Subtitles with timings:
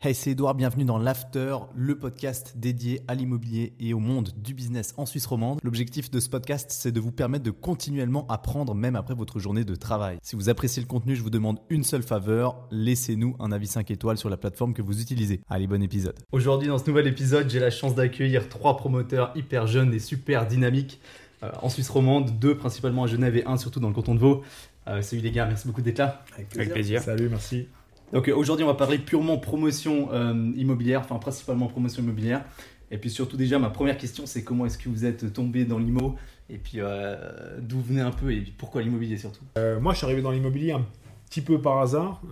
[0.00, 4.54] Hey, c'est Edouard, bienvenue dans l'After, le podcast dédié à l'immobilier et au monde du
[4.54, 5.58] business en Suisse romande.
[5.64, 9.64] L'objectif de ce podcast, c'est de vous permettre de continuellement apprendre même après votre journée
[9.64, 10.18] de travail.
[10.22, 13.90] Si vous appréciez le contenu, je vous demande une seule faveur, laissez-nous un avis 5
[13.90, 15.40] étoiles sur la plateforme que vous utilisez.
[15.50, 16.14] Allez, bon épisode.
[16.30, 20.46] Aujourd'hui, dans ce nouvel épisode, j'ai la chance d'accueillir trois promoteurs hyper jeunes et super
[20.46, 21.00] dynamiques
[21.42, 24.20] euh, en Suisse romande, deux principalement à Genève et un surtout dans le canton de
[24.20, 24.44] Vaud.
[24.86, 26.24] Euh, salut les gars, merci beaucoup d'être là.
[26.36, 27.02] Avec plaisir.
[27.02, 27.66] Salut, merci.
[28.12, 32.44] Donc euh, aujourd'hui, on va parler purement promotion euh, immobilière, enfin principalement promotion immobilière.
[32.90, 35.78] Et puis surtout déjà, ma première question, c'est comment est-ce que vous êtes tombé dans
[35.78, 36.16] l'IMO
[36.48, 39.44] Et puis euh, d'où venez un peu et pourquoi l'immobilier surtout?
[39.80, 40.86] Moi, je suis arrivé dans l'immobilier un
[41.28, 42.22] petit peu par hasard.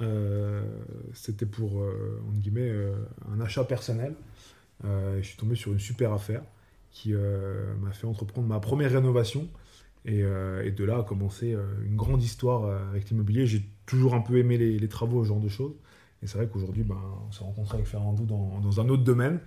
[1.13, 2.73] C'était pour, entre guillemets,
[3.31, 4.15] un achat personnel.
[4.83, 6.41] Je suis tombé sur une super affaire
[6.91, 9.49] qui m'a fait entreprendre ma première rénovation.
[10.07, 13.47] Et, euh, et de là a commencé euh, une grande histoire euh, avec l'immobilier.
[13.47, 15.75] J'ai toujours un peu aimé les, les travaux, ce genre de choses.
[16.23, 16.97] Et c'est vrai qu'aujourd'hui, ben,
[17.29, 19.41] on s'est rencontré avec Fernando dans, dans un autre domaine.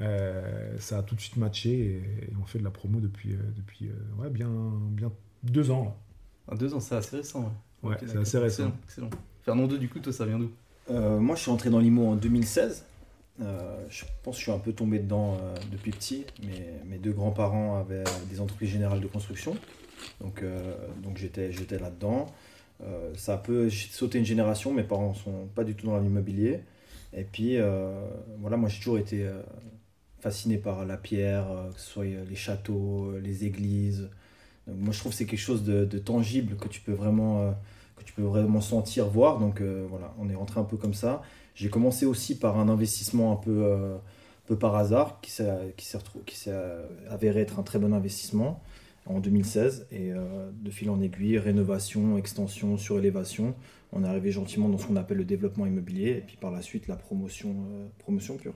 [0.00, 3.32] Euh, ça a tout de suite matché et, et on fait de la promo depuis,
[3.32, 4.50] euh, depuis euh, ouais, bien,
[4.90, 5.10] bien
[5.42, 5.84] deux ans.
[5.84, 5.96] Là.
[6.48, 7.52] Ah, Deux ans, c'est assez récent.
[7.82, 8.72] Ouais, c'est assez récent.
[8.84, 9.10] Excellent, excellent.
[9.42, 10.50] Fernando, du coup, toi, ça vient d'où?
[10.90, 12.84] Euh, moi, je suis rentré dans l'IMO en 2016.
[13.42, 16.24] Euh, je pense que je suis un peu tombé dedans euh, depuis petit.
[16.42, 19.56] mais mes deux grands-parents avaient des entreprises générales de construction.
[20.20, 22.26] Donc, euh, donc j'étais, là-dedans.
[22.82, 24.72] Euh, ça a un peu j'ai sauté une génération.
[24.72, 26.60] Mes parents sont pas du tout dans l'immobilier.
[27.12, 28.06] Et puis, euh,
[28.40, 29.26] voilà, moi, j'ai toujours été
[30.20, 34.10] fasciné par la pierre, que ce soit les châteaux, les églises.
[34.66, 37.54] Moi, je trouve que c'est quelque chose de, tangible que tu peux vraiment...
[37.96, 39.38] que tu peux vraiment sentir, voir.
[39.38, 41.22] Donc voilà, on est rentré un peu comme ça.
[41.54, 44.00] J'ai commencé aussi par un investissement un peu, un
[44.46, 46.52] peu par hasard, qui s'est, qui, s'est
[47.08, 48.60] avéré être un très bon investissement
[49.06, 49.86] en 2016.
[49.90, 53.54] Et euh, de fil en aiguille, rénovation, extension, surélévation,
[53.92, 56.10] on est arrivé gentiment dans ce qu'on appelle le développement immobilier.
[56.10, 58.54] Et puis par la suite, la promotion, euh, promotion pure.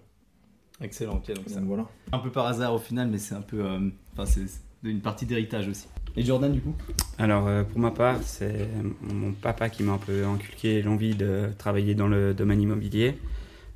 [0.81, 1.34] Excellent, ok.
[1.34, 1.87] Donc, ça- Donc voilà.
[2.12, 3.65] un peu par hasard au final, mais c'est un peu.
[3.65, 5.89] euh, Enfin, c'est c'est une partie d'héritage aussi.
[6.17, 6.75] Et Jordan, du coup?
[7.19, 8.66] Alors euh, pour ma part, c'est
[9.03, 13.19] mon papa qui m'a un peu inculqué l'envie de travailler dans le domaine immobilier,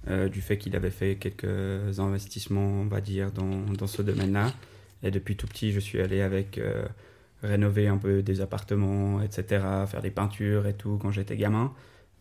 [0.09, 4.51] euh, du fait qu'il avait fait quelques investissements, on va dire, dans, dans ce domaine-là.
[5.05, 6.87] Et depuis tout petit, je suis allé avec euh,
[7.43, 11.73] rénover un peu des appartements, etc., faire des peintures et tout quand j'étais gamin.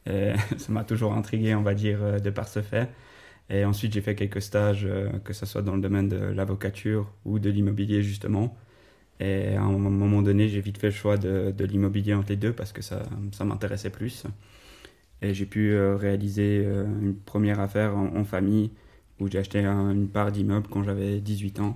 [0.57, 2.89] Ça m'a toujours intrigué, on va dire, euh, de par ce fait.
[3.49, 7.11] Et ensuite, j'ai fait quelques stages, euh, que ce soit dans le domaine de l'avocature
[7.25, 8.57] ou de l'immobilier, justement.
[9.19, 12.37] Et à un moment donné, j'ai vite fait le choix de, de l'immobilier entre les
[12.37, 14.25] deux parce que ça, ça m'intéressait plus.
[15.21, 18.71] Et j'ai pu réaliser une première affaire en, famille
[19.19, 21.75] où j'ai acheté un- une part d'immeuble quand j'avais 18 ans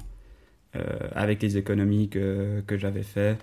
[1.15, 3.37] avec les économies que, que j'avais fait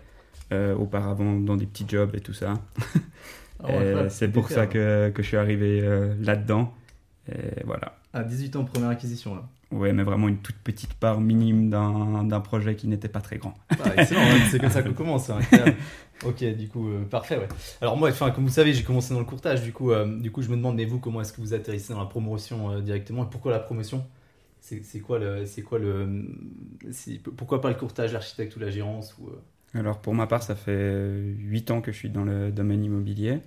[0.52, 2.54] euh, auparavant dans des petits jobs et tout ça.
[3.62, 6.74] Ah, c'est pour ça que, que je suis arrivé euh, là-dedans.
[7.30, 7.96] Et voilà.
[8.12, 9.42] À 18 ans, première acquisition, là.
[9.70, 13.54] Ouais, mais vraiment une toute petite part minime d'un projet qui n'était pas très grand.
[13.70, 15.30] Ah, excellent, ouais, c'est comme ça qu'on commence.
[15.30, 15.76] incroyable.
[16.24, 17.38] ok, du coup, euh, parfait.
[17.38, 17.48] Ouais.
[17.80, 19.62] Alors moi, enfin, comme vous savez, j'ai commencé dans le courtage.
[19.62, 21.92] Du coup, euh, du coup, je me demande, mais vous, comment est-ce que vous atterrissez
[21.92, 23.24] dans la promotion euh, directement?
[23.24, 24.04] Et pourquoi la promotion?
[24.66, 26.24] C'est quoi le, c'est quoi le,
[27.36, 30.54] pourquoi pas le courtage, l'architecte ou la gérance ou euh, Alors pour ma part, ça
[30.54, 33.40] fait 8 ans que je suis dans le domaine immobilier.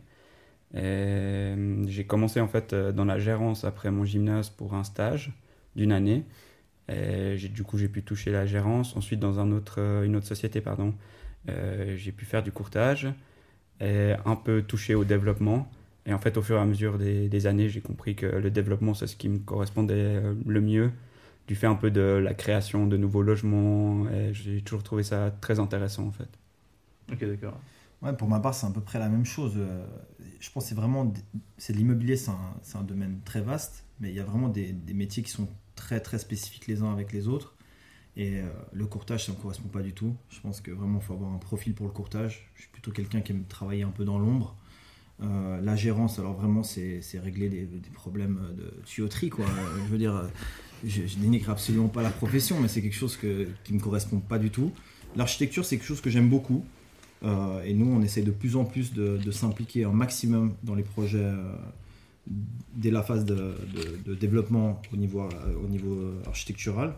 [0.75, 5.31] Euh, j'ai commencé en fait euh, dans la gérance après mon gymnase pour un stage
[5.75, 6.23] d'une année.
[6.87, 8.95] Du coup, j'ai pu toucher la gérance.
[8.95, 10.93] Ensuite, dans un autre, une autre société, pardon,
[11.47, 13.07] j'ai pu faire du courtage
[13.81, 15.69] et un peu toucher au développement.
[16.05, 18.93] Et en fait, au fur et à mesure des, années, j'ai compris que le développement,
[18.93, 20.91] c'est ce qui me correspondait le mieux,
[21.47, 24.09] du fait un peu de la création de nouveaux logements.
[24.09, 26.29] Et j'ai toujours trouvé ça très intéressant en fait.
[27.11, 27.59] Ok, d'accord.
[28.01, 29.53] Ouais, pour ma part, c'est à peu près la même chose.
[29.57, 29.85] Euh,
[30.39, 31.11] Je pense que c'est vraiment.
[31.57, 34.49] C'est de l'immobilier, c'est un, c'est un domaine très vaste, mais il y a vraiment
[34.49, 37.55] des, des métiers qui sont très très spécifiques les uns avec les autres.
[38.15, 40.15] Et euh, le courtage, ça ne me correspond pas du tout.
[40.29, 42.49] Je pense que vraiment, il faut avoir un profil pour le courtage.
[42.55, 44.55] Je suis plutôt quelqu'un qui aime travailler un peu dans l'ombre.
[45.21, 49.45] Euh, la gérance, alors vraiment, c'est c'est régler des, des problèmes de tuyauterie, quoi.
[49.85, 50.27] Je veux dire, euh,
[50.85, 54.19] je, je dénigre absolument pas la profession, mais c'est quelque chose que, qui me correspond
[54.19, 54.71] pas du tout.
[55.15, 56.63] L'architecture, c'est quelque chose que j'aime beaucoup.
[57.23, 60.83] Euh, et nous, on essaie de plus en plus de, s'impliquer un maximum dans les
[60.83, 61.53] projets euh,
[62.75, 63.55] dès la phase de,
[64.19, 66.93] développement au niveau, euh, architectural.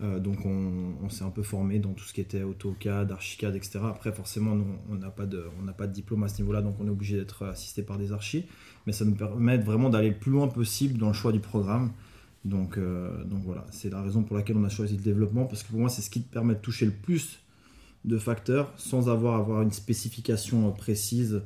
[0.00, 3.78] Donc, on, s'est un peu formé dans tout ce qui était AutoCAD, Archicad, etc.
[3.84, 4.54] Après, forcément,
[4.90, 7.96] on n'a pas de diplôme à ce niveau-là, donc on est obligé d'être assisté par
[7.96, 8.44] des archis.
[8.86, 11.92] Mais ça nous permet vraiment d'aller le plus loin possible dans le choix du programme.
[12.44, 15.62] Donc, euh, donc voilà, c'est la raison pour laquelle on a choisi le développement, parce
[15.62, 17.40] que pour moi, c'est ce qui te permet de toucher le plus
[18.04, 21.42] de facteurs sans avoir, avoir une spécification euh, précise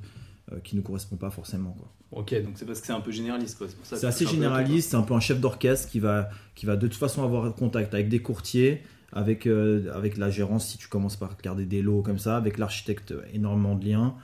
[0.65, 1.73] qui ne correspond pas forcément.
[1.73, 1.93] Quoi.
[2.11, 3.63] Ok, donc c'est parce que c'est un peu généraliste.
[3.83, 6.99] C'est assez généraliste, c'est un peu un chef d'orchestre qui va, qui va de toute
[6.99, 11.37] façon avoir contact avec des courtiers, avec, euh, avec la gérance si tu commences par
[11.37, 14.15] garder des lots comme ça, avec l'architecte, énormément de liens.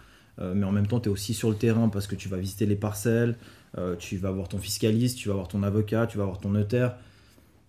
[0.40, 2.38] Euh, mais en même temps, tu es aussi sur le terrain parce que tu vas
[2.38, 3.36] visiter les parcelles,
[3.78, 6.50] euh, tu vas voir ton fiscaliste, tu vas voir ton avocat, tu vas voir ton
[6.50, 6.96] notaire.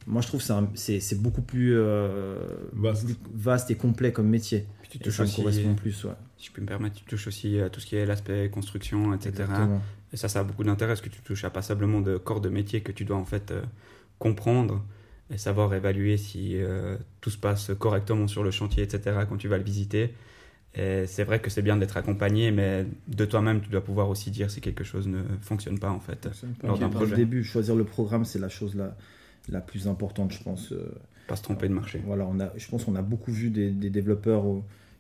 [0.08, 1.76] Moi, je trouve que c'est beaucoup plus
[2.74, 3.08] vaste.
[3.34, 3.72] vaste.
[3.72, 4.68] et complet comme métier.
[4.90, 6.04] tu touches aussi, correspond plus.
[6.04, 6.12] Ouais.
[6.38, 9.16] Si je peux me permettre, tu touches aussi à tout ce qui est l'aspect construction,
[9.16, 9.30] etc.
[9.30, 9.82] Exactement.
[10.16, 12.48] Et ça, ça a beaucoup d'intérêt parce que tu touches à passablement de corps de
[12.48, 13.62] métier que tu dois en fait euh,
[14.18, 14.82] comprendre
[15.30, 19.26] et savoir évaluer si euh, tout se passe correctement sur le chantier, etc.
[19.28, 20.14] quand tu vas le visiter.
[20.78, 24.30] Et c'est vrai que c'est bien d'être accompagné, mais de toi-même, tu dois pouvoir aussi
[24.30, 26.28] dire si quelque chose ne fonctionne pas en fait.
[26.64, 27.14] Lors d'un projet.
[27.14, 28.96] Au début, choisir le programme, c'est la chose la,
[29.50, 30.74] la plus importante, je pense.
[30.74, 30.92] Euh,
[31.28, 32.02] pas se tromper de marché.
[32.06, 34.44] Voilà, on a, je pense qu'on a beaucoup vu des, développeurs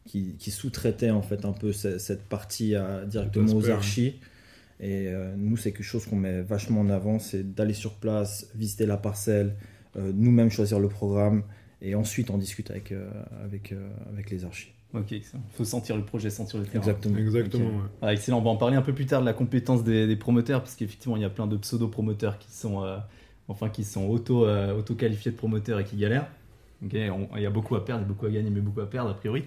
[0.05, 4.15] qui, qui sous-traitaient en fait un peu cette, partie à, directement aux archis.
[4.79, 8.47] Et euh, nous, c'est quelque chose qu'on met vachement en avant, c'est d'aller sur place,
[8.55, 9.55] visiter la parcelle,
[9.95, 11.43] euh, nous-mêmes choisir le programme,
[11.87, 13.09] et ensuite on discute avec, euh,
[13.43, 13.73] avec,
[14.11, 14.71] avec les archives.
[14.93, 16.79] Ok, il faut sentir le projet, sentir le terrain.
[16.79, 17.17] Exactement.
[17.17, 20.15] Exactement ah, excellent, on va en parler un peu plus tard de la compétence des,
[20.15, 22.81] promoteurs, parce qu'effectivement, il y a plein de pseudo-promoteurs qui sont,
[23.49, 26.27] enfin, qui sont auto, auto-qualifiés de promoteurs et qui galèrent.
[26.85, 29.15] Ok, il y a beaucoup à perdre, beaucoup à gagner, mais beaucoup à perdre, a
[29.15, 29.43] priori.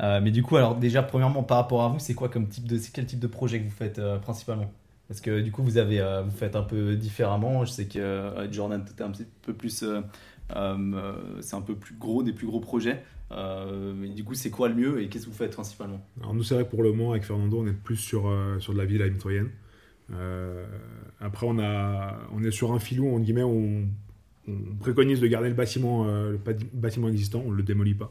[0.00, 2.66] Euh, mais du coup, alors déjà, premièrement, par rapport à vous, c'est quoi comme type
[2.66, 4.72] de, quel type de projet que vous faites euh, principalement?
[5.08, 7.64] Parce que du coup, vous avez, euh, vous faites un peu différemment.
[7.64, 9.84] Je sais que Jordan, tu un petit peu plus,
[10.50, 13.02] c'est un peu plus gros, des plus gros projets.
[13.30, 16.00] mais du coup, c'est quoi le mieux et qu'est-ce que vous faites principalement?
[16.20, 18.30] Alors nous, c'est vrai pour le moment, avec Fernando, on est plus sur
[18.60, 19.50] sur de la vie mitoyenne.
[21.20, 23.88] après, on a, on est sur un filon, en guillemets, on,
[24.48, 26.06] on préconise de garder le bâtiment,
[26.72, 28.10] bâtiment existant, on ne le démolit pas.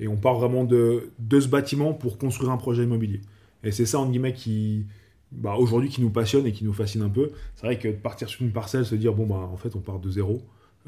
[0.00, 3.20] Et on part vraiment de, de ce bâtiment pour construire un projet immobilier.
[3.64, 4.86] Et c'est ça, en guillemets, qui,
[5.32, 7.30] bah, aujourd'hui, qui nous passionne et qui nous fascine un peu.
[7.54, 9.80] C'est vrai que de partir sur une parcelle, se dire, bon, bah, en fait, on
[9.80, 10.38] part de zéro euh,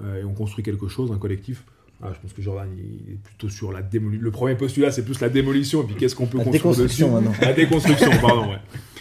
[0.00, 1.64] et on construit quelque chose, un collectif.
[2.00, 4.24] Ah, je pense que Jordan il est plutôt sur la démolition.
[4.24, 7.32] Le premier postulat, c'est plus la démolition et puis qu'est-ce qu'on peut la construire Maintenant.
[7.40, 8.58] La déconstruction, pardon, ouais.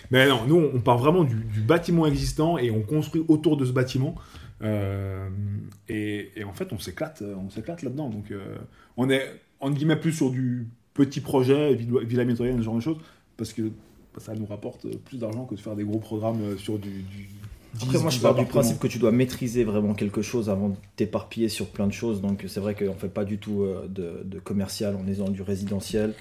[0.09, 3.65] Mais non, nous, on part vraiment du, du, bâtiment existant et on construit autour de
[3.65, 4.15] ce bâtiment.
[4.63, 5.29] Euh,
[5.89, 8.09] et, et, en fait, on s'éclate, on s'éclate là-dedans.
[8.09, 8.55] Donc, euh,
[8.95, 12.97] on est en guillemets plus sur du petit projet, Villa Mitoyenne, ce genre de choses,
[13.35, 13.71] parce que
[14.17, 16.89] ça nous rapporte plus d'argent que de faire des gros programmes euh, sur du.
[16.89, 17.29] du
[17.81, 20.75] Après, moi, je pars du principe que tu dois maîtriser vraiment quelque chose avant de
[20.95, 22.21] t'éparpiller sur plein de choses.
[22.21, 25.29] Donc, c'est vrai qu'on ne fait pas du tout euh, de, commercial, on est dans
[25.29, 26.13] du résidentiel.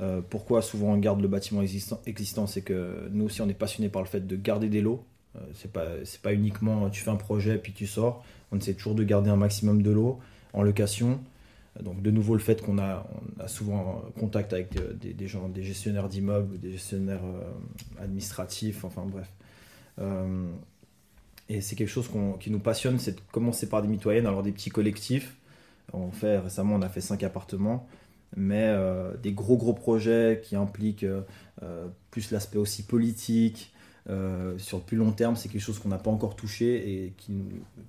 [0.00, 3.54] Euh, pourquoi souvent on garde le bâtiment existant, existant C'est que nous aussi, on est
[3.54, 5.04] passionné par le fait de garder des lots.
[5.54, 5.86] c'est pas,
[6.22, 8.24] pas uniquement tu fais un projet puis tu sors.
[8.50, 10.18] On essaie toujours de garder un maximum de lots
[10.52, 11.20] en location.
[11.82, 13.04] Donc de nouveau le fait qu'on a,
[13.40, 19.04] a souvent contact avec euh, des, gens, des gestionnaires d'immeubles, des gestionnaires euh, administratifs, enfin
[19.06, 19.28] bref.
[21.50, 22.08] Euh, et c'est quelque chose
[22.40, 25.36] qui nous passionne, c'est de commencer par des mitoyennes, alors des petits collectifs.
[25.92, 27.86] On fait récemment, on a fait cinq appartements,
[28.36, 28.74] mais
[29.22, 31.06] des gros gros projets qui impliquent
[32.10, 33.74] plus l'aspect aussi politique,
[34.10, 37.12] euh, sur le plus long terme, c'est quelque chose qu'on n'a pas encore touché et
[37.16, 37.32] qui,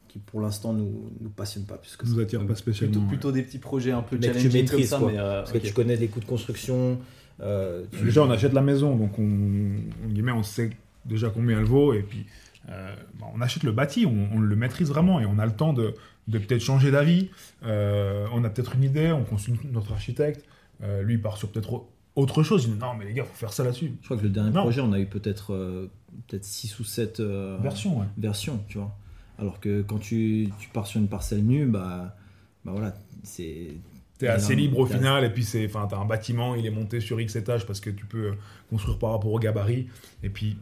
[0.07, 1.75] qui pour l'instant nous, nous passionne pas.
[1.75, 3.05] Puisque nous attire pas spécialement.
[3.07, 4.99] Plutôt, des petits projets un peu challenging comme ça.
[4.99, 6.99] Mais euh, Parce que tu connais des coûts de construction.
[7.41, 10.69] Euh, déjà, on achète la maison, donc on, on, on sait
[11.03, 12.25] déjà combien elle vaut et puis
[12.67, 15.93] bah, on achète le bâti, on, le maîtrise vraiment et on a le temps de,
[16.27, 17.29] de peut-être changer d'avis.
[17.63, 20.45] on a peut-être une idée, on consulte notre architecte.
[20.81, 21.85] lui, il part sur peut-être
[22.15, 22.65] autre chose.
[22.65, 23.93] Il dit non, mais les gars, faut faire ça là-dessus.
[24.01, 25.89] Je crois que le dernier projet, on a eu peut-être
[26.27, 28.95] peut-être 6 ou 7 euh, versions, versions, tu vois.
[29.37, 32.15] Alors que quand tu, tu, pars sur une parcelle nue, bah,
[32.63, 33.77] bah voilà, c'est.
[34.17, 37.01] T'es assez libre au final, et puis c'est, enfin, t'as un bâtiment, il est monté
[37.01, 38.31] sur X étages parce que tu peux
[38.69, 39.89] construire par rapport au gabarit.
[40.23, 40.57] Et puis,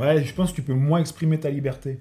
[0.00, 2.00] ouais, je pense que tu peux moins exprimer ta liberté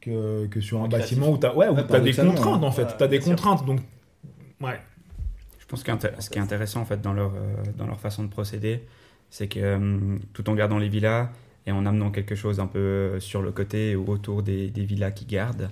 [0.00, 2.86] que, que sur un bâtiment où t'as, ouais, as des contraintes en fait.
[2.86, 3.80] tu t'as des contraintes, donc,
[4.60, 4.78] ouais.
[5.58, 8.24] Je pense que ce qui est intéressant en fait dans leur, euh, dans leur façon
[8.24, 8.84] de procéder,
[9.30, 11.28] c'est que euh, tout en gardant les villas,
[11.66, 14.84] et en amenant quelque chose un peu euh, sur le côté ou autour des, des
[14.84, 15.70] villas qui gardent,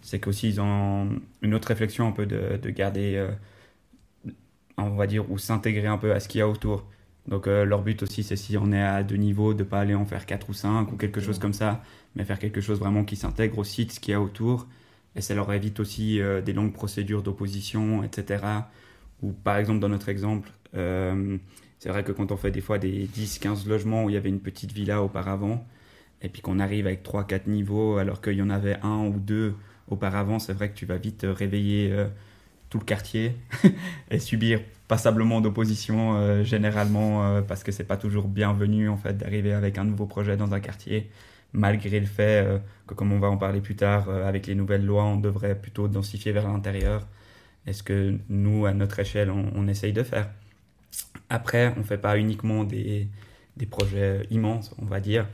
[0.00, 1.08] c'est qu'aussi ils ont
[1.42, 4.32] une autre réflexion un peu de, de garder, euh,
[4.78, 6.84] on va dire, ou s'intégrer un peu à ce qu'il y a autour.
[7.28, 9.94] Donc euh, leur but aussi, c'est si on est à deux niveaux, de pas aller
[9.94, 11.82] en faire quatre ou cinq ou quelque chose comme ça,
[12.14, 14.66] mais faire quelque chose vraiment qui s'intègre aussi de ce qu'il y a autour.
[15.16, 18.44] Et ça leur évite aussi des longues procédures d'opposition, etc.
[19.22, 20.50] Ou par exemple, dans notre exemple,
[21.78, 24.28] c'est vrai que quand on fait des fois des 10-15 logements où il y avait
[24.28, 25.66] une petite villa auparavant,
[26.22, 29.54] et puis qu'on arrive avec 3-4 niveaux alors qu'il y en avait un ou deux
[29.88, 32.06] auparavant, c'est vrai que tu vas vite réveiller euh,
[32.70, 33.36] tout le quartier
[34.10, 39.16] et subir passablement d'opposition euh, généralement euh, parce que c'est pas toujours bienvenu en fait
[39.16, 41.10] d'arriver avec un nouveau projet dans un quartier
[41.52, 44.84] malgré le fait euh, que comme on va en parler plus tard avec les nouvelles
[44.84, 47.06] lois on devrait plutôt densifier vers l'intérieur.
[47.66, 50.30] Est ce que nous à notre échelle on, on, essaye de faire.
[51.30, 53.08] Après on fait pas uniquement des,
[53.56, 55.26] des projets immenses on va dire.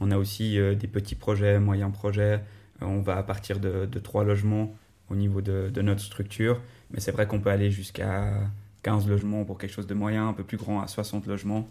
[0.00, 2.40] On a aussi des petits projets moyens projets.
[2.80, 4.76] On va à partir de, de trois logements
[5.10, 6.60] au niveau de, de notre structure.
[6.92, 8.32] Mais c'est vrai qu'on peut aller jusqu'à
[8.88, 11.68] 15 logements pour quelque chose de moyen, un peu plus grand, à 60 logements.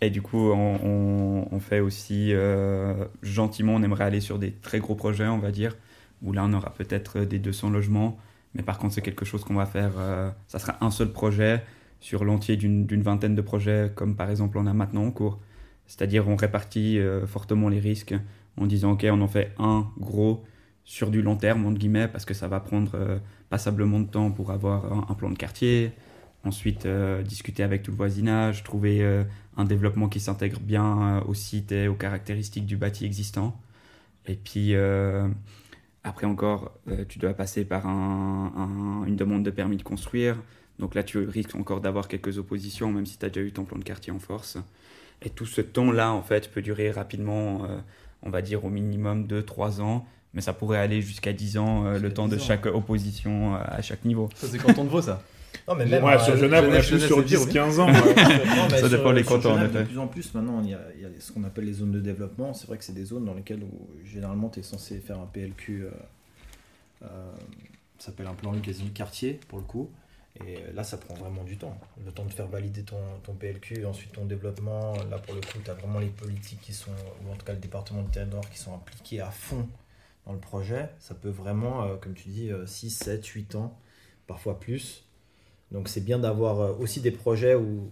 [0.00, 4.96] Et du coup, on, fait aussi, euh, gentiment, on aimerait aller sur des très gros
[4.96, 5.76] projets, on va dire,
[6.22, 8.18] où là, on aura peut-être des 200 logements.
[8.54, 11.62] Mais par contre, c'est quelque chose qu'on va faire, euh, ça sera un seul projet
[12.00, 15.38] sur l'entier d'une vingtaine de projets, comme par exemple on a maintenant en cours.
[15.86, 18.14] C'est-à-dire, on répartit euh, fortement les risques
[18.56, 20.44] en disant, OK, on en fait un gros
[20.84, 23.20] sur du long terme, entre guillemets, parce que ça va prendre
[23.50, 25.92] passablement de temps pour avoir un, plan de quartier,
[26.48, 29.22] ensuite euh, discuter avec tout le voisinage, trouver euh,
[29.56, 33.58] un développement qui s'intègre bien euh, au site et aux caractéristiques du bâti existant.
[34.26, 34.74] Et puis
[36.04, 36.74] après encore,
[37.08, 40.36] tu dois passer par un, une demande de permis de construire.
[40.78, 43.64] Donc là, tu risques encore d'avoir quelques oppositions, même si tu as déjà eu ton
[43.64, 44.58] plan de quartier en force.
[45.22, 47.66] Et tout ce temps-là, en fait, peut durer rapidement,
[48.20, 51.98] on va dire au minimum 2-3 ans mais ça pourrait aller jusqu'à 10 ans, euh,
[51.98, 54.28] le temps de chaque opposition euh, à chaque niveau.
[54.34, 55.22] Ça, c'est quand on te vaut ça.
[55.68, 57.88] Non, mais même, ouais, sur Genève, on est plus sur 10-15 ans.
[58.70, 59.80] ça dépend des cantons, en effet.
[59.80, 61.74] De plus en plus, maintenant, il y a, il y a ce qu'on appelle les
[61.74, 62.54] zones de développement.
[62.54, 65.26] C'est vrai que c'est des zones dans lesquelles, où, généralement, tu es censé faire un
[65.26, 65.84] PLQ.
[65.84, 65.90] Euh,
[67.02, 67.06] euh,
[67.98, 69.90] ça s'appelle un plan quasi quartier, pour le coup.
[70.46, 71.76] Et là, ça prend vraiment du temps.
[72.02, 74.94] Le temps de faire valider ton, ton PLQ, ensuite ton développement.
[75.10, 76.92] Là, pour le coup, tu as vraiment les politiques qui sont,
[77.26, 79.68] ou en tout cas le département du territoire, qui sont impliqués à fond
[80.26, 83.76] dans le projet, ça peut vraiment, euh, comme tu dis, 6, 7, 8 ans,
[84.26, 85.07] parfois plus.
[85.72, 87.90] Donc c'est bien d'avoir euh, aussi des projets où,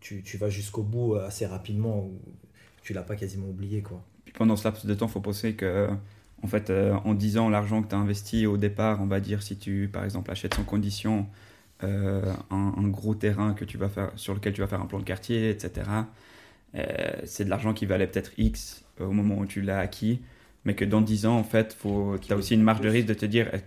[0.00, 2.18] tu, tu, vas jusqu'au bout euh, assez rapidement, où
[2.82, 3.82] tu l'as pas quasiment oublié.
[3.82, 4.02] Quoi.
[4.24, 5.88] Puis pendant ce laps de temps, il faut penser que
[6.42, 9.42] en fait, en 10 ans, l'argent que tu as investi au départ, on va dire,
[9.42, 11.26] si tu, par exemple, achètes sans condition
[11.82, 14.98] un, un, gros terrain que tu vas faire, sur lequel tu vas faire un plan
[15.00, 15.86] de quartier, etc.,
[17.24, 20.22] c'est de l'argent qui valait peut-être X au moment où tu l'as acquis
[20.64, 21.76] mais que dans 10 ans, en fait,
[22.22, 23.60] tu as aussi une marge de risque de te dire eh,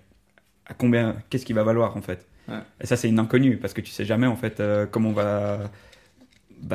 [0.66, 2.28] à combien, qu'est-ce qui va valoir, en fait?
[2.50, 5.72] Et ça, c'est une inconnue, parce que tu sais jamais, en fait, euh, comment va,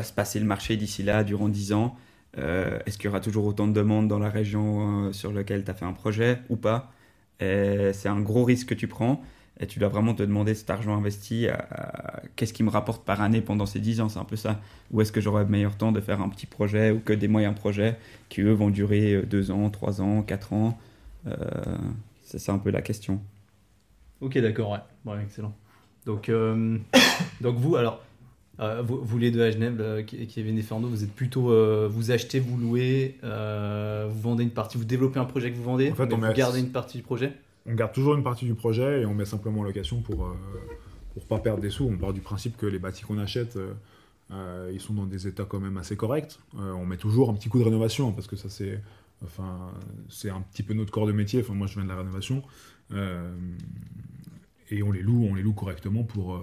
[0.02, 1.96] se passer le marché d'ici là, durant 10 ans.
[2.38, 5.64] Euh, est-ce qu'il y aura toujours autant de demandes dans la région euh, sur laquelle
[5.64, 6.92] tu as fait un projet ou pas?
[7.40, 9.22] C'est un gros risque que tu prends.
[9.60, 11.48] Et tu dois vraiment te demander cet argent investi,
[12.36, 14.60] qu'est-ce qui me rapporte par année pendant ces 10 ans, c'est un peu ça.
[14.92, 17.56] Ou est-ce que j'aurai meilleur temps de faire un petit projet ou que des moyens
[17.56, 17.96] projets
[18.28, 20.78] qui, eux, vont durer 2 ans, 3 ans, 4 ans?
[22.24, 23.20] C'est ça un peu la question.
[24.20, 25.22] Ok, d'accord, ouais.
[25.22, 25.54] Excellent.
[26.06, 26.78] Donc, euh,
[27.40, 28.02] donc vous, alors,
[28.60, 31.52] euh, vous, les deux à Genève, Kevin et Fernando, vous êtes plutôt,
[31.88, 35.90] vous achetez, vous louez, vous vendez une partie, vous développez un projet que vous vendez,
[35.90, 37.32] en fait, on vous gardez une partie du projet?
[37.68, 40.32] On garde toujours une partie du projet et on met simplement en location pour ne
[40.32, 41.84] euh, pas perdre des sous.
[41.84, 43.74] On part du principe que les bâtis qu'on achète, euh,
[44.30, 46.38] euh, ils sont dans des états quand même assez corrects.
[46.54, 48.80] on met toujours un petit coup de rénovation parce que ça c'est
[49.24, 49.70] enfin
[50.08, 51.40] c'est un petit peu notre corps de métier.
[51.40, 52.42] Enfin moi je viens de la rénovation
[54.70, 56.42] et on les loue, on les loue correctement pour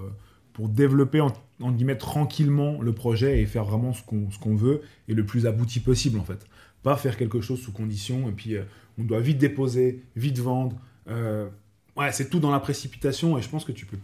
[0.53, 1.31] pour développer en,
[1.71, 5.79] guillemets tranquillement le projet et faire vraiment ce qu'on qu'on veut et le plus abouti
[5.81, 6.47] possible en fait.
[6.81, 8.55] Pas faire quelque chose sous condition et puis
[8.97, 10.77] on doit vite déposer, vite vendre.
[11.07, 11.49] Euh,
[11.97, 13.97] ouais, c'est tout dans la précipitation et je pense que tu peux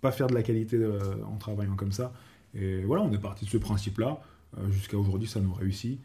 [0.00, 2.12] pas faire de la qualité euh, en travaillant comme ça.
[2.54, 4.20] Et voilà, on est parti de ce principe-là.
[4.58, 6.00] Euh, jusqu'à aujourd'hui, ça nous réussit.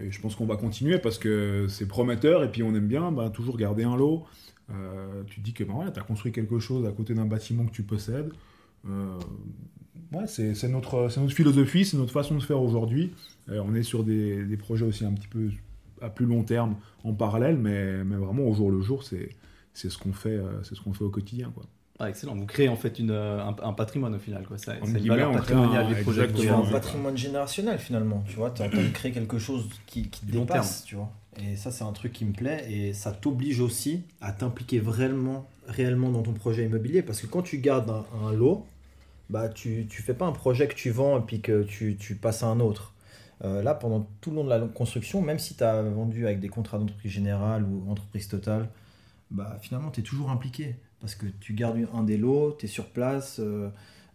[0.00, 3.10] et je pense qu'on va continuer parce que c'est prometteur et puis on aime bien
[3.12, 4.24] bah, toujours garder un lot.
[5.26, 7.82] Tu dis que ouais, tu as construit quelque chose à côté d'un bâtiment que tu
[7.82, 8.32] possèdes.
[8.84, 13.12] ouais, c'est notre, notre philosophie, c'est notre façon de faire aujourd'hui.
[13.48, 15.50] on est sur des, des, projets aussi un petit peu
[16.00, 19.30] à plus long terme en parallèle, mais, mais vraiment au jour le jour, c'est
[19.72, 21.64] c'est ce qu'on fait, euh, c'est ce qu'on fait au quotidien, quoi.
[21.98, 22.34] Ah, excellent.
[22.34, 24.46] Vous créez en fait une, euh, un, patrimoine au final.
[24.46, 24.56] Quoi.
[24.56, 26.50] Ça, c'est une valeur patrimoniale des projets.
[26.50, 28.24] un patrimoine générationnel finalement.
[28.26, 30.84] Tu vois, tu es en train de créer quelque chose qui, qui te dépasse.
[30.84, 31.12] Tu vois.
[31.38, 32.66] Et ça, c'est un truc qui me plaît.
[32.70, 37.02] Et ça t'oblige aussi à t'impliquer réellement, réellement dans ton projet immobilier.
[37.02, 37.90] Parce que quand tu gardes
[38.24, 38.66] un, lot,
[39.28, 42.42] bah, tu ne fais pas un projet que tu vends et puis que tu, passes
[42.42, 42.94] à un autre.
[43.44, 46.40] Euh, là, pendant tout le long de la construction, même si tu as vendu avec
[46.40, 48.68] des contrats d'entreprise générale ou entreprise totale,
[49.30, 50.76] bah, finalement, tu es toujours impliqué.
[51.00, 53.70] Parce que tu gardes un des lots, tu es sur place, euh,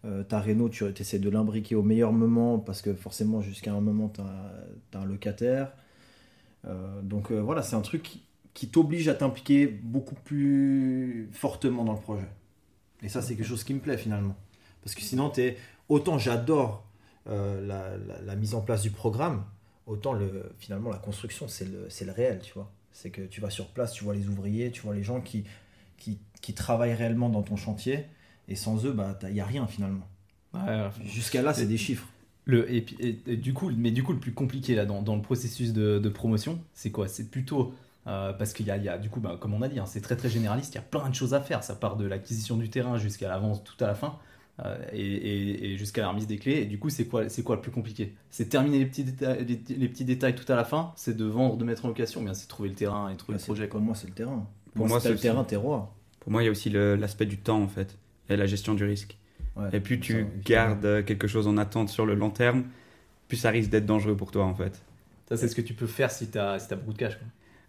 [0.06, 4.10] euh, ta tu essaies de l'imbriquer au meilleur moment, parce que forcément, jusqu'à un moment,
[4.10, 5.72] tu as, un locataire.
[6.66, 8.20] Euh, donc voilà, c'est un truc
[8.54, 12.28] qui, t'oblige à t'impliquer beaucoup plus fortement dans le projet.
[13.04, 14.36] Et ça, c'est quelque chose qui me plaît finalement.
[14.84, 15.58] Parce que sinon, es,
[15.90, 16.86] autant j'adore
[17.28, 19.44] euh, la, la, mise en place du programme,
[19.88, 22.72] autant le, finalement la construction, c'est le, le réel, tu vois.
[22.92, 25.44] C'est que tu vas sur place, tu vois les ouvriers, tu vois les gens qui,
[25.98, 28.06] qui, qui travaillent réellement dans ton chantier,
[28.48, 30.08] et sans eux, il bah, n'y a rien finalement.
[31.04, 32.08] Jusqu'à là, c'est des chiffres.
[32.46, 32.82] Le, et,
[33.38, 36.10] du coup, mais du coup, le plus compliqué là, dans, dans le processus de, de
[36.10, 37.08] promotion, c'est quoi?
[37.08, 37.74] C'est plutôt
[38.08, 40.02] euh, parce qu'il y, y a, du coup, bah, comme on a dit, hein, c'est
[40.02, 41.64] très très généraliste, il y a plein de choses à faire.
[41.64, 44.20] Ça part de l'acquisition du terrain jusqu'à l'avance, tout à la fin,
[44.64, 46.62] euh, et, jusqu'à la remise des clés.
[46.62, 48.14] Et du coup, c'est quoi, c'est quoi le plus compliqué?
[48.30, 51.58] C'est terminer les petits, détails, les, petits détails tout à la fin, c'est de vendre,
[51.58, 53.68] de mettre en location, bien c'est trouver le terrain et trouver le projet.
[53.68, 54.48] Pour moi, c'est le terrain.
[54.76, 55.92] Pour moi, c'est le terrain, t'es roi.
[56.20, 57.98] Pour moi, il y a aussi l'aspect du temps en fait,
[58.30, 59.18] et la gestion du risque.
[59.72, 62.66] Et plus tu gardes quelque chose en attente sur le long terme,
[63.28, 64.82] plus ça risque d'être dangereux pour toi en fait.
[65.28, 67.18] Ça, c'est ce que tu peux faire si tu as, si as beaucoup de cash.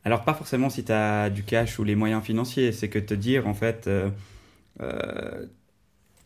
[0.04, 3.14] Alors, pas forcément si tu as du cash ou les moyens financiers, c'est que te
[3.14, 3.86] dire en fait.
[3.86, 4.10] Euh,
[4.80, 5.46] euh,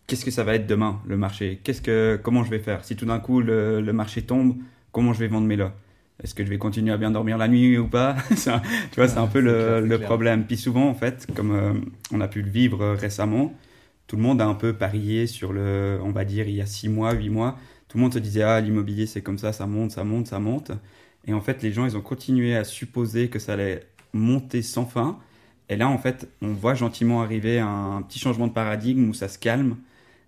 [0.07, 1.61] qu'est-ce que ça va être demain, le marché?
[1.63, 2.85] Qu'est-ce que, Comment je vais faire?
[2.85, 4.57] Si tout d'un coup le, marché tombe,
[4.91, 5.71] comment je vais vendre mes lots?
[6.23, 8.17] Est-ce que je vais continuer à bien dormir la nuit ou pas?
[8.31, 10.45] Tu vois, c'est un peu le, problème.
[10.45, 11.73] Puis souvent, en fait, comme euh,
[12.13, 13.55] on a pu le vivre récemment,
[14.11, 16.67] tout le monde a un peu parié sur le, on va dire, il y a
[16.67, 17.57] 6 mois, 8 mois.
[17.87, 20.41] Tout le monde se disait, ah, l'immobilier, c'est comme ça, ça monte, ça monte, ça
[20.41, 20.73] monte.
[21.29, 24.85] Et en fait, les gens, ils ont continué à supposer que ça allait monter sans
[24.85, 25.21] fin.
[25.69, 29.29] Et là, en fait, on voit gentiment arriver un petit changement de paradigme où ça
[29.29, 29.77] se calme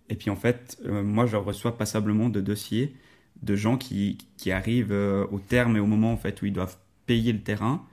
[0.09, 2.95] et puis en fait, euh, moi, je reçois passablement de dossiers
[3.43, 6.53] de gens qui, qui arrivent euh, au terme et au moment en fait où ils
[6.53, 7.85] doivent payer le terrain.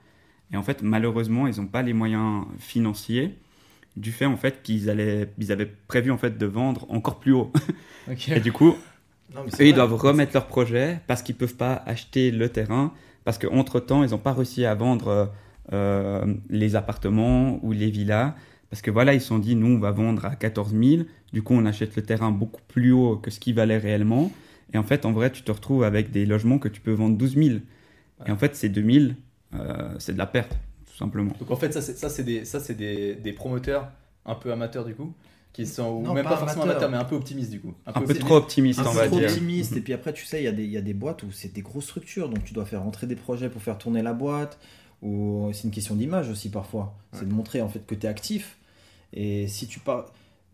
[0.52, 3.36] Et en fait, malheureusement, ils n'ont pas les moyens financiers
[4.00, 7.32] du fait en fait qu'ils allaient, ils avaient prévu en fait de vendre encore plus
[7.32, 7.52] haut.
[8.28, 8.74] Et du coup,
[9.36, 12.92] eux, ils doivent remettre leur projet parce qu'ils peuvent pas acheter le terrain
[13.24, 15.32] parce qu'entre temps, ils n'ont pas réussi à vendre
[15.72, 18.34] euh, les appartements ou les villas
[18.70, 21.02] parce que voilà, ils se sont dit, nous, on va vendre à 14 000.
[21.32, 24.30] Du coup, on achète le terrain beaucoup plus haut que ce qui valait réellement.
[24.72, 27.16] Et en fait, en vrai, tu te retrouves avec des logements que tu peux vendre
[27.16, 27.58] 12 000.
[28.26, 29.12] Et en fait, ces 2 000,
[29.54, 30.56] euh, c'est de la perte,
[31.00, 31.32] simplement.
[31.38, 33.90] Donc en fait, ça, c'est des, des, des, promoteurs
[34.24, 35.12] un peu amateurs, du coup
[35.52, 38.14] qui sont ou même pas, forcément amateurs mais un peu optimistes du coup un, peu,
[38.14, 40.80] trop optimistes on va dire optimiste et puis après tu sais il y, y, a
[40.80, 43.60] des boîtes où c'est des grosses structures donc tu dois faire rentrer des projets pour
[43.60, 44.60] faire tourner la boîte
[45.02, 48.08] ou c'est une question d'image aussi parfois c'est de montrer en fait que tu es
[48.08, 48.60] actif
[49.12, 50.04] et si tu parles.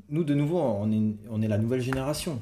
[0.08, 2.40] Nous, de nouveau, on est, on est la nouvelle génération.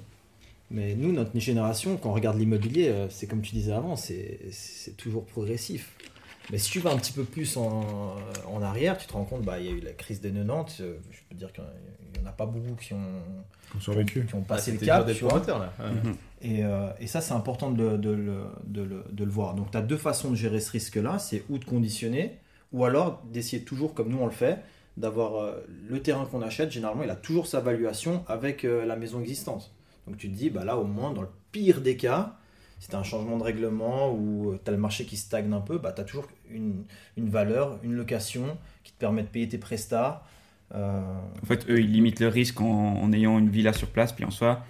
[0.71, 4.41] Mais nous, notre génération, quand on regarde l'immobilier, euh, c'est comme tu disais avant, c'est
[4.97, 5.97] toujours progressif.
[6.51, 9.43] Mais si tu vas un petit peu plus en, en arrière, tu te rends compte,
[9.43, 11.65] bah, il y a eu la crise des 90, euh, je peux dire qu'il
[12.21, 14.27] n'y en a pas beaucoup qui ont, survécu.
[14.27, 15.07] Qui, ont passé le cap.
[15.13, 15.43] Tu vois.
[15.47, 15.73] Là.
[15.79, 16.15] Mhm.
[16.43, 18.15] Et, euh, et, ça, c'est important de, de,
[18.67, 19.55] de, de, le voir.
[19.55, 22.39] Donc, tu as deux façons de gérer ce risque-là c'est ou de conditionner,
[22.73, 24.63] ou alors d'essayer toujours, comme nous on le fait,
[24.97, 28.97] d'avoir euh, le terrain qu'on achète, généralement, il a toujours sa valuation avec euh, la
[28.97, 29.73] maison existante.
[30.07, 32.37] Donc tu te dis, bah là, au moins, dans le pire des cas,
[32.79, 35.53] si tu as un changement de règlement ou euh, tu as le marché qui stagne
[35.53, 36.85] un peu, bah, tu as toujours une,
[37.17, 40.25] une, valeur, une location qui te permet de payer tes prestats.
[40.73, 44.25] En fait, eux, ils limitent le risque en, en, ayant une villa sur place, puis
[44.25, 44.65] en soi,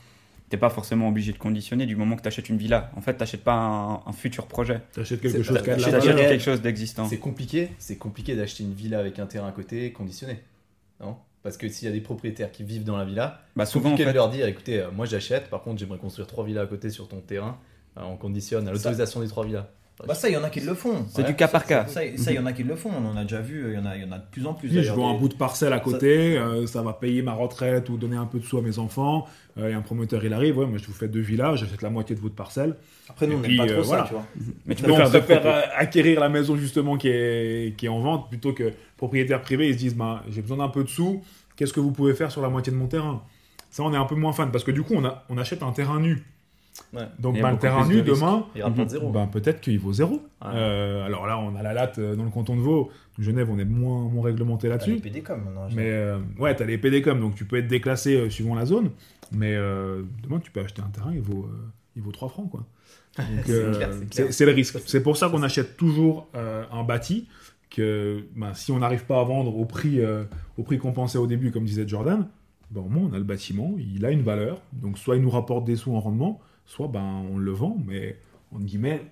[0.48, 2.90] t'es pas forcément obligé de conditionner du moment que tu achètes une villa.
[2.96, 4.82] En fait, tu n'achètes pas un, futur projet.
[4.92, 7.06] Tu achètes quelque chose, quelque chose d'existant.
[7.08, 10.38] C'est compliqué, c'est compliqué d'acheter une villa avec un terrain à côté conditionné.
[11.00, 11.16] Non?
[11.42, 14.04] Parce que s'il y a des propriétaires qui vivent dans la villa, bah souvent compliqué
[14.04, 14.12] en fait...
[14.12, 16.88] de leur dire écoutez, euh, moi j'achète, par contre j'aimerais construire trois villas à côté
[16.88, 19.66] sur ton terrain, euh, on conditionne à l'autorisation des trois villas.
[20.08, 21.06] Bah ça, il y en a qui le font.
[21.08, 21.86] C'est du cas par cas.
[21.86, 22.90] Ça, il y en a qui le font.
[22.90, 23.64] On en a déjà vu.
[23.68, 24.68] Il y en a, il y en a de plus en plus.
[24.68, 26.36] je vois un bout de parcelle à côté.
[26.36, 26.82] Euh, ça...
[26.82, 29.26] va payer ma retraite ou donner un peu de sous à mes enfants.
[29.56, 30.58] Euh, et un promoteur, il arrive.
[30.58, 31.56] Ouais, moi, je vous fais deux villas.
[31.56, 32.74] J'achète la moitié de votre parcelle.
[33.08, 34.26] Après, nous, on n'aime pas trop euh, ça, tu vois.
[34.66, 38.52] Mais tu peux faire acquérir la maison justement qui est, qui est en vente plutôt
[38.52, 39.68] que propriétaire privé.
[39.68, 41.22] Ils se disent, bah, j'ai besoin d'un peu de sous.
[41.56, 43.22] Qu'est-ce que vous pouvez faire sur la moitié de mon terrain?
[43.70, 45.62] Ça, on est un peu moins fan parce que du coup, on, a, on achète
[45.62, 46.24] un terrain nu.
[47.18, 50.22] Donc, ben, le terrain nu, demain, ben, peut-être qu'il vaut zéro.
[50.44, 52.90] Euh, alors là, on a la latte euh, dans le canton de Vaud.
[53.18, 54.94] Genève, on est moins, moins réglementé là-dessus.
[54.94, 55.68] les PDCOM maintenant.
[55.74, 58.90] Mais euh, ouais, t'as les PDCOM, donc tu peux être déclassé suivant la zone.
[59.32, 61.48] Mais demain, tu peux acheter un terrain, il vaut,
[61.96, 62.50] il vaut 3 francs.
[62.50, 62.64] quoi.
[64.30, 64.78] C'est le risque.
[64.86, 67.28] C'est pour ça qu'on achète toujours un bâti.
[67.70, 70.00] Que ben, si on n'arrive pas à vendre au prix,
[70.58, 72.28] au prix qu'on pensait au début, comme disait Jordan,
[72.70, 74.60] ben, au moins on a le bâtiment, il a une valeur.
[74.72, 78.16] Donc soit il nous rapporte des sous en rendement, soit ben, on le vend, mais
[78.54, 79.02] en guillemets,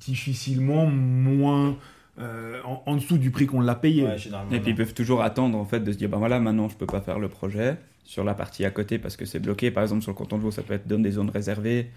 [0.00, 1.76] difficilement moins
[2.18, 4.04] euh, en, dessous du prix qu'on l'a payé.
[4.50, 6.76] et puis ils peuvent toujours attendre en fait de se dire ben voilà maintenant je
[6.76, 9.70] peux pas faire le projet sur la partie à côté parce que c'est bloqué.
[9.70, 11.90] Par exemple sur le canton de Vaud ça peut être dans des zones réservées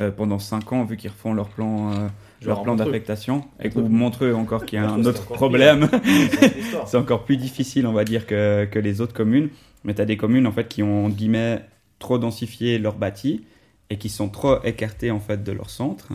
[0.00, 2.08] euh, pendant 5 ans vu qu'ils refont leur plan, euh,
[2.44, 3.44] leur plan d'affectation.
[3.62, 5.88] Et vous Montreux encore qu'il y a un autre problème.
[6.86, 9.48] c'est encore plus difficile on va dire que, que les autres communes.
[9.84, 11.60] Mais tu as des communes en fait qui ont guillemets
[11.98, 13.44] trop densifié leur bâti
[13.90, 16.08] et qui sont trop écartés en fait de leur centre.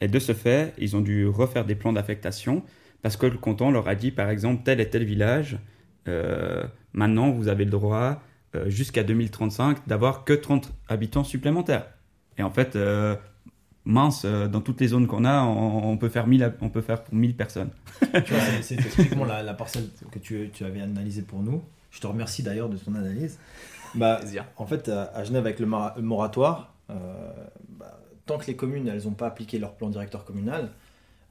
[0.00, 2.62] Et de ce fait, ils ont dû refaire des plans d'affectation
[3.02, 5.58] parce que le canton leur a dit, par exemple, tel et tel village,
[6.08, 8.20] euh, maintenant vous avez le droit
[8.54, 11.86] euh, jusqu'à 2035 d'avoir que 30 habitants supplémentaires.
[12.38, 13.14] Et en fait, euh,
[13.84, 16.68] mince, euh, dans toutes les zones qu'on a, on, on peut faire 1000, hab- on
[16.68, 17.70] peut faire pour 1000 personnes.
[18.00, 21.62] Tu vois, c'est- typiquement la, la parcelle que tu, tu avais analysée pour nous.
[21.90, 23.38] Je te remercie d'ailleurs de ton analyse.
[23.94, 24.44] Bah, Plaisir.
[24.56, 26.71] en fait, à, Genève, avec le, mora- le moratoire,
[27.68, 30.70] bah, tant que les communes, elles n'ont pas appliqué leur plan directeur communal,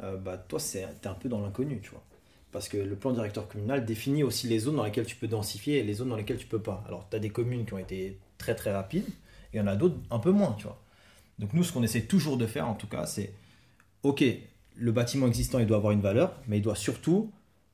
[0.04, 2.04] euh, bah, toi, c'est- t'es un peu dans l'inconnu, tu vois.
[2.52, 5.80] Parce que le plan directeur communal définit aussi les zones dans lesquelles tu peux densifier
[5.80, 6.84] et les zones dans lesquelles tu peux pas.
[6.88, 9.08] Alors, tu as des communes qui ont été très très rapides,
[9.54, 10.80] et il y en a d'autres un peu moins, tu vois.
[11.40, 13.34] Donc nous, ce qu'on essaie toujours de faire, en tout cas, c'est,
[14.04, 14.24] ok,
[14.76, 17.32] le bâtiment existant, il doit avoir une valeur, mais il doit surtout,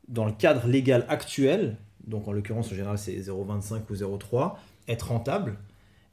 [0.07, 5.09] dans le cadre légal actuel, donc en l'occurrence, en général, c'est 0,25 ou 0,3, être
[5.09, 5.57] rentable.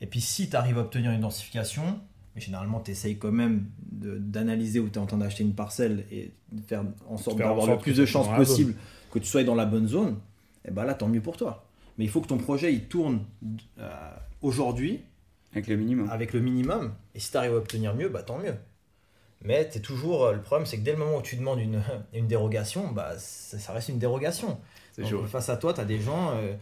[0.04, 1.98] Et puis si tu arrives à obtenir une densification,
[2.34, 6.04] mais généralement, tu essayes quand même d'analyser où tu es en train d'acheter une parcelle
[6.12, 8.74] et de faire en sorte d'avoir le plus de chances possible
[9.10, 10.18] que tu sois dans la bonne zone,
[10.68, 11.64] et ben là, tant mieux pour toi.
[11.96, 13.24] Mais il faut que ton projet, il tourne
[13.78, 13.88] euh,
[14.42, 15.00] aujourd'hui
[15.52, 16.10] Avec le minimum.
[16.10, 16.92] avec le minimum.
[17.14, 18.56] Et si tu arrives à obtenir mieux, bah tant mieux.
[19.42, 22.26] Mais es toujours, le problème, c'est que dès le moment où tu demandes une, une
[22.26, 24.58] dérogation, bah, ça, ça reste une dérogation.
[24.92, 25.24] C'est Donc, chaud.
[25.26, 26.32] face à toi, tu as des gens.
[26.32, 26.56] euh, euh,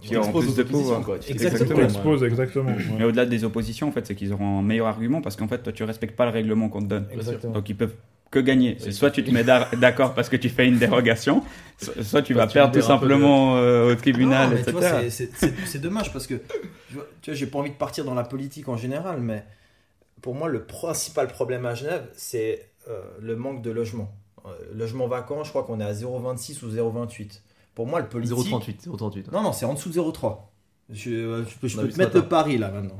[0.00, 1.04] Qui Tu auront exposes plus aux de oppositions, pouvoir.
[1.04, 1.16] quoi.
[1.28, 2.24] Exactement.
[2.26, 2.70] exactement.
[2.72, 2.84] ouais.
[2.98, 5.58] Mais au-delà des oppositions, en fait, c'est qu'ils auront un meilleur argument parce qu'en fait,
[5.58, 7.06] toi, tu respectes pas le règlement qu'on te donne.
[7.12, 7.52] Exactement.
[7.52, 7.94] Donc, ils peuvent
[8.32, 8.76] que gagner.
[8.80, 11.42] C'est soit tu te mets d'accord parce que tu fais une dérogation,
[11.76, 15.28] so- soit tu vas tu perdre tout simplement euh, au tribunal, Non, etc.
[15.66, 16.34] c'est- dommage parce que
[16.88, 19.44] tu vois, tu vois, j'ai pas envie de partir dans la politique en général, mais
[20.22, 24.10] pour moi, le principal problème à Genève, c'est euh, le manque de logement.
[24.46, 27.42] Euh, logement vacant, je crois qu'on est à 0,26 ou 0,28.
[27.74, 28.36] Pour moi, le politique.
[28.36, 29.32] 038, 038.
[29.32, 30.36] Non, non, c'est en dessous de 0,3.
[30.90, 32.24] Je, euh, je peux, je On a peux vu te ce mettre matin.
[32.24, 32.96] le pari là maintenant.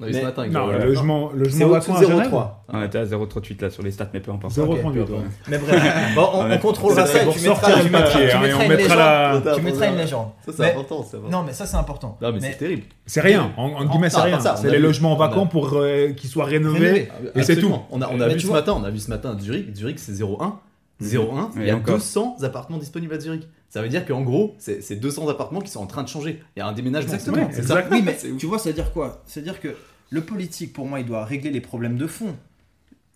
[0.00, 0.46] On a vu Mais- ce matin.
[0.48, 2.64] Non, le logement, logement vacant de à Genève 0,3.
[2.68, 4.54] On était à 0,38 là sur les stats, mais peu importe.
[4.54, 5.00] 0,38.
[5.02, 5.16] Ok, ouais.
[5.48, 5.82] Mais bref,
[6.16, 8.16] bon, on, on contrôlera Ça, ça c'est et tu mettras, sortir tu du mettras- tu
[8.18, 9.44] hein, et mettras on une mettra légende.
[9.44, 10.28] la- Tu mettras une légende.
[10.46, 11.06] Ça, c'est important.
[11.30, 12.18] Non, mais ça, c'est important.
[12.20, 12.82] Non, mais c'est terrible.
[13.06, 14.40] C'est rien, en, guillemets, c'est rien.
[14.40, 14.82] C'est a les vu.
[14.82, 17.08] logements vacants pour euh, qu'ils soient rénovés.
[17.34, 17.86] Et c'est Absolument.
[17.90, 19.74] On a, vu ce matin, on a vu ce matin Zurich.
[19.76, 20.52] Zurich, c'est 0,1.
[21.00, 21.96] 0,1, il y a encore.
[21.96, 23.48] 200 appartements disponibles à Zurich.
[23.70, 26.42] Ça veut dire qu'en gros, c'est c'est 200 appartements qui sont en train de changer.
[26.56, 27.12] Il y a un déménagement.
[27.12, 27.48] Exactement.
[27.52, 27.84] c'est ça.
[27.90, 29.22] Oui, mais C'est tu vois, ça veut dire quoi?
[29.26, 29.76] Ça veut dire que
[30.10, 32.34] le politique, pour moi, il doit régler les problèmes de fond.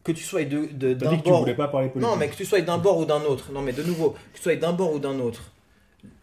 [0.05, 1.41] Que tu sois de, de- T'as d'un tu bord.
[1.41, 2.11] voulais pas parler politique.
[2.11, 3.51] Non, mais que tu sois d'un bord ou d'un autre.
[3.53, 5.53] Non, mais de nouveau, que tu sois d'un bord ou d'un autre.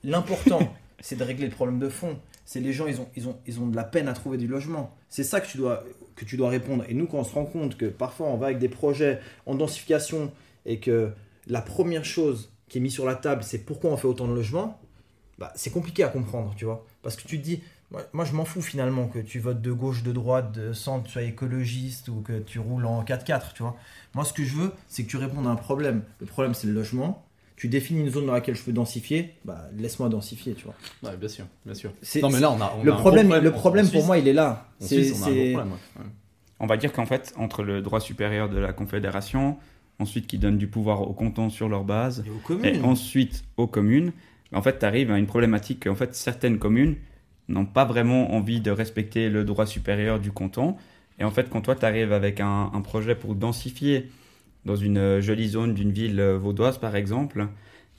[0.03, 0.59] L'important,
[0.99, 2.17] c'est de régler le problème de fond.
[2.45, 4.47] C'est les gens, ils ont, ils, ont, ils ont de la peine à trouver du
[4.47, 4.95] logement.
[5.07, 5.83] C'est ça que tu, dois,
[6.15, 6.83] que tu dois répondre.
[6.89, 9.55] Et nous, quand on se rend compte que parfois on va avec des projets en
[9.55, 10.31] densification
[10.65, 11.11] et que
[11.47, 14.33] la première chose qui est mise sur la table, c'est pourquoi on fait autant de
[14.33, 14.79] logements,
[15.37, 16.85] bah, c'est compliqué à comprendre, tu vois.
[17.01, 19.71] Parce que tu te dis, moi, moi, je m'en fous finalement que tu votes de
[19.71, 23.63] gauche, de droite, de centre, tu sois écologiste ou que tu roules en 4x4, tu
[23.63, 23.75] vois.
[24.13, 26.03] Moi, ce que je veux, c'est que tu répondes à un problème.
[26.19, 27.25] Le problème, c'est le logement.
[27.55, 30.75] Tu définis une zone dans laquelle je peux densifier, bah, laisse-moi densifier, tu vois.
[31.03, 31.91] Ouais, bien sûr, bien sûr.
[32.01, 32.73] C'est- Non, mais là, on a.
[32.79, 34.67] on le a un problème, le problème pour Suisse- moi, il est là.
[34.81, 35.73] En C'est- Suisse, on a un gros c'est- problème.
[35.73, 36.03] ouais.
[36.03, 36.09] Ouais.
[36.61, 39.57] On va dire qu'en fait, entre le droit supérieur de la Confédération,
[39.99, 42.85] ensuite qui donne du pouvoir aux cantons sur leur base, Et aux et communes.
[42.85, 44.11] ensuite aux communes,
[44.53, 46.95] en fait, tu arrives à une problématique que en fait, certaines communes
[47.47, 50.75] n'ont pas vraiment envie de respecter le droit supérieur du canton.
[51.19, 54.09] Et en fait, quand toi, tu arrives avec un, un projet pour densifier
[54.65, 57.47] dans une euh, jolie zone d'une ville euh, vaudoise, par exemple,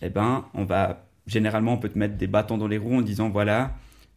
[0.02, 3.02] eh ben, on va généralement, on peut te mettre des bâtons dans les roues en
[3.02, 3.76] disant voilà,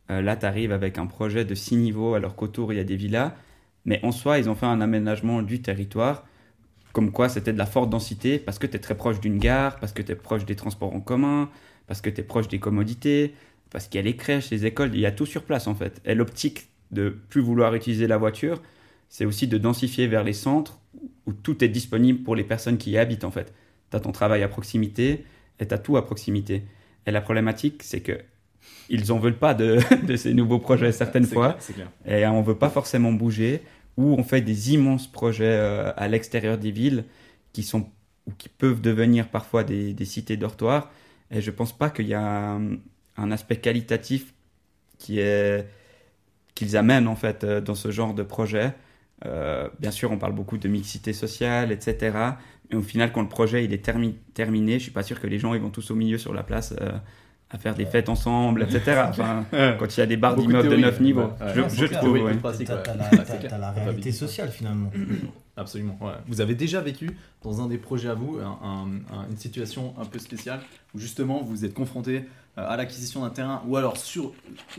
[0.10, 2.84] euh, là, tu arrives avec un projet de six niveaux alors qu'autour, il y a
[2.84, 3.34] des villas.
[3.86, 6.26] Mais en soi, ils ont fait un aménagement du territoire
[6.94, 9.78] comme quoi c'était de la forte densité parce que tu es très proche d'une gare,
[9.80, 11.50] parce que tu es proche des transports en commun,
[11.88, 13.34] parce que tu es proche des commodités,
[13.72, 15.76] parce qu'il y a les crèches, les écoles, il y a tout sur place en
[15.76, 16.00] fait.
[16.06, 18.62] Et l'optique de plus vouloir utiliser la voiture,
[19.10, 20.80] c'est aussi de densifier vers les centres
[21.26, 23.54] où tout est disponible pour les personnes qui y habitent en fait.
[23.90, 25.26] Tu as ton travail à proximité
[25.60, 26.64] et tu as tout à proximité.
[27.06, 28.20] Et la problématique, c'est que
[28.90, 31.90] ils en veulent pas de, de ces nouveaux projets certaines fois clair, C'est clair.
[32.06, 33.62] et on veut pas forcément bouger,
[33.98, 37.06] ou on fait des immenses projets euh, à l'extérieur des villes
[37.54, 37.90] qui sont
[38.26, 40.90] ou qui peuvent devenir parfois des, cités dortoirs.
[41.30, 42.58] Et je pense pas qu'il y a
[43.18, 44.34] un, aspect qualitatif
[44.98, 45.68] qui est
[46.56, 48.74] qu'ils amènent en fait euh, dans ce genre de projet.
[49.26, 52.18] Euh, bien sûr, on parle beaucoup de mixité sociale, etc.
[52.70, 55.28] Mais au final, quand le projet il est termi- terminé, je suis pas sûr que
[55.28, 56.74] les gens ils vont tous au milieu sur la place
[57.54, 59.04] à faire des fêtes ensemble, etc.
[59.10, 59.46] Enfin,
[59.80, 61.54] quand il y a des barres d'immeubles de théorie, 9 niveaux, ouais.
[61.70, 62.14] je, je trouve.
[62.14, 62.66] Oui, T'as ouais.
[63.48, 64.92] t'as la, réalité sociale finalement.
[65.56, 65.98] Absolument.
[66.02, 66.14] ouais.
[66.28, 69.94] Vous avez déjà vécu dans un des projets à vous un- un- un- une situation
[70.02, 70.62] un peu spéciale
[70.96, 72.26] où justement vous êtes confronté
[72.58, 74.32] euh, à l'acquisition d'un terrain ou alors sur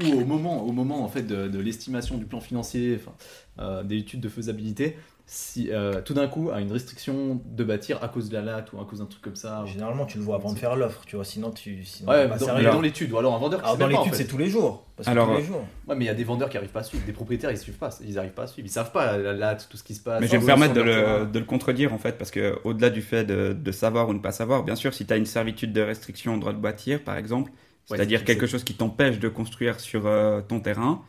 [0.03, 3.13] ou au moment au moment en fait de, de l'estimation du plan financier, enfin,
[3.61, 7.99] euh, des études de faisabilité, si euh, tout d'un coup à une restriction de bâtir
[8.05, 9.65] à cause de la latte ou à cause d'un truc comme ça.
[9.67, 11.25] Généralement, tu le vois avant de faire l'offre, tu vois.
[11.25, 11.83] Sinon, tu.
[11.85, 12.71] Sinon, Ouais, pas dans, sérieux.
[12.71, 14.17] dans l'étude ou alors un vendeur qui Alors dans en l'étude, fait.
[14.19, 14.85] c'est tous les jours.
[14.97, 15.65] Parce que Alors, tous les jours.
[15.89, 17.57] Ouais, mais il y a des vendeurs qui arrivent pas à suivre, des propriétaires ils
[17.59, 19.95] suivent pas, ils arrivent pas à suivre, ils savent pas la latte, tout ce qui
[19.95, 20.21] se passe.
[20.21, 20.87] Mais je vais me l'évolution permettre
[21.19, 24.09] de le, de le contredire en fait, parce que au-delà du fait de, de savoir
[24.11, 26.53] ou ne pas savoir, bien sûr, si tu as une servitude de restriction au droit
[26.53, 27.51] de bâtir, par exemple,
[27.87, 31.03] c'est-à-dire c'est- quelque chose qui t'empêche de construire sur euh, ton terrain,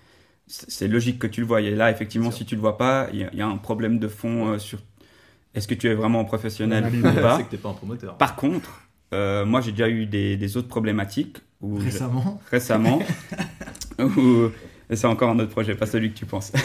[0.48, 1.62] c'est logique que tu le vois.
[1.62, 3.58] Et là, effectivement, si tu le vois pas, il y, a- il y a un
[3.58, 4.80] problème de fond euh, sur
[5.54, 7.38] est-ce que tu es vraiment un professionnel ou pas?
[7.38, 8.18] c'est que t'es pas un promoteur.
[8.18, 8.82] Par contre,
[9.14, 12.42] euh, moi j'ai déjà eu des, des autres problématiques où je- Récemment.
[12.52, 13.00] récemment,
[14.00, 14.50] où,
[14.94, 16.52] c'est encore un autre projet, pas celui que tu penses,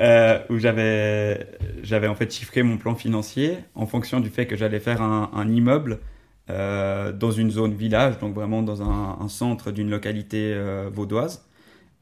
[0.00, 1.46] Euh, où j'avais,
[1.82, 5.30] j'avais en fait chiffré mon plan financier en fonction du fait que j'allais faire un,
[5.32, 6.00] un immeuble
[6.48, 10.54] dans une zone village, donc vraiment dans un, un centre d'une localité
[10.92, 11.44] vaudoise.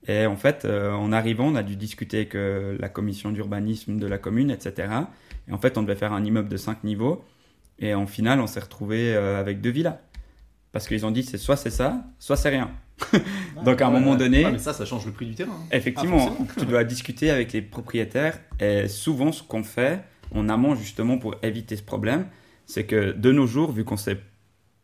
[0.08, 3.98] Et en fait, euh, en arrivant, on a dû discuter avec euh, la commission d'urbanisme
[3.98, 4.88] de la commune, etc.
[5.48, 7.24] Et en fait, on devait faire un immeuble de 5 niveaux.
[7.78, 9.98] Et en final, on s'est retrouvé euh, avec deux villas.
[10.72, 12.70] Parce qu'ils ont dit, c'est soit c'est ça, soit c'est rien.
[13.64, 15.52] Donc à un moment donné, Ouais, mais ça, ça change le prix du terrain.
[15.52, 15.66] hein.
[15.70, 16.48] Effectivement, Ah, forcément.
[16.58, 18.38] tu dois discuter avec les propriétaires.
[18.60, 20.00] Et souvent, ce qu'on fait
[20.34, 22.26] en amont, justement, pour éviter ce problème,
[22.66, 24.18] c'est que de nos jours, vu qu'on sait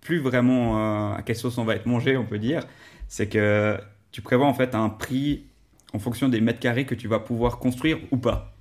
[0.00, 2.62] plus vraiment euh, à quelle sauce on va être mangé, on peut dire,
[3.08, 3.78] c'est que
[4.12, 5.44] tu prévois en fait un prix
[5.92, 8.54] en fonction des mètres carrés que tu vas pouvoir construire ou pas.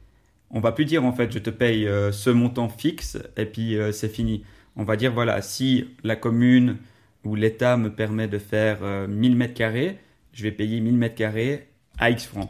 [0.49, 3.77] On va plus dire en fait, je te paye euh, ce montant fixe et puis
[3.77, 4.43] euh, c'est fini.
[4.75, 6.77] On va dire voilà, si la commune
[7.23, 9.99] ou l'État me permet de faire euh, 1000 mètres carrés,
[10.33, 12.49] je vais payer 1000 mètres carrés à X francs.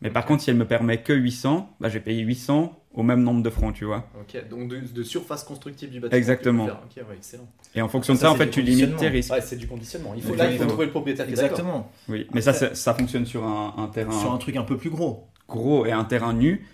[0.00, 3.02] Mais par contre, si elle me permet que 800, bah, je vais payer 800 au
[3.02, 4.08] même nombre de francs, tu vois.
[4.20, 6.16] Ok, donc de, de surface constructive du bâtiment.
[6.16, 6.64] Exactement.
[6.66, 7.48] ouais, excellent.
[7.74, 9.32] Et en fonction de Ça, ça, en fait, tu limites tes risques.
[9.32, 10.14] Ouais, c'est du conditionnement.
[10.16, 11.28] Il faut, là, il faut trouver le propriétaire.
[11.28, 11.90] Exactement.
[12.08, 14.76] Oui, mais ça, ça, ça fonctionne sur un, un terrain Sur un truc un peu
[14.76, 15.26] plus gros.
[15.48, 16.66] gros et un terrain nu.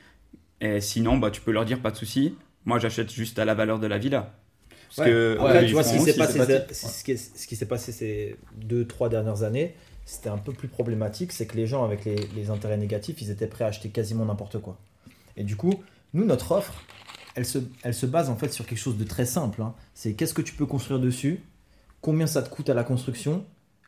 [0.61, 2.35] Et sinon, bah, tu peux leur dire pas de souci.
[2.67, 4.35] Moi, j'achète juste à la valeur de la villa.
[4.95, 5.15] Parce Ouais.
[5.15, 6.39] que Après, tu vois, ce qui s'est passé,
[6.73, 11.33] ce qui s'est ces deux, trois dernières années, c'était un peu plus problématique.
[11.33, 14.27] C'est que les gens, avec les, les intérêts négatifs, ils étaient prêts à acheter quasiment
[14.27, 14.77] n'importe quoi.
[15.37, 15.83] Et du coup,
[16.15, 16.75] nous, notre offre,
[17.35, 19.63] elle se, elle se base en fait sur quelque chose de très simple.
[19.63, 19.75] hein.
[19.95, 21.41] C'est qu'est-ce que tu peux construire dessus,
[22.01, 23.45] combien ça te coûte à la construction,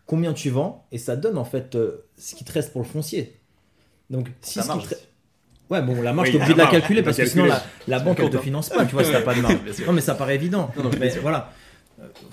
[0.06, 2.86] combien tu vends, et ça donne en fait euh, ce qui te reste pour le
[2.86, 3.38] foncier.
[4.10, 4.94] Donc, si Ça ce qui te
[5.70, 7.62] Ouais, bon, la marge, Oui, t'es obligé de la marge, calculer parce que sinon la,
[7.88, 9.56] la banque, elle te finance pas, tu vois, si t'as pas de marge.
[9.86, 10.70] Non, mais ça paraît évident.
[10.76, 11.50] Non, non, mais voilà,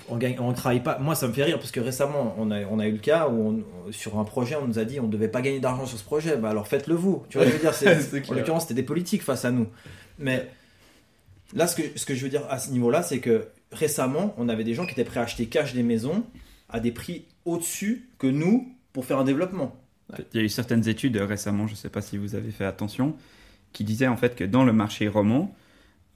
[0.08, 0.98] on gagne, on travaille pas.
[0.98, 3.28] Moi, ça me fait rire parce que récemment, on a, on a eu le cas
[3.28, 5.98] où on- sur un projet, on nous a dit on devait pas gagner d'argent sur
[5.98, 6.36] ce projet.
[6.36, 7.24] Bah alors faites-le vous.
[7.28, 7.72] Tu vois, je veux dire,
[8.30, 9.66] en l'occurrence, c'était des politiques face à nous.
[10.18, 10.48] Mais
[11.54, 14.48] là, ce que, ce que je veux dire à ce niveau-là, c'est que récemment, on
[14.48, 16.24] avait des gens qui étaient prêts à acheter cash des maisons
[16.68, 19.76] à des prix au-dessus que nous pour faire un développement.
[20.34, 22.64] Il y a eu certaines études récemment, je ne sais pas si vous avez fait
[22.64, 23.14] attention,
[23.72, 25.54] qui disaient en fait que dans le marché roman,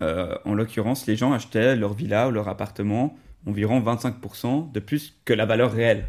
[0.02, 5.14] euh, en l'occurrence, les gens achetaient leur villa ou leur appartement environ 25% de plus
[5.24, 6.06] que la valeur réelle.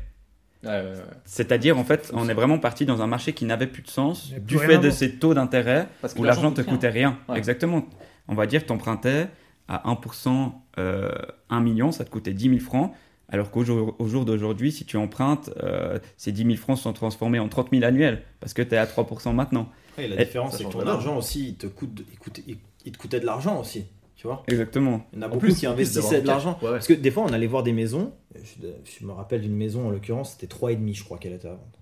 [0.63, 0.95] Ouais, ouais, ouais.
[1.25, 4.31] C'est-à-dire, en fait, on est vraiment parti dans un marché qui n'avait plus de sens
[4.39, 6.71] du fait de ces taux d'intérêt où l'argent te rien.
[6.73, 7.19] coûtait rien.
[7.29, 7.37] Ouais.
[7.37, 7.85] Exactement.
[8.27, 9.27] On va dire que tu empruntais
[9.67, 11.11] à 1%, euh,
[11.49, 12.93] 1 million, ça te coûtait 10 000 francs.
[13.29, 16.93] Alors qu'au jour, au jour d'aujourd'hui, si tu empruntes, euh, ces 10 000 francs sont
[16.93, 19.69] transformés en 30 000 annuels parce que tu es à 3% maintenant.
[19.97, 22.57] Et la Et différence, c'est que ton argent aussi, il te, coûte, il, coûte- il-
[22.85, 23.85] il te coûtait de l'argent aussi.
[24.25, 25.05] Tu vois Exactement.
[25.13, 26.57] Il y en a beaucoup plus, qui en plus d'avoir investissaient de l'argent.
[26.61, 26.71] Ouais, ouais.
[26.73, 28.13] Parce que des fois, on allait voir des maisons.
[28.35, 28.67] Je,
[28.99, 31.79] je me rappelle d'une maison, en l'occurrence, c'était 3,5, je crois qu'elle était à vendre.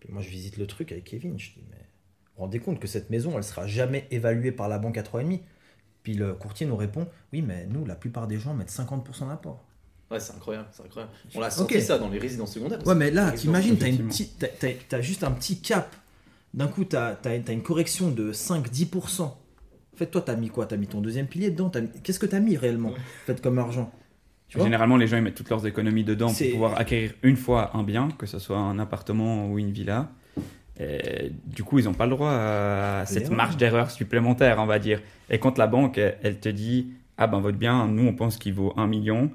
[0.00, 1.38] Puis moi, je visite le truc avec Kevin.
[1.38, 4.68] Je dis, mais vous vous rendez compte que cette maison, elle sera jamais évaluée par
[4.68, 5.40] la banque à 3,5
[6.04, 9.64] Puis le courtier nous répond, oui, mais nous, la plupart des gens mettent 50% d'apport.
[10.10, 11.12] Ouais, c'est incroyable, c'est incroyable.
[11.34, 12.86] On l'a senti ça dans les résidences secondaires.
[12.86, 15.94] Ouais, mais là, t'imagines, t'as, une petite, t'as, t'as- t'as juste un petit cap.
[16.54, 19.30] D'un coup, t'as, t'as, t'as une correction de 5-10%.
[19.98, 20.64] En fait, toi, t'as mis quoi?
[20.66, 21.72] T'as mis ton deuxième pilier dedans?
[21.74, 22.92] Mis- Qu'est-ce que t'as mis réellement?
[23.26, 23.90] Fait comme argent
[24.48, 24.64] Tu vois?
[24.66, 27.82] Généralement, les gens ils mettent toutes leurs économies dedans pour pouvoir acquérir une fois un
[27.82, 30.08] bien, que ce soit un appartement ou une villa.
[30.78, 34.78] Et du coup, ils n'ont pas le droit à cette marge d'erreur supplémentaire, on va
[34.78, 35.02] dire.
[35.30, 38.54] Et quand la banque, elle, te dit Ah ben, votre bien, nous, on pense qu'il
[38.54, 39.32] vaut 1 million,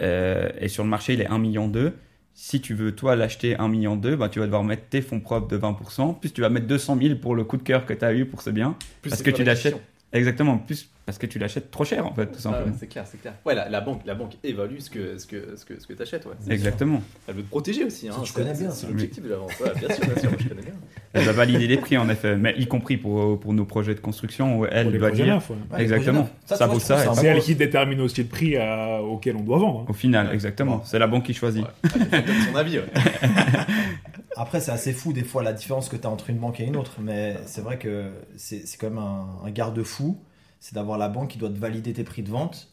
[0.00, 1.94] euh, et sur le marché, il est 1 million 2.
[2.34, 5.20] Si tu veux, toi, l'acheter 1 million 2, ben, tu vas devoir mettre tes fonds
[5.20, 7.92] propres de 20%, plus tu vas mettre 200 000 pour le coup de cœur que
[7.92, 8.76] tu as eu pour ce bien.
[9.02, 9.76] Plus parce que tu la l'achètes.
[10.12, 12.74] Exactement, plus parce que tu l'achètes trop cher en fait, tout Ah simplement.
[12.78, 13.34] c'est clair, c'est clair.
[13.44, 15.92] Ouais, la, la banque, la banque évalue ce que, ce que, ce que, ce que
[15.92, 16.24] tu achètes.
[16.26, 16.32] Ouais.
[16.52, 16.98] Exactement.
[16.98, 17.06] sûr.
[17.28, 18.08] Elle veut te protéger aussi.
[18.08, 18.14] Hein.
[18.22, 19.50] Tu C'est- connais bien, C'est l'objectif de la vente.
[19.60, 20.74] Ouais, bien sûr, bien sûr, moi, je connais bien.
[21.12, 24.00] Elle va valider les prix en effet, mais y compris pour, pour nos projets de
[24.00, 25.42] construction où elle Pour les doit projets dire
[25.72, 25.82] ouais.
[25.82, 26.28] Exactement.
[26.44, 29.58] Ça vaut je ça, C'est elle qui détermine aussi le prix à- auquel on doit
[29.58, 29.80] vendre.
[29.80, 29.86] hein.
[29.88, 30.34] au final, Ouais.
[30.34, 30.82] exactement.
[30.84, 31.64] C'est la banque qui choisit.
[31.64, 31.90] Ouais.
[32.10, 32.78] Donne son avis.
[34.40, 36.64] Après, c'est assez fou des fois la différence que tu as entre une banque et
[36.64, 40.18] une autre, mais c'est vrai que c'est quand même un, un garde-fou,
[40.60, 42.72] c'est d'avoir la banque qui doit te valider tes prix de vente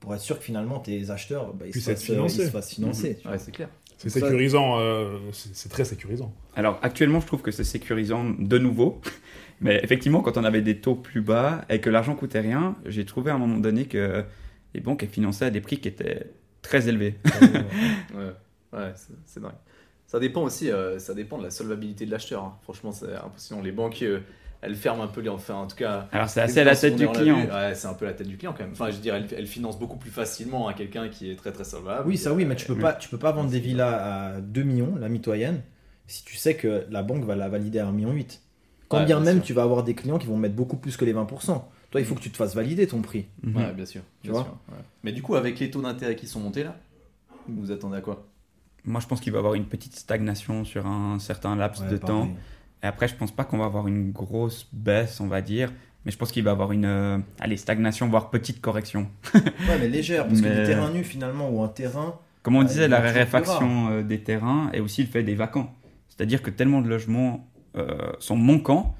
[0.00, 2.74] pour être sûr que finalement tes acheteurs bah, ils, se fassent, euh, ils se fassent
[2.74, 3.18] financer.
[3.26, 3.68] Ouais, c'est clair.
[3.98, 6.32] C'est sécurisant, euh, c'est très sécurisant.
[6.56, 9.00] Alors actuellement, je trouve que c'est sécurisant de nouveau.
[9.60, 13.04] Mais effectivement, quand on avait des taux plus bas et que l'argent coûtait rien, j'ai
[13.04, 14.24] trouvé à un moment donné que
[14.72, 16.30] les banques finançaient à des prix qui étaient
[16.62, 17.18] très élevés.
[18.14, 18.32] Ouais,
[18.72, 19.52] ouais c'est- c'est dingue.
[20.14, 22.44] Ça dépend aussi, euh, ça dépend de la solvabilité de l'acheteur.
[22.44, 22.56] hein.
[22.62, 23.60] Franchement, c'est impressionnant.
[23.62, 24.20] Les banques, euh,
[24.62, 25.28] elles ferment un peu les.
[25.28, 26.06] Enfin, en tout cas.
[26.12, 27.36] Alors c'est assez à la tête du client.
[27.48, 28.74] Ouais, c'est un peu la tête du client quand même.
[28.74, 31.64] Enfin, je dirais, elles, elles financent beaucoup plus facilement à quelqu'un qui est très très
[31.64, 32.08] solvable.
[32.08, 32.80] Oui, ça oui, mais tu peux Oui.
[32.80, 35.62] pas, tu peux pas vendre des villas à 2 millions, la mitoyenne,
[36.06, 38.14] si tu sais que la banque va la valider à 1,8 million.
[38.88, 39.46] Quand Ouais, bien bien même sûr.
[39.46, 41.68] tu vas avoir des clients qui vont mettre beaucoup plus que les 20%.
[41.90, 43.26] Toi, il faut que tu te fasses valider ton prix.
[43.42, 43.56] Mhm.
[43.56, 44.02] Ouais, bien sûr.
[44.22, 44.84] Tu bien vois sûr, ouais.
[45.02, 46.76] Mais du coup, avec les taux d'intérêt qui sont montés là,
[47.48, 48.24] vous attendez à quoi?
[48.84, 51.90] Moi, je pense qu'il va y avoir une petite stagnation sur un certain laps Ouais,
[51.90, 52.16] de pareil.
[52.28, 52.28] temps.
[52.82, 55.72] Et après, je pense pas qu'on va avoir une grosse baisse, on va dire.
[56.04, 59.08] Mais je pense qu'il va y avoir une euh, allez, stagnation, voire petite correction.
[59.34, 62.18] Ouais, mais légère, parce que des terrains nus finalement, ou un terrain.
[62.42, 65.72] Comme on Ouais, disait, la raréfaction euh, des terrains et aussi le fait des vacants.
[66.10, 68.94] C'est-à-dire que tellement de logements euh, sont manquants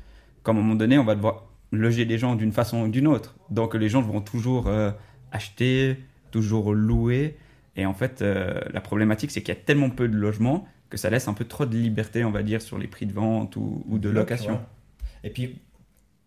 [0.45, 3.35] qu'à un moment donné, on va devoir loger des gens d'une façon ou d'une autre.
[3.51, 4.91] Donc les gens vont toujours euh,
[5.31, 5.99] acheter,
[6.31, 7.37] toujours louer.
[7.77, 10.97] Et en fait, euh, la problématique, c'est qu'il y a tellement peu de logements que
[10.97, 13.57] ça laisse un peu trop de liberté, on va dire, sur les prix de vente
[13.57, 14.61] ou, ou de location.
[15.25, 15.59] Et puis,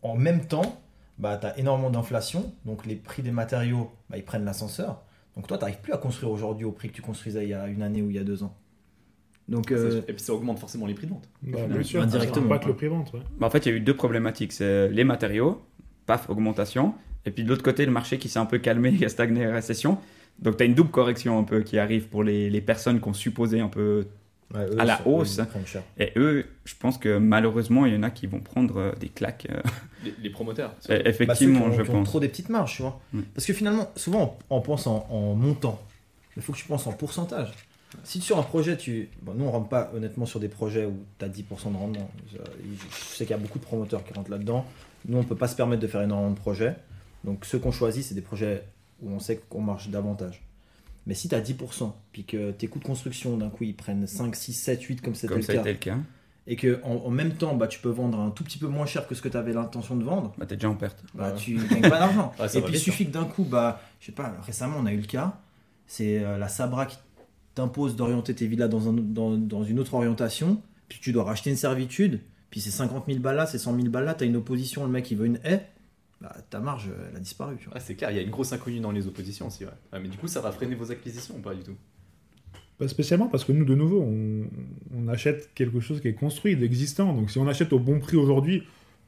[0.02, 0.82] en même temps,
[1.18, 5.04] bah, tu as énormément d'inflation, donc les prix des matériaux, bah, ils prennent l'ascenseur.
[5.36, 7.54] Donc toi, tu n'arrives plus à construire aujourd'hui au prix que tu construisais il y
[7.54, 8.56] a une année ou il y a deux ans.
[9.48, 11.30] Donc, euh, Et puis ça augmente forcément les prix de vente.
[11.42, 13.14] Bah, final, bien sûr, indirectement, Pas que le prix vente.
[13.14, 13.22] ouais.
[13.40, 14.52] Bah, en fait, il y a eu deux problématiques.
[14.52, 15.62] C'est les matériaux,
[16.06, 16.96] paf, augmentation.
[17.26, 19.48] Et puis de l'autre côté, le marché qui s'est un peu calmé, qui a stagné,
[19.48, 20.00] récession.
[20.40, 23.14] Donc tu as une double correction un peu qui arrive pour les, les personnes qu'on
[23.14, 24.06] supposait un peu.
[24.54, 25.40] ouais, eux, à la ça- hausse.
[25.98, 29.10] Et eux, je pense que malheureusement, il y en a qui vont prendre euh, des
[29.10, 29.48] claques.
[29.52, 29.62] euh,
[30.06, 30.74] Les, les promoteurs.
[30.90, 32.08] et- Bah, ceux qui effectivement, ont, je qui ont pense.
[32.10, 33.00] trop des petites marges, tu vois.
[33.14, 33.22] Mm.
[33.34, 35.82] Parce que finalement, souvent, on, on pense en, en montant.
[36.36, 37.50] Il faut que tu penses en pourcentage.
[38.04, 39.10] Si sur un projet, tu.
[39.24, 42.12] Bon, nous, on rentre pas honnêtement sur des projets où tu as 10% de rendement.
[42.32, 44.66] Je, je sais qu'il y a beaucoup de promoteurs qui rentrent là-dedans.
[45.08, 46.76] Nous, on peut pas se permettre de faire énormément de projets.
[47.24, 48.64] Donc, ceux qu'on choisit, c'est des projets
[49.02, 50.44] où on sait qu'on marche davantage.
[51.06, 54.06] Mais si tu as 10%, puis que tes coûts de construction, d'un coup, ils prennent
[54.08, 55.98] 5, 6, 7, 8, comme c'était le le cas.
[56.48, 58.86] et que en, en même temps, bah, tu peux vendre un tout petit peu moins
[58.86, 61.02] cher que ce que tu avais l'intention de vendre, Bah, t'es déjà en perte.
[61.14, 61.36] bah, Ouais.
[61.38, 62.34] tu gagnes pas d'argent.
[62.40, 64.86] Ouais, ça et puis il suffit que d'un coup, bah, je sais pas, récemment on
[64.86, 65.40] a eu le cas,
[65.86, 66.98] c'est euh, la Sabra qui
[67.56, 71.50] t'impose d'orienter tes villas dans, un, dans, dans une autre orientation, puis tu dois racheter
[71.50, 74.36] une servitude, puis c'est 50 000 balles là, c'est 100 000 balles là, t'as une
[74.36, 75.66] opposition, le mec il veut une haie,
[76.22, 77.56] bah, ta marge elle a disparu.
[77.74, 79.66] Ouais, c'est clair, il y a une grosse inconnue dans les oppositions aussi.
[79.66, 79.72] Ouais.
[79.94, 81.76] Ouais, mais du coup, ça va freiner vos acquisitions ou pas du tout?
[82.78, 84.48] Pas spécialement parce que nous, de nouveau, on,
[84.96, 87.14] on achète quelque chose qui est construit, d'existant.
[87.14, 88.64] Donc si on achète au bon prix aujourd'hui,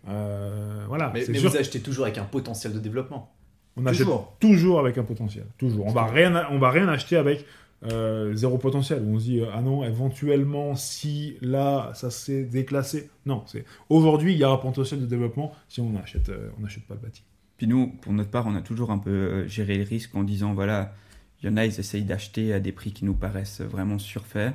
[0.07, 1.49] euh, voilà, Mais, c'est mais sûr.
[1.51, 3.31] vous achetez toujours avec un potentiel de développement.
[3.75, 4.35] On achète Toujours.
[4.39, 5.45] toujours avec un potentiel.
[5.57, 5.85] Toujours.
[5.85, 7.45] On va rien, on va rien acheter avec
[7.85, 9.03] euh, zéro potentiel.
[9.03, 13.09] Où on se dit euh, ah non, éventuellement si là ça s'est déclassé.
[13.25, 16.61] Non, c'est aujourd'hui il y a un potentiel de développement si on achète, euh, on
[16.61, 17.23] n'achète pas le bâti.
[17.57, 20.53] Puis nous, pour notre part, on a toujours un peu géré le risque en disant
[20.53, 20.93] voilà,
[21.41, 24.53] il y en a, ils essayent d'acheter à des prix qui nous paraissent vraiment surfaits.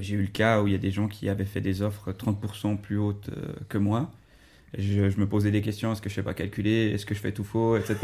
[0.00, 2.10] J'ai eu le cas où il y a des gens qui avaient fait des offres
[2.10, 3.30] 30% plus hautes
[3.68, 4.10] que moi.
[4.78, 7.20] Je, je me posais des questions est-ce que je sais pas calculer Est-ce que je
[7.20, 7.96] fais tout faux Etc.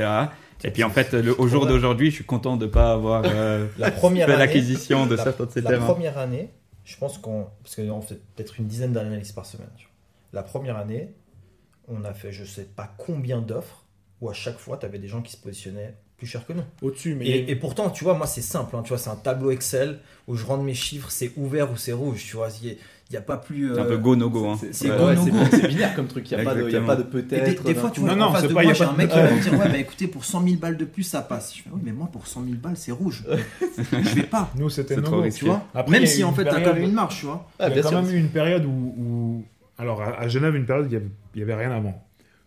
[0.65, 3.23] Et puis en fait, le- au jour d'aujourd'hui, je suis content de ne pas avoir
[3.27, 5.87] euh, La première fait l'acquisition de la- certains de ces La terrains.
[5.87, 6.49] première année,
[6.85, 7.47] je pense qu'on.
[7.63, 9.69] Parce qu'on fait peut-être une dizaine d'analyses par semaine.
[9.77, 9.93] tu vois.
[10.33, 11.15] La première année,
[11.89, 13.85] on a fait je sais pas combien d'offres
[14.21, 16.63] où à chaque fois, tu avais des gens qui se positionnaient plus cher que nous.
[16.81, 18.77] Au-dessus, mais et pourtant, tu vois, moi, c'est simple.
[18.77, 21.77] hein, tu vois, c'est un tableau Excel où je rentre mes chiffres, c'est ouvert ou
[21.77, 22.25] c'est rouge.
[22.25, 22.49] Tu vois,
[23.13, 23.71] il n'y a, pas plus.
[23.75, 24.49] C'est un euh, peu go no go.
[24.49, 24.59] Hein.
[24.73, 25.37] C'est ouais, go, ouais, no c'est- go.
[25.51, 26.87] c'est binaire comme truc, il n'y a, pas de- il y a Exactement.
[26.87, 27.63] pas de Et peut-être.
[27.65, 28.93] des, des fois, tu vois, Non, en non, face c'est de pas- moi, j'ai un
[28.95, 31.21] mec qui va me dire Ouais, mais écoutez, pour 100 000 balles de plus, ça
[31.23, 31.55] passe.
[31.57, 33.25] Je fais Oui, mais moi, pour 100 000 balles, c'est rouge.
[33.93, 34.51] je vais pas.
[34.57, 35.23] nous c'était no trop go.
[35.23, 35.41] risqué.
[35.41, 37.19] Tu vois Après, Même a si en fait, tu as quand période- même une marge,
[37.21, 37.49] tu vois.
[37.59, 38.03] Ah, il y bien a quand sûr.
[38.03, 39.45] même eu une période où,
[39.79, 42.03] alors à, Genève, une période où il y avait, il y avait rien avant.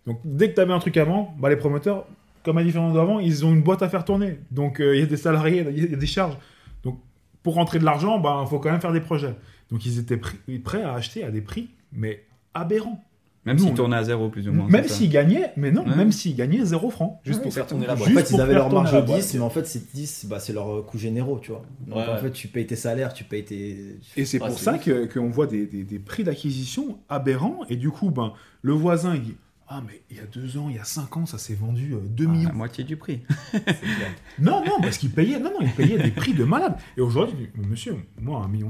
[0.08, 2.06] Donc dès que tu avais un truc avant, bah, les promoteurs,
[2.43, 4.39] comme à différence d'avant, ils ont une boîte à faire tourner.
[4.52, 6.37] Donc euh, il y a des salariés, il y a- il y a des charges.
[6.83, 7.00] Donc
[7.42, 9.33] pour rentrer de l'argent, il faut quand même faire des projets.
[9.71, 10.19] Donc ils étaient
[10.63, 13.03] prêts à acheter à des prix, mais aberrants.
[13.45, 14.67] Même Nous, s'il on- tournait à zéro, plus ou moins.
[14.67, 14.95] Même c'est ça.
[14.95, 15.95] s'il gagnait, mais non, Ouais.
[15.95, 17.19] même s'il gagnait 0 francs.
[17.23, 18.09] Juste Ouais, pour faire tourner la boîte.
[18.09, 19.19] juste En fait, ils avaient leur marge de boîte.
[19.21, 21.63] 10, mais en fait, ces 10, bah, c'est leurs coûts généraux, tu vois.
[21.85, 22.21] Donc Ouais, en ouais.
[22.21, 23.99] fait, tu payes tes salaires, tu payes tes.
[24.17, 27.59] Et c'est Ah, pour c'est ça que- qu'on voit des, des- des prix d'acquisition aberrants.
[27.69, 29.35] Et du coup, ben, le voisin, il dit
[29.67, 31.93] Ah, mais il y a deux ans, il y a cinq ans, ça s'est vendu
[31.93, 32.49] euh, 2 Ah, millions.
[32.49, 33.21] La moitié du prix.
[34.39, 36.75] Non, non, parce qu'il payait, non, non, il payait des prix de malade.
[36.97, 38.69] Et aujourd'hui, monsieur, moi, 1,5 million,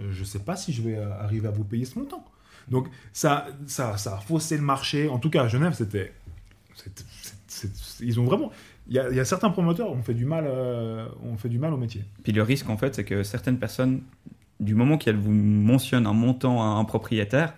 [0.00, 2.24] euh, je sais pas si je vais euh, arriver à vous payer ce montant.
[2.68, 5.08] Donc, ça, ça, ça a faussé le marché.
[5.08, 6.12] En tout cas, à Genève, c'était.
[8.00, 8.52] Ils ont vraiment.
[8.88, 11.76] Il y, a, certains promoteurs ont fait du mal, euh, ont fait du mal au
[11.76, 12.04] métier.
[12.22, 14.00] Puis le risque, en fait, c'est que certaines personnes,
[14.60, 17.54] du moment qu'elles vous mentionnent un montant à un propriétaire,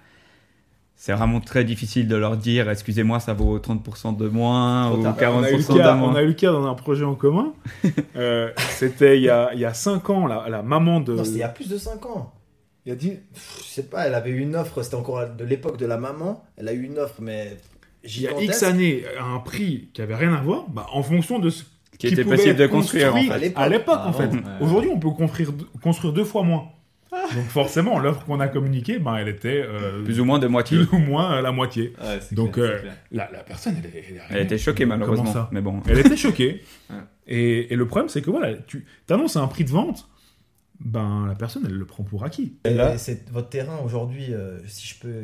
[1.01, 5.17] c'est vraiment très difficile de leur dire excusez-moi, ça vaut 30% de moins ou tard.
[5.35, 7.05] on, a eu le 40% cas, de on a eu le cas dans un projet
[7.05, 7.55] en commun.
[8.17, 11.15] Euh, c'était il y a, il y a 5 ans, la, la maman de.
[11.15, 12.35] Non, c'était il y a plus de 5 ans.
[12.85, 15.27] il y a dit, Pff, Je sais pas, elle avait eu une offre, c'était encore
[15.27, 16.45] de l'époque de la maman.
[16.59, 17.57] Elle a eu une offre, mais.
[18.05, 18.45] il y a gigantesque.
[18.51, 21.65] X années, à un prix qui avait rien à voir, bah, en fonction de ce
[21.99, 23.35] Qui était pouvait possible de construire, en construit fait.
[23.35, 23.63] À l'époque.
[23.63, 24.27] À l'époque, Ah, en fait.
[24.27, 24.43] bon, ouais.
[24.61, 25.51] Aujourd'hui, on peut construire,
[25.83, 26.69] construire deux fois moins.
[27.35, 30.79] Donc forcément, l'offre qu'on a communiquée, ben, elle était euh, Plus ou moins de moitié.
[30.85, 31.93] plus ou moins euh, la moitié.
[32.01, 32.89] Ouais, Donc, clair, euh.
[33.13, 35.33] La, la personne, elle, est- elle, était choquée, malheureusement.
[35.33, 35.83] ça Mais bon.
[35.89, 36.63] Elle était choquée.
[37.27, 40.09] Et, et le problème, c'est que voilà, tu annonces un prix de vente,
[40.81, 42.57] ben la personne, elle le prend pour acquis.
[42.65, 45.15] Et là- c'est votre terrain aujourd'hui, euh, si je peux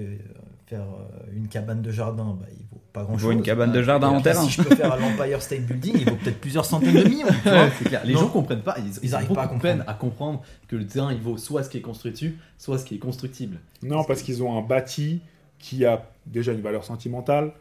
[0.67, 3.23] faire euh, une cabane de jardin, bah, il vaut pas grand chose.
[3.25, 4.43] voit une cabane de jardin en terrain.
[4.43, 7.27] Si je peux faire à l'Empire State Building, il vaut peut-être plusieurs centaines de millions.
[7.29, 7.53] tu vois.
[7.65, 8.03] Ouais, c'est clair.
[8.05, 8.21] Les Non.
[8.21, 9.45] gens comprennent pas, ils, Ils arrivent pas
[9.87, 12.85] à comprendre que le terrain il vaut soit ce qui est construit dessus, soit ce
[12.85, 13.59] qui est constructible.
[13.83, 15.21] Non, parce qu'ils ont un bâti
[15.59, 17.53] qui a déjà une valeur sentimentale.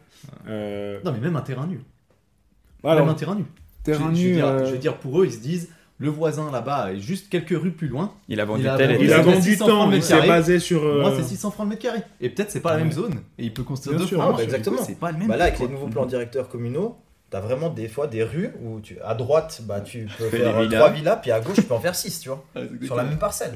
[0.48, 1.80] Euh, Non, mais même un terrain nu.
[2.84, 3.44] alors, même un terrain nu.
[3.84, 5.68] terrain je, je veux nu, dire, euh, je veux dire, pour eux, ils se disent
[5.98, 8.12] le voisin là-bas est juste quelques rues plus loin.
[8.28, 9.96] Il a vendu Il a tel et il a vendu 600 temps, francs le mais
[9.96, 10.28] mètre c'est carré.
[10.28, 10.84] basé sur.
[10.84, 12.00] euh, Moi, c'est 600 francs le mètre carré.
[12.20, 13.14] Et peut-être c'est pas la même zone.
[13.38, 14.30] Et il peut construire deux sûr, fois.
[14.32, 14.82] ah, bah, exactement.
[14.84, 15.28] C'est pas le même.
[15.28, 16.98] Bah là, avec les nouveaux plans directeurs communaux,
[17.30, 20.80] t'as vraiment des fois des rues où tu, à droite, bah, tu peux faire villas.
[20.80, 22.44] trois villas, puis à gauche, tu peux en faire six, tu vois,
[22.84, 23.54] sur la même parcelle.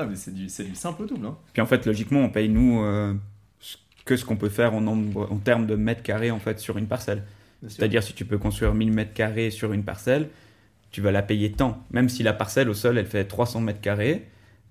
[0.00, 1.26] Ah, mais c'est du, simple au double.
[1.26, 1.36] Hein.
[1.52, 3.14] Puis en fait, logiquement, on paye nous euh,
[3.58, 6.60] ce- que ce qu'on peut faire en, nombre, en termes de mètres carrés en fait
[6.60, 7.24] sur une parcelle.
[7.66, 10.28] C'est-à-dire si tu peux construire 1000 mètres carrés sur une parcelle,
[10.90, 11.84] tu vas la payer tant.
[11.90, 14.26] Même si la parcelle au sol elle fait 300 mètres carrés,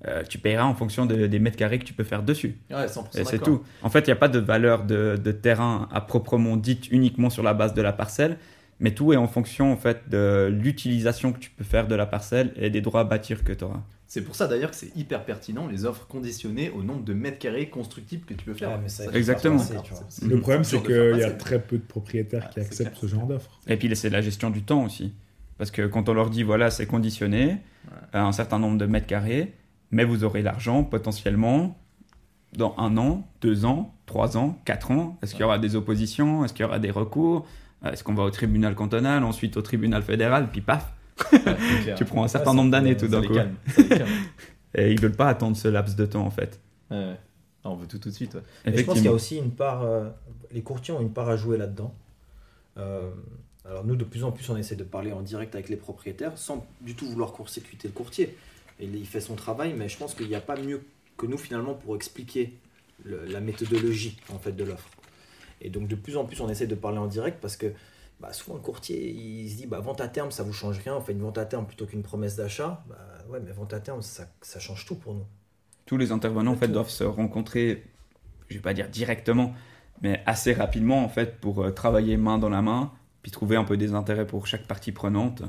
[0.08, 2.58] euh, tu payeras en fonction de- des mètres carrés que tu peux faire dessus.
[2.70, 3.64] Ouais, 100% Et c'est tout.
[3.82, 7.30] En fait, il n'y a pas de valeur de, de terrain à proprement dite uniquement
[7.30, 8.38] sur la base de la parcelle,
[8.80, 12.06] mais tout est en fonction en fait de l'utilisation que tu peux faire de la
[12.06, 13.82] parcelle et des droits à bâtir que tu auras.
[14.10, 17.40] C'est pour ça d'ailleurs que c'est hyper pertinent les offres conditionnées au nombre de mètres
[17.40, 18.80] carrés constructibles que tu peux faire.
[18.82, 19.58] Mais ça, Exactement.
[19.60, 20.06] faire passer, tu vois.
[20.10, 22.90] c'est- Le problème, c'est qu'il y a très peu de propriétaires Ah, qui c'est acceptent
[22.92, 23.38] clair, ce genre clair.
[23.40, 23.60] d'offre.
[23.68, 25.14] Et puis c'est la gestion du temps aussi.
[25.58, 27.58] Parce que quand on leur dit, voilà, c'est conditionné
[28.14, 29.54] à un certain nombre de mètres carrés,
[29.92, 31.78] mais vous aurez l'argent potentiellement
[32.56, 35.18] dans un an, deux ans, trois ans, quatre ans.
[35.22, 36.46] Est-ce qu'il y aura des oppositions?
[36.46, 37.46] Est-ce qu'il y aura des recours?
[37.86, 40.94] Est-ce qu'on va au tribunal cantonal, ensuite au tribunal fédéral, puis paf,
[41.34, 43.34] Ouais, tu prends un certain nombre d'années tout d'un coup.
[43.34, 43.56] calme.
[44.76, 46.60] Et ils veulent pas attendre ce laps de temps en fait.
[46.92, 47.16] Ouais,
[47.64, 48.36] on veut tout tout de suite.
[48.36, 48.42] ouais.
[48.66, 50.10] Mais je pense qu'il y a aussi une part, euh,
[50.52, 51.94] les courtiers ont une part à jouer là-dedans.
[52.78, 53.10] Euh,
[53.68, 56.38] alors nous, de plus en plus, on essaie de parler en direct avec les propriétaires
[56.38, 58.38] sans du tout vouloir court-circuiter le courtier.
[58.80, 60.84] Il fait son travail, mais je pense qu'il n'y a pas mieux
[61.18, 62.54] que nous finalement pour expliquer
[63.04, 64.90] le- la méthodologie en fait de l'offre.
[65.62, 67.74] Et donc de plus en plus, on essaie de parler en direct parce que
[68.20, 70.96] bah, souvent le courtier il se dit bah, vente à terme, ça vous change rien.
[70.96, 72.84] On fait une vente à terme plutôt qu'une promesse d'achat.
[72.90, 72.98] Bah,
[73.30, 75.26] ouais, mais vente à terme, ça, ça change tout pour nous.
[75.86, 76.74] Tous les intervenants en fait Tout.
[76.74, 77.84] doivent se rencontrer,
[78.50, 79.54] je vais pas dire directement,
[80.02, 82.92] mais assez rapidement en fait pour euh, travailler main dans la main,
[83.28, 85.44] puis trouver un peu des intérêts pour chaque partie prenante,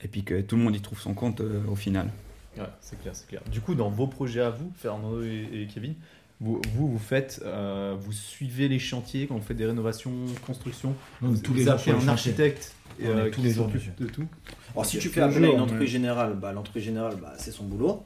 [0.00, 2.08] et puis que tout le monde y trouve son compte euh, au final.
[2.56, 3.42] Ouais, c'est clair, c'est clair.
[3.52, 5.94] Du coup, dans vos projets à vous, Fernando et, et Kevin,
[6.40, 10.10] vous, vous, vous faites, euh, vous suivez les chantiers quand vous faites des rénovations,
[10.46, 10.94] constructions.
[11.20, 14.00] Nous, vous tous les vous appelez un architecte et, euh, tous qui les jours s'occupe
[14.00, 14.26] de tout.
[14.72, 17.50] Alors si tu fais appel à une entreprise mais- générale, bah, l'entreprise générale, bah, c'est
[17.52, 18.04] son boulot.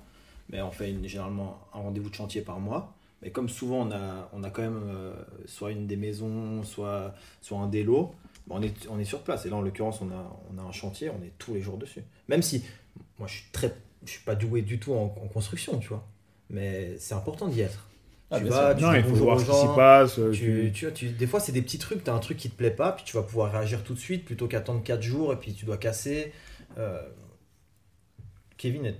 [0.50, 2.92] Mais on fait une- généralement un rendez-vous de chantier par mois.
[3.22, 5.12] Mais comme souvent, on a, on a quand même euh,
[5.46, 8.12] soit une des maisons, soit, soit un des lots,
[8.50, 9.46] on, est, on est sur place.
[9.46, 11.78] Et là, en l'occurrence, on a, on a un chantier, on est tous les jours
[11.78, 12.02] dessus.
[12.28, 12.64] Même si,
[13.18, 13.74] moi, je suis très,
[14.04, 16.06] je suis pas doué du tout en, en construction, tu vois.
[16.50, 17.88] Mais c'est important d'y être.
[18.30, 20.18] Ah, tu vas, tu Non, il faut voir ce qui s'y passe.
[20.18, 22.18] euh, tu, tu- tu vois, tu- des fois, c'est des petits trucs, tu as un
[22.18, 24.82] truc qui te plaît pas, puis tu vas pouvoir réagir tout de suite plutôt qu'attendre
[24.82, 26.32] 4 jours et puis tu dois casser.
[26.78, 27.00] Euh,
[28.56, 28.96] Kevin est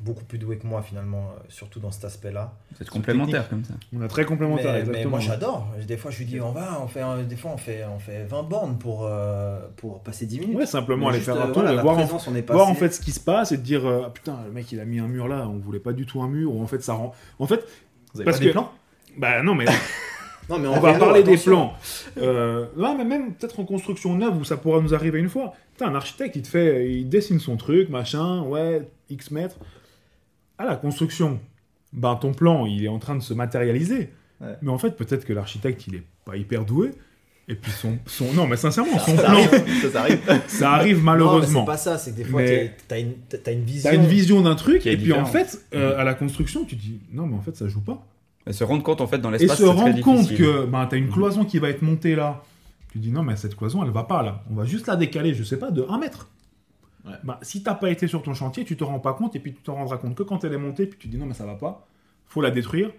[0.00, 2.52] beaucoup plus doué que moi finalement, euh, surtout dans cet aspect-là.
[2.78, 3.74] C'est complémentaire comme ça.
[3.96, 5.66] On a très complémentaire, Mais, moi j'adore.
[5.86, 7.98] Des fois, je lui dis, on va, on fait, un- des fois, on fait, on
[7.98, 10.56] fait 20 bornes pour, euh, pour passer 10 minutes.
[10.56, 12.48] Ouais, simplement Mais aller juste, faire un euh, tour voilà, voir en, présence, on est
[12.50, 12.80] voir en passé.
[12.88, 14.84] fait ce qui se passe et te dire euh, ah, putain le mec il a
[14.84, 16.92] mis un mur là on voulait pas du tout un mur ou en fait ça
[16.94, 17.64] rend en fait
[18.14, 18.70] Vous avez Parce pas des que- plans?
[19.18, 19.64] Bah non mais
[20.48, 21.72] Non, mais On va parler des plans.
[22.18, 25.54] Euh, ouais, mais même peut-être en construction neuve où ça pourra nous arriver une fois.
[25.72, 29.56] Putain, un architecte, il te fait, il dessine son truc, machin, ouais, X mètres.
[30.58, 31.38] À la construction,
[31.92, 34.10] ben ton plan, il est en train de se matérialiser.
[34.40, 34.54] Ouais.
[34.62, 36.92] Mais en fait, peut-être que l'architecte, il est pas hyper doué.
[37.48, 40.18] Et puis son, son non, mais sincèrement, son Ça plan, arrive, ça, ça arrive.
[40.48, 41.60] ça arrive Non, mais malheureusement.
[41.60, 42.42] c'est pas ça, c'est que des fois,
[42.88, 43.88] t'as une, t'as une vision.
[43.90, 46.80] T'as une vision d'un truc, et puis en fait, euh, à la construction, tu te
[46.82, 48.04] dis non, mais en fait, ça joue pas.
[48.48, 50.38] Et se rendre compte en fait dans Et l'espace, se c'est très rendre compte difficile.
[50.38, 52.42] que ben, tu as une cloison qui va être montée là.
[52.90, 54.42] Tu dis non, mais cette cloison, elle va pas là.
[54.50, 56.28] On va juste la décaler, je sais pas, de 1 mètre.
[57.06, 57.12] Ouais.
[57.24, 59.54] Ben, si t'as pas été sur ton chantier, tu te rends pas compte et puis
[59.54, 61.46] tu te rendras compte que quand elle est montée, puis tu dis non, mais ça
[61.46, 61.86] va pas.
[62.26, 62.90] faut la détruire.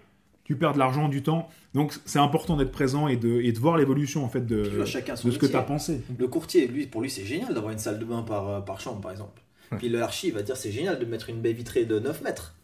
[0.44, 1.46] Tu perds de l'argent, du temps.
[1.74, 4.70] Donc c'est important d'être présent et de, et de voir l'évolution en fait de, Tu
[4.76, 5.60] vois, chacun son de ce que tu métier.
[5.60, 6.00] as pensé.
[6.18, 8.80] Le courtier, lui, pour lui, c'est génial d'avoir une salle de bain par, euh, par
[8.80, 9.42] chambre, par exemple.
[9.76, 12.22] Puis le archi, il va dire c'est génial de mettre une baie vitrée de 9
[12.22, 12.54] mètres.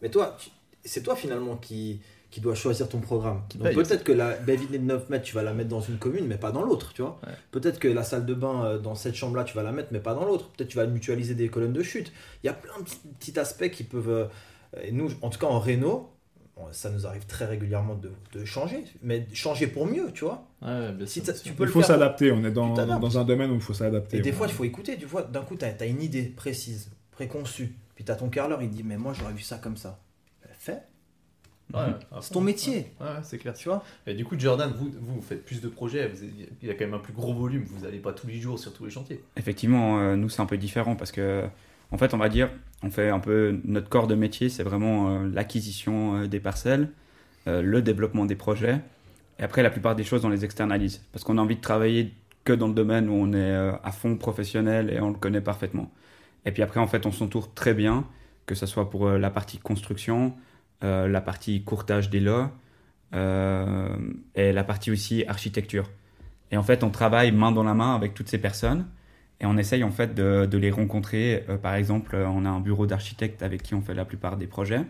[0.00, 0.38] Mais toi,
[0.82, 2.00] c'est toi finalement qui,
[2.30, 3.42] qui dois choisir ton programme.
[3.48, 5.80] Qui Donc peut-être que la baie vitrée de 9 mètres, tu vas la mettre dans
[5.80, 7.18] une commune, mais pas dans l'autre, tu vois.
[7.26, 7.32] Ouais.
[7.50, 10.00] Peut-être que la salle de bain euh, dans cette chambre-là, tu vas la mettre, mais
[10.00, 10.50] pas dans l'autre.
[10.50, 12.12] Peut-être tu vas mutualiser des colonnes de chute.
[12.42, 12.84] Il y a plein de
[13.18, 14.08] petits, aspects qui peuvent.
[14.08, 14.26] euh,
[14.82, 16.10] et nous, en tout cas en réno,
[16.56, 20.46] bon, ça nous arrive très régulièrement de, de changer, mais changer pour mieux, tu vois.
[20.62, 22.32] Ouais, bien Si bien tu peux Il faut s'adapter.
[22.32, 24.18] On est dans, un domaine où il faut s'adapter.
[24.18, 24.36] Et des ouais.
[24.36, 24.96] fois, il faut écouter.
[24.98, 27.76] Tu vois, d'un coup, tu as, une idée précise, préconçue.
[27.94, 30.00] Puis tu as ton carreleur, il dit Mais moi, j'aurais vu ça comme ça.
[31.74, 31.80] Ouais,
[32.20, 32.92] C'est ton métier.
[33.00, 33.54] Ouais, ouais, c'est clair.
[33.54, 36.24] Tu vois Et du coup, Jordan, vous, vous faites plus de projets, vous-
[36.62, 38.58] il y a quand même un plus gros volume, vous n'allez pas tous les jours
[38.58, 39.22] sur tous les chantiers.
[39.36, 41.44] Effectivement, euh, nous c'est un peu différent parce que,
[41.90, 42.50] en fait, on va dire,
[42.82, 46.90] on fait un peu notre corps de métier, c'est vraiment euh, l'acquisition euh, des parcelles,
[47.48, 48.80] euh, le développement des projets,
[49.38, 52.12] et après la plupart des choses on les externalise parce qu'on a envie de travailler
[52.44, 55.40] que dans le domaine où on est euh, à fond professionnel et on le connaît
[55.40, 55.90] parfaitement.
[56.44, 58.06] Et puis après, en fait, on s'entoure très bien,
[58.46, 60.32] que ce soit pour euh, la partie construction,
[60.84, 62.48] euh, la partie courtage des lots
[63.14, 63.96] euh,
[64.34, 65.90] et la partie aussi architecture.
[66.50, 68.86] Et en fait, on travaille main dans la main avec toutes ces personnes
[69.40, 71.44] et on essaye en fait de, les rencontrer.
[71.48, 74.46] Euh, par exemple, on a un bureau d'architecte avec qui on fait la plupart des
[74.46, 74.82] projets.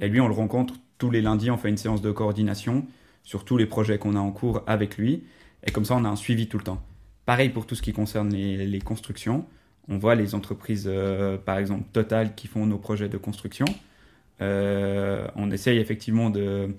[0.00, 2.84] Et lui, on le rencontre tous les lundis, on fait une séance de coordination
[3.22, 5.22] sur tous les projets qu'on a en cours avec lui.
[5.64, 6.82] Et comme ça, on a un suivi tout le temps.
[7.24, 9.46] Pareil pour tout ce qui concerne les, constructions.
[9.88, 10.90] On voit les entreprises,
[11.46, 13.64] par exemple Total, qui font nos projets de construction.
[14.40, 16.74] Euh, on essaye effectivement de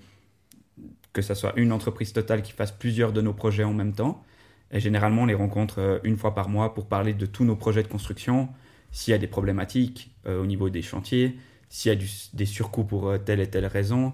[1.12, 4.22] que ça soit une entreprise Total qui fasse plusieurs de nos projets en même temps.
[4.70, 7.56] Et généralement, on les rencontre euh, une fois par mois pour parler de tous nos
[7.56, 8.48] projets de construction,
[8.92, 11.38] s'il y a des problématiques euh, au niveau des chantiers,
[11.70, 11.98] s'il y a
[12.34, 14.12] des surcoûts pour telle et telle raison,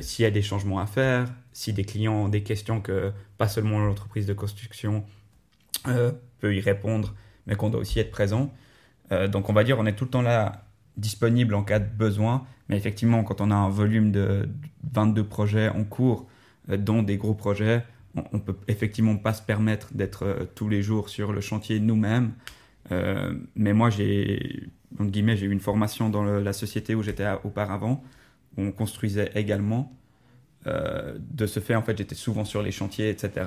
[0.00, 3.48] s'il y a des changements à faire, si des clients ont des questions que pas
[3.48, 5.04] seulement l'entreprise de construction
[6.38, 7.14] peut y répondre,
[7.46, 8.52] mais qu'on doit aussi être présent.
[9.32, 10.66] Donc on va dire on est tout le temps là
[10.98, 14.48] disponible en cas de besoin, mais effectivement quand on a un volume de
[14.94, 16.26] 22 projets en cours,
[16.70, 20.68] euh, dont des gros projets, on, on peut effectivement pas se permettre d'être euh, tous
[20.68, 22.32] les jours sur le chantier nous-mêmes.
[22.92, 24.68] Euh, mais moi j'ai
[24.98, 28.04] eu une formation dans la société où j'étais auparavant,
[28.56, 29.92] où on construisait également.
[30.66, 33.46] De ce fait, en fait, j'étais souvent sur les chantiers, etc.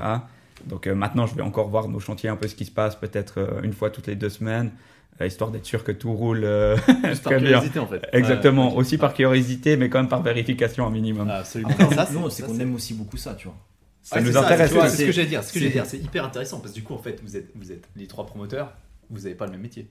[0.66, 3.60] Donc maintenant, je vais encore voir nos chantiers, un peu ce qui se passe, peut-être
[3.64, 4.72] une fois toutes les deux semaines,
[5.22, 7.48] histoire d'être sûr que tout roule euh, Juste par très bien.
[7.60, 8.02] curiosité en fait.
[8.14, 11.28] Exactement, Ouais, aussi par curiosité, mais quand même par vérification un minimum.
[11.32, 11.70] Ah, absolument.
[11.72, 13.58] Après, Ça, c'est- nous, c'est ça, qu'on aime aussi beaucoup ça, tu vois.
[14.02, 15.44] Ça Ouais, nous c'est intéresse, c'est- C'est ce que j'allais dire.
[15.44, 17.38] Ce que c'est- j'allais dire, c'est hyper intéressant parce que du coup, en fait, vous
[17.38, 18.74] êtes, vous êtes les trois promoteurs,
[19.10, 19.88] vous n'avez pas le même métier.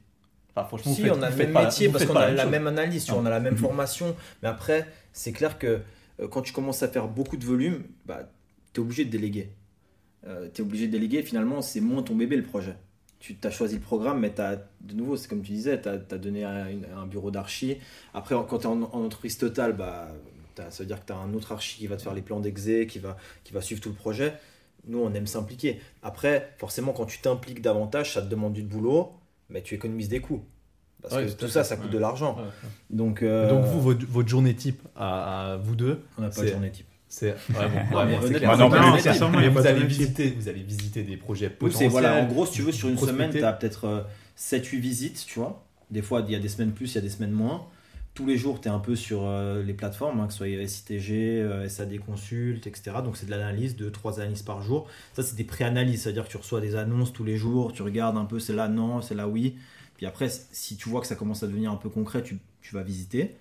[0.54, 2.44] Enfin, franchement, Si, vous faites- on a le même pas- métier parce qu'on a la
[2.46, 4.14] même analyse, tu vois, on a la même formation.
[4.42, 5.80] Mais après, c'est clair que
[6.20, 8.28] euh, quand tu commences à faire beaucoup de volume, bah,
[8.74, 9.50] tu es obligé de déléguer.
[10.54, 12.74] tu es obligé de déléguer, finalement, c'est moins ton bébé le projet.
[13.24, 15.96] Tu as choisi le programme, mais t'as, de nouveau, c'est comme tu disais, tu as,
[16.18, 17.78] donné un, une- un bureau d'archi.
[18.14, 20.08] Après, quand tu es en, en entreprise totale, bah,
[20.56, 22.40] ça veut dire que tu as un autre archi qui va te faire les plans
[22.40, 24.34] d'exé, qui va, qui va suivre tout le projet.
[24.88, 25.80] Nous, on aime s'impliquer.
[26.02, 29.12] Après, forcément, quand tu t'impliques davantage, ça te demande du boulot,
[29.50, 30.42] mais tu économises des coûts.
[31.00, 31.92] Parce Ouais, que tout ça, ça coûte Ouais.
[31.92, 32.36] de l'argent.
[32.36, 32.42] Ouais.
[32.90, 36.42] Donc, euh, Donc, vous, votre, votre journée type à, à vous deux, on n'a pas
[36.42, 36.86] de journée type.
[37.12, 37.36] C'est.
[37.92, 41.90] Pas vous allez visiter, vous allez visiter des projets potentiels.
[41.90, 43.24] voilà, en gros, si tu veux, sur une prospecter.
[43.24, 44.02] semaine, tu as peut-être euh,
[44.38, 45.62] 7-8 visites, tu vois.
[45.90, 47.66] Des fois, il y a des semaines plus, il y a des semaines moins.
[48.14, 50.66] Tous les jours, tu es un peu sur euh, les plateformes, hein, que ce soit
[50.66, 52.96] SITG, euh, SAD Consult, etc.
[53.04, 54.88] Donc, c'est de l'analyse, 2-3 analyses par jour.
[55.12, 58.16] Ça, c'est des pré-analyses, c'est-à-dire que tu reçois des annonces tous les jours, tu regardes
[58.16, 59.56] un peu, c'est là non, c'est là oui.
[59.98, 62.74] Puis après, si tu vois que ça commence à devenir un peu concret, tu, tu
[62.74, 63.36] vas visiter.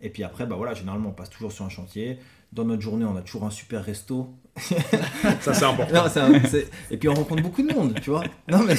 [0.00, 2.18] Et puis après, bah voilà, généralement, on passe toujours sur un chantier.
[2.54, 4.32] Dans notre journée, on a toujours un super resto.
[5.40, 5.92] Ça, c'est important.
[5.92, 8.22] Non, c'est un- c'est- Et puis on rencontre beaucoup de monde, tu vois.
[8.48, 8.74] Non, mais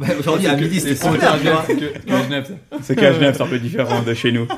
[0.00, 1.64] bah, aujourd'hui à midi c'était super, tu vois.
[2.82, 4.48] C'est qu'à Genève, c'est un peu différent de chez nous.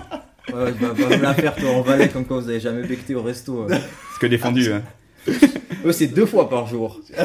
[0.52, 3.22] Ouais, bah, me la faire toi en Valais comme quoi vous avez jamais becté au
[3.22, 3.64] resto.
[3.70, 3.78] euh.
[4.14, 4.72] C'est que défendu.
[4.72, 4.82] hein.
[5.84, 7.00] Eux, c'est deux fois par jour.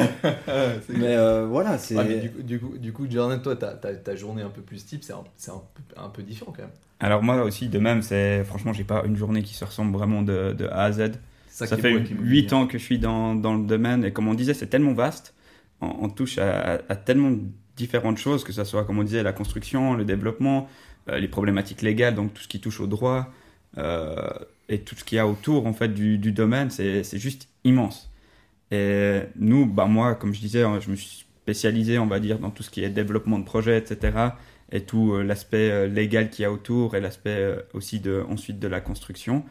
[0.88, 1.96] mais euh, voilà, c'est.
[1.96, 4.50] Ouais, mais du, coup, du, coup, du coup, Jordan, toi, ta, ta, ta journée un
[4.50, 6.70] peu plus type, c'est un, c'est un, peu- un peu différent quand même.
[7.00, 10.22] Alors moi aussi, de même, c'est franchement, j'ai pas une journée qui se ressemble vraiment
[10.22, 11.12] de, de A à Z.
[11.58, 12.40] Ça fait beau avec l'immobilier.
[12.40, 14.92] 8 ans que je suis dans, dans le domaine et comme on disait, c'est tellement
[14.94, 15.34] vaste.
[15.80, 17.32] On, on touche à, à- à tellement
[17.76, 20.68] différentes choses, que ce soit, comme on disait, la construction, le développement,
[21.08, 23.28] euh, les problématiques légales, donc tout ce qui touche au droit
[23.78, 24.28] euh,
[24.68, 27.48] et tout ce qu'il y a autour en fait du, du domaine, c'est c'est juste
[27.64, 28.10] immense.
[28.70, 32.50] Et nous, bah moi, comme je disais, je me suis spécialisé, on va dire, dans
[32.50, 34.36] tout ce qui est développement de projet, etc.
[34.72, 38.58] Et tout euh, l'aspect euh, légal qu'il y a autour et l'aspect aussi de, ensuite
[38.58, 39.44] de la construction.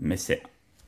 [0.00, 0.42] Mais c'est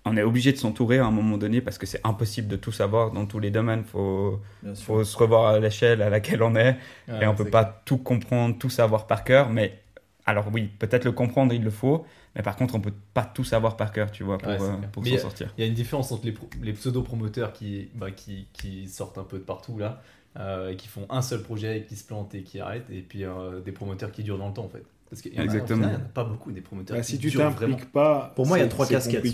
[0.05, 2.73] on est obligé de s'entourer à un moment donné parce que c'est impossible de tout
[2.73, 3.81] savoir dans tous les domaines.
[3.81, 4.41] Il faut,
[4.81, 6.77] faut se revoir à l'échelle à laquelle on est
[7.09, 9.51] Ouais, et on peut c'est pas tout comprendre, tout savoir par cœur.
[9.51, 9.79] Mais
[10.27, 12.05] alors oui, peut-être le comprendre, il le faut.
[12.37, 14.73] Mais par contre, on peut pas tout savoir par cœur, tu vois, pour, Ouais, euh,
[14.93, 15.53] pour s'en sortir.
[15.59, 19.19] Il y a une différence entre les, pro- les pseudo-promoteurs qui, bah, qui, qui sortent
[19.19, 20.01] un peu de partout là,
[20.39, 23.01] euh, et qui font un seul projet et qui se plantent et qui arrêtent, et
[23.03, 24.85] puis euh, des promoteurs qui durent dans le temps en fait.
[25.11, 27.51] Parce qu'il en n'y en a pas beaucoup des promoteurs Bah, qui si tu durent
[27.51, 27.77] vraiment.
[27.77, 28.33] t'impliques pas.
[28.37, 29.25] Pour moi, il y a trois casquettes,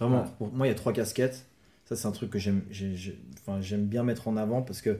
[0.00, 0.28] Vraiment, Ouais.
[0.38, 1.46] pour moi, il y a trois casquettes.
[1.84, 4.80] Ça, c'est un truc que j'aime j'ai- j'ai- enfin, j'aime bien mettre en avant parce
[4.82, 4.98] que,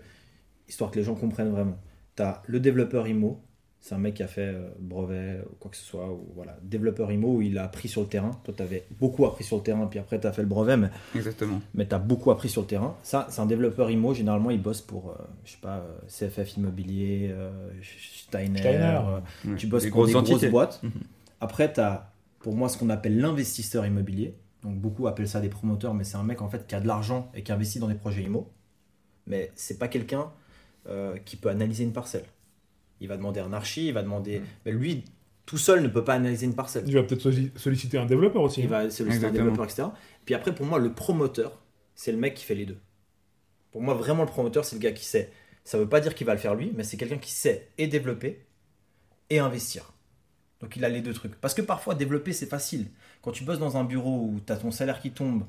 [0.68, 1.78] histoire que les gens comprennent vraiment.
[2.16, 3.40] Tu as le développeur IMO,
[3.80, 6.56] c'est un mec qui a fait euh, brevet ou quoi que ce soit, ou voilà,
[6.62, 8.30] développeur IMO où il a appris sur le terrain.
[8.44, 10.76] Toi, tu avais beaucoup appris sur le terrain, puis après, tu as fait le brevet,
[10.76, 11.60] mais, Exactement.
[11.74, 12.96] mais tu as beaucoup appris sur le terrain.
[13.02, 14.14] Ça, c'est un développeur IMO.
[14.14, 17.50] Généralement, il bosse pour, euh, je sais pas, euh, CFF Immobilier, euh,
[17.82, 18.58] Steiner.
[18.58, 19.00] Steiner.
[19.04, 19.20] euh,
[19.50, 19.56] Ouais.
[19.56, 20.48] tu bosses Des pour grosses des grosses entités.
[20.50, 20.80] boîtes.
[20.82, 20.90] Mhm.
[21.40, 24.34] Après, tu as pour moi ce qu'on appelle l'investisseur immobilier.
[24.62, 26.86] Donc beaucoup appellent ça des promoteurs, mais c'est un mec en fait qui a de
[26.86, 28.50] l'argent et qui investit dans des projets IMO.
[29.26, 30.32] Mais c'est pas quelqu'un
[30.88, 32.24] euh, qui peut analyser une parcelle.
[33.00, 34.42] Il va demander un archi, il va demander.
[34.64, 35.04] Mais lui,
[35.44, 36.84] tout seul ne peut pas analyser une parcelle.
[36.84, 38.60] Tu vas peut-être solli- solliciter un développeur aussi.
[38.60, 38.84] Il hein.
[38.84, 39.88] va solliciter un développeur, etc.
[40.24, 41.62] Puis après, pour moi, le promoteur,
[41.94, 42.78] c'est le mec qui fait les deux.
[43.70, 45.30] Pour moi, vraiment, le promoteur, c'est le gars qui sait.
[45.64, 47.86] Ça veut pas dire qu'il va le faire lui, mais c'est quelqu'un qui sait et
[47.88, 48.46] développer
[49.30, 49.92] et investir.
[50.60, 51.34] Donc il a les deux trucs.
[51.40, 52.86] Parce que parfois, développer, c'est facile.
[53.26, 55.42] Quand tu bosses dans un bureau où tu as ton salaire qui tombe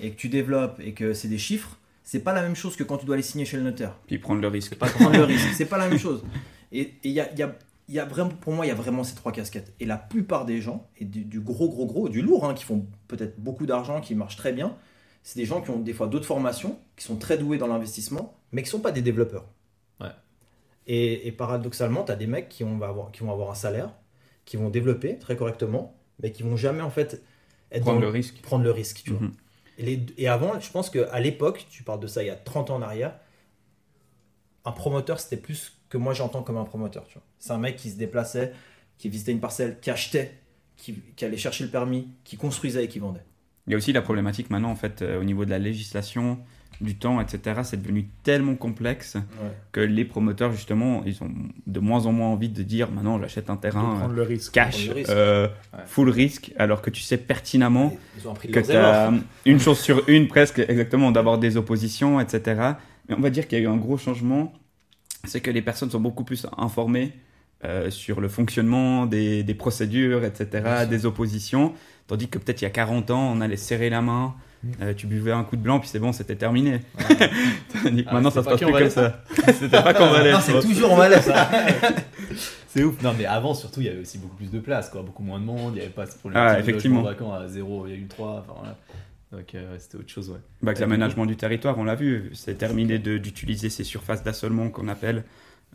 [0.00, 2.82] et que tu développes et que c'est des chiffres, c'est pas la même chose que
[2.82, 4.74] quand tu dois les signer chez le notaire Puis prendre le risque.
[4.74, 5.46] pas prendre le risque.
[5.54, 6.24] C'est pas la même chose.
[6.72, 7.56] Et il y a, il y a-
[7.88, 9.72] il y a vraiment, pour moi, il y a vraiment ces trois casquettes.
[9.80, 12.64] Et la plupart des gens, et du, du gros, gros, gros, du lourd, hein, qui
[12.64, 14.76] font peut-être beaucoup d'argent, qui marchent très bien,
[15.24, 18.36] c'est des gens qui ont des fois d'autres formations, qui sont très doués dans l'investissement,
[18.52, 19.44] mais qui sont pas des développeurs.
[20.00, 20.10] Ouais.
[20.86, 23.54] Et, et paradoxalement, tu as des mecs qui, ont, va avoir, qui vont avoir un
[23.56, 23.92] salaire,
[24.44, 27.22] qui vont développer très correctement, mais qui vont jamais en fait
[27.72, 28.40] être Prendre dans le risque.
[28.42, 29.02] prendre le risque.
[29.04, 29.20] Tu vois.
[29.20, 29.32] Mhm.
[29.78, 32.36] Et, les- et avant, je pense qu'à l'époque, tu parles de ça il y a
[32.36, 33.14] 30 ans en arrière,
[34.64, 37.06] un promoteur, c'était plus que moi j'entends comme un promoteur.
[37.06, 37.22] tu vois.
[37.38, 38.52] C'est un mec qui se déplaçait,
[38.98, 40.38] qui visitait une parcelle, qui achetait,
[40.76, 43.24] qui, qui allait chercher le permis, qui construisait et qui vendait.
[43.66, 46.38] Il y a aussi la problématique maintenant, en fait, euh, au niveau de la législation,
[46.80, 47.60] du temps, etc.
[47.64, 49.16] C'est devenu tellement complexe
[49.72, 51.30] que les promoteurs, justement, ils ont
[51.66, 54.52] de moins en moins envie de dire maintenant j'achète un terrain le risque.
[54.52, 55.10] cash, le risque.
[55.10, 55.80] euh, Ouais.
[55.86, 57.90] full risque, alors que tu sais pertinemment
[58.52, 59.10] que tu as
[59.44, 62.60] une chose sur une presque exactement d'avoir des oppositions, etc.
[63.08, 64.52] Mais on va dire qu'il y a eu un gros changement,
[65.24, 67.12] c'est que les personnes sont beaucoup plus informées
[67.64, 71.74] euh, sur le fonctionnement des, des procédures, etc., des oppositions,
[72.06, 74.34] tandis que peut-être il y a 40 ans, on allait serrer la main.
[74.82, 76.80] Euh, tu buvais un coup de blanc, puis c'est bon, c'était terminé.
[77.82, 79.22] Tandis que Ah, maintenant, ça se pas passe plus comme ça.
[79.52, 80.32] C'était pas qu'on valait.
[80.32, 81.22] Non, c'est toujours en malaise.
[81.24, 81.50] ça.
[82.68, 83.02] C'est ouf.
[83.02, 85.02] Non, mais avant, surtout, il y avait aussi beaucoup plus de place, quoi.
[85.02, 85.72] Beaucoup moins de monde.
[85.74, 87.02] Il n'y avait pas ce problème Ah, de effectivement.
[87.02, 88.04] vacant à 0,3.
[88.18, 88.76] Enfin, voilà.
[89.32, 90.38] Donc, euh, c'était autre chose, ouais.
[90.62, 94.68] Bah, que l'aménagement du territoire, on l'a vu, c'est terminé de- d'utiliser ces surfaces d'assolement
[94.70, 95.24] qu'on appelle,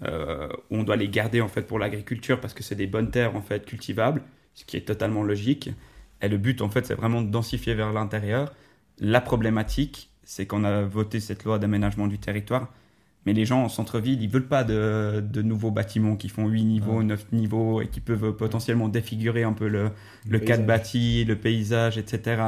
[0.03, 3.11] euh, où on doit les garder en fait pour l'agriculture parce que c'est des bonnes
[3.11, 4.21] terres en fait cultivables,
[4.53, 5.69] ce qui est totalement logique.
[6.21, 8.53] Et le but en fait, c'est vraiment de densifier vers l'intérieur.
[9.00, 12.72] La problématique, c'est qu'on a voté cette loi d'aménagement du territoire,
[13.26, 16.64] mais les gens en centre-ville, ils veulent pas de, de nouveaux bâtiments qui font 8
[16.64, 19.91] niveaux, 9 niveaux et qui peuvent potentiellement défigurer un peu le,
[20.28, 20.66] le cadre paysage.
[20.66, 22.43] bâti, le paysage, etc.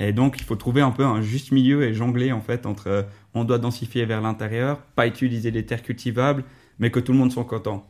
[0.00, 2.86] Et donc, il faut trouver un peu un juste milieu et jongler en fait entre
[2.88, 3.02] euh,
[3.34, 6.44] on doit densifier vers l'intérieur, pas utiliser les terres cultivables,
[6.78, 7.86] mais que tout le monde soit content.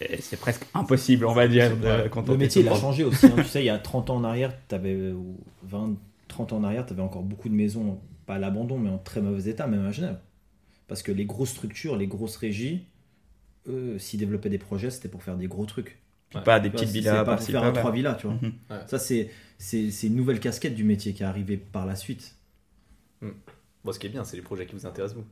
[0.00, 2.08] Et c'est presque impossible, on va dire, de Ouais.
[2.10, 3.26] contenter Le métier, il a changé aussi.
[3.26, 3.34] hein.
[3.36, 5.94] tu sais, il y a 30 ans en arrière, avais, ou 20,
[6.32, 8.98] 30 ans en arrière, tu avais encore beaucoup de maisons, pas à l'abandon, mais en
[8.98, 10.18] très mauvais état, même à Genève.
[10.88, 12.86] Parce que les grosses structures, les grosses régies,
[13.68, 15.98] eux, s'ils développaient des projets, c'était pour faire des gros trucs.
[16.32, 17.78] Pas des Tu vois, petites c'est- villas c'est pas pour faire par-là.
[17.80, 18.36] trois villas, tu vois.
[18.36, 18.52] Mhm.
[18.70, 18.76] Ouais.
[18.88, 22.36] Ça, c'est c'est c'est une nouvelle casquette du métier qui est arrivée par la suite.
[23.84, 25.24] Bon, ce qui est bien, c'est les projets qui vous intéressent, vous.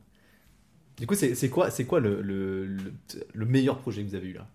[0.99, 2.93] Du coup, c'est c'est quoi, c'est quoi le, le, le,
[3.33, 4.47] le meilleur projet que vous avez eu là?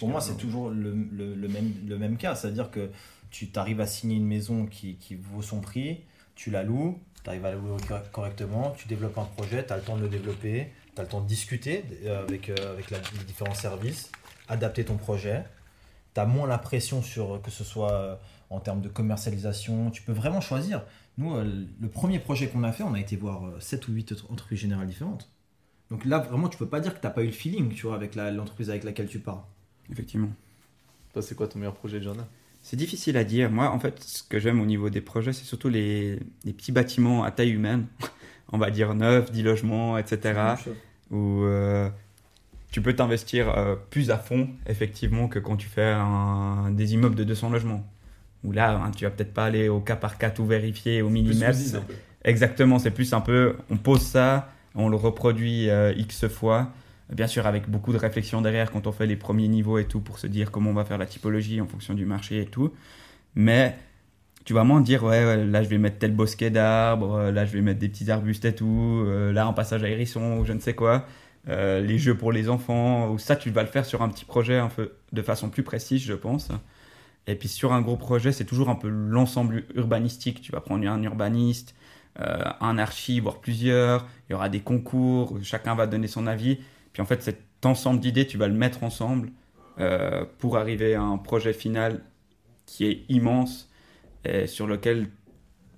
[0.00, 2.34] Pour moi, c'est toujours le, le- le même, le même cas.
[2.34, 2.90] C'est-à-dire que
[3.30, 6.00] tu t'arrives à signer une maison qui, qui vaut son prix,
[6.34, 7.76] tu la loues, tu arrives à la louer
[8.12, 11.08] correctement, tu développes un projet, tu as le temps de le développer, tu as le
[11.08, 14.10] temps de discuter euh, avec, euh, avec les différents services,
[14.48, 15.44] adapter ton projet.
[16.14, 18.16] Tu as moins la pression sur que ce soit euh,
[18.50, 19.90] en termes de commercialisation.
[19.90, 20.82] Tu peux vraiment choisir.
[21.18, 24.60] Nous, le premier projet qu'on a fait, on a été voir 7 ou 8 entreprises
[24.60, 25.28] générales différentes.
[25.90, 27.96] Donc là, vraiment, tu peux pas dire que tu pas eu le feeling tu vois,
[27.96, 29.48] avec l'entreprise avec laquelle tu pars.
[29.90, 30.30] Effectivement.
[31.12, 32.24] Toi, c'est quoi ton meilleur projet, John
[32.68, 33.50] C'est difficile à dire.
[33.50, 36.70] Moi, en fait, ce que j'aime au niveau des projets, c'est surtout les, les petits
[36.70, 37.86] bâtiments à taille humaine.
[38.52, 40.34] On va dire 9, 10 logements, etc.
[41.10, 41.88] Où euh,
[42.70, 47.14] tu peux t'investir euh, plus à fond, effectivement, que quand tu fais un- des immeubles
[47.14, 47.86] de 200 logements.
[48.44, 51.08] Où là, hein, tu vas peut-être pas aller au cas par cas tout vérifier au
[51.08, 51.58] millimètre.
[52.22, 56.70] Exactement, c'est plus un peu, on pose ça, on le reproduit euh, X fois.
[57.12, 60.00] Bien sûr, avec beaucoup de réflexion derrière quand on fait les premiers niveaux et tout
[60.00, 62.72] pour se dire comment on va faire la typologie en fonction du marché et tout.
[63.34, 63.76] Mais
[64.44, 67.52] tu vas moins dire, ouais, là je vais mettre tel bosquet d'arbres, euh, là je
[67.52, 70.54] vais mettre des petits arbustes et tout, euh, là un passage à hérisson ou je
[70.54, 71.04] ne sais quoi,
[71.48, 74.24] euh, les jeux pour les enfants, ou ça tu vas le faire sur un petit
[74.24, 76.48] projet un peu de façon plus précise, je pense.
[77.26, 80.40] Et puis sur un gros projet, c'est toujours un peu l'ensemble urbanistique.
[80.40, 81.74] Tu vas prendre un urbaniste,
[82.16, 84.06] un archi, voire plusieurs.
[84.28, 86.58] Il y aura des concours, chacun va donner son avis.
[86.98, 89.30] Puis en fait, cet ensemble d'idées, tu vas le mettre ensemble
[89.78, 92.00] euh, pour arriver à un projet final
[92.66, 93.70] qui est immense
[94.24, 95.06] et sur lequel,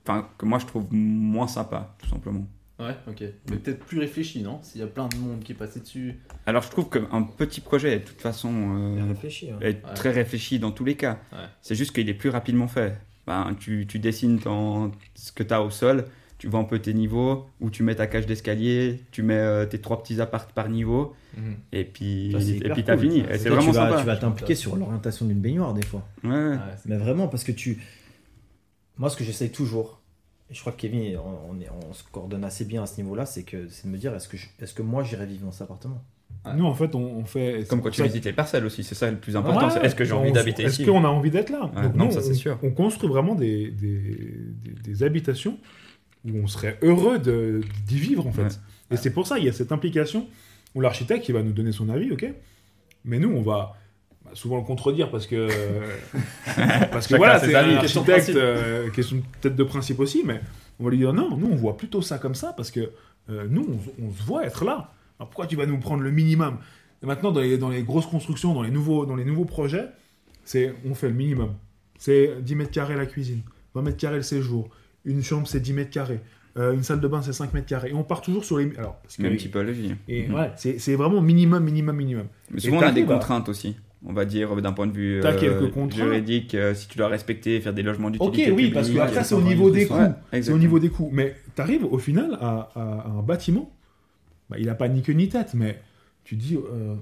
[0.03, 2.47] enfin, que moi je trouve moins sympa, tout simplement.
[2.79, 3.23] Ouais, ok.
[3.51, 4.61] Mais peut-être plus réfléchi, non?
[4.63, 6.19] S'il y a plein de monde qui est passé dessus.
[6.47, 9.51] Alors je trouve qu'un petit projet, de toute façon, euh, réfléchi.
[9.51, 9.59] hein.
[9.61, 9.95] est Ouais.
[9.95, 11.19] très réfléchi dans tous les cas.
[11.33, 11.39] Ouais.
[11.61, 12.97] C'est juste qu'il est plus rapidement fait.
[13.27, 16.07] Ben, tu, tu dessines ton, ce que tu as au sol,
[16.41, 19.67] tu vois un peu tes niveaux, où tu mets ta cage d'escalier, tu mets euh,
[19.67, 21.15] tes trois petits apparts par niveau,
[21.71, 23.03] et puis Ça, et puis t'as cool.
[23.11, 23.23] fini.
[23.39, 24.01] C'est vraiment tu vas, sympa.
[24.01, 26.03] Tu vas t'impliquer sur l'orientation d'une baignoire des fois.
[26.25, 26.37] Ouais, ouais.
[26.53, 27.81] Ouais, c'est- Mais vraiment, parce que tu.
[28.99, 30.01] Moi, ce que j'essaye toujours,
[30.51, 33.01] et je crois que Kevin, on, on est- on se coordonne assez bien à ce
[33.01, 35.45] niveau-là, c'est que c'est de me dire est-ce que, je- est-ce que moi j'irai vivre
[35.45, 36.03] dans cet appartement?
[36.45, 36.53] Ouais.
[36.57, 37.67] Nous, en fait, on, on fait.
[37.69, 39.69] Comme quand tu visites les parcelles aussi, c'est ça le plus important.
[39.71, 40.87] c'est est-ce que j'ai envie d'habiter Est-ce ici?
[40.91, 41.71] qu'on a envie d'être là?
[41.77, 42.59] Ouais, Donc, non, nous, ça, c'est on- sûr.
[42.63, 45.59] On construit vraiment des, des, des- des habitations
[46.27, 48.43] où on serait heureux d'y vivre, en fait.
[48.43, 48.49] Ouais.
[48.93, 50.27] Et c'est pour ça, il y a cette implication
[50.75, 52.27] où l'architecte, il va nous donner son avis, ok?
[53.05, 53.77] Mais nous, on va
[54.25, 55.49] bah, souvent le contredire parce que.
[56.93, 58.37] parce que voilà, c'est un question de architecte, principe.
[58.37, 60.41] euh, question peut-être de principe aussi, mais
[60.79, 62.91] on va lui dire non, nous, on voit plutôt ça comme ça parce que
[63.31, 64.93] euh, nous, on, on se voit être là.
[65.19, 66.59] Alors pourquoi tu vas nous prendre le minimum?
[67.03, 69.87] Et Maintenant, dans les, dans les grosses constructions, dans les nouveaux, dans les nouveaux projets,
[70.45, 71.55] c'est on fait le minimum.
[71.99, 73.43] C'est 10 mètres carrés la cuisine,
[73.75, 74.69] 20 mètres carrés le séjour,
[75.05, 76.21] une chambre c'est 10 mètres carrés,
[76.57, 77.91] euh, une salle de bain c'est 5 mètres carrés.
[77.91, 78.75] Et on part toujours sur les.
[78.77, 79.95] Alors, parce que- Même typologie.
[80.09, 80.35] et Mhm.
[80.35, 82.27] ouais, c'est vraiment minimum, minimum, minimum.
[82.51, 83.77] Mais souvent, on a des à- contraintes aussi.
[84.05, 87.75] On va dire d'un point de vue euh, juridique, euh, si tu dois respecter, faire
[87.75, 89.95] des logements Ok, d'utilité oui, parce que après c'est au niveau des coûts.
[90.33, 91.11] Ouais, c'est au niveau des coûts.
[91.13, 93.71] Mais tu arrives au final à, à- à un bâtiment,
[94.49, 95.81] bah, il n'a pas ni queue ni tête, mais
[96.25, 96.95] tu dis, euh,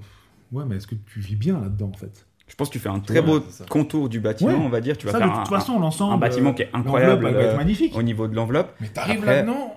[0.51, 2.25] ouais, mais est-ce que tu vis bien là-dedans en fait?
[2.49, 3.39] Je pense que tu fais un très Ouais, beau
[3.69, 4.57] contour du bâtiment, Ouais.
[4.65, 4.97] on va dire.
[4.97, 6.13] Tu vas Ça, faire de un, toute façon, l'ensemble.
[6.15, 7.95] un bâtiment qui est incroyable elle va être euh, magnifique.
[7.95, 8.73] au niveau de l'enveloppe.
[8.81, 9.75] Mais t'arrives Après- là-dedans.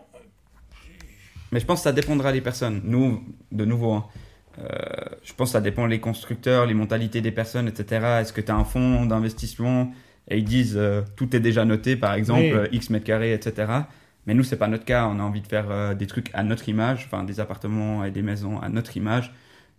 [1.52, 2.80] Mais je pense que ça dépendra des personnes.
[2.84, 4.06] Nous, de nouveau, hein,
[4.58, 4.64] euh,
[5.22, 8.06] je pense que ça dépend les constructeurs, les mentalités des personnes, etc.
[8.20, 9.92] Est-ce que tu as un fonds d'investissement?
[10.28, 12.68] Et ils disent euh, tout est déjà noté, par exemple, Oui.
[12.72, 13.70] X mètres carrés, etc.
[14.26, 15.06] Mais nous, c'est pas notre cas.
[15.12, 18.10] On a envie de faire euh, des trucs à notre image, enfin des appartements et
[18.10, 19.32] des maisons à notre image.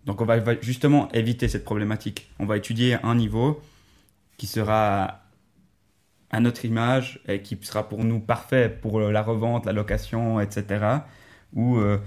[0.06, 2.30] Donc on va, justement éviter cette problématique.
[2.40, 3.62] On va étudier un niveau
[4.38, 5.22] qui sera
[6.30, 10.86] à notre image et qui sera pour nous parfait pour la revente, la location, etc.
[11.54, 12.00] Ou euh,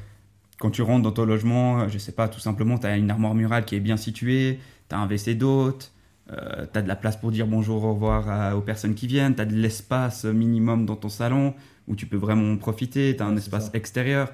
[0.58, 3.10] quand tu rentres dans ton logement, euh, je sais pas, tout simplement, tu as une
[3.10, 5.92] armoire murale qui est bien située, tu as un WC d'hôte,
[6.32, 9.06] euh, tu as de la place pour dire bonjour, au revoir à- aux personnes qui
[9.06, 11.54] viennent, tu as de l'espace minimum dans ton salon
[11.86, 13.70] où tu peux vraiment profiter, tu as un espace ça.
[13.74, 14.32] extérieur.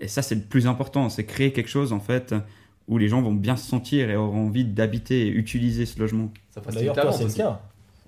[0.00, 2.32] Et ça, c'est le plus important, c'est créer quelque chose en fait
[2.88, 6.30] où les gens vont bien se sentir et auront envie d'habiter et utiliser ce logement.
[6.50, 7.60] Ça D'ailleurs, toi, c'est le cas.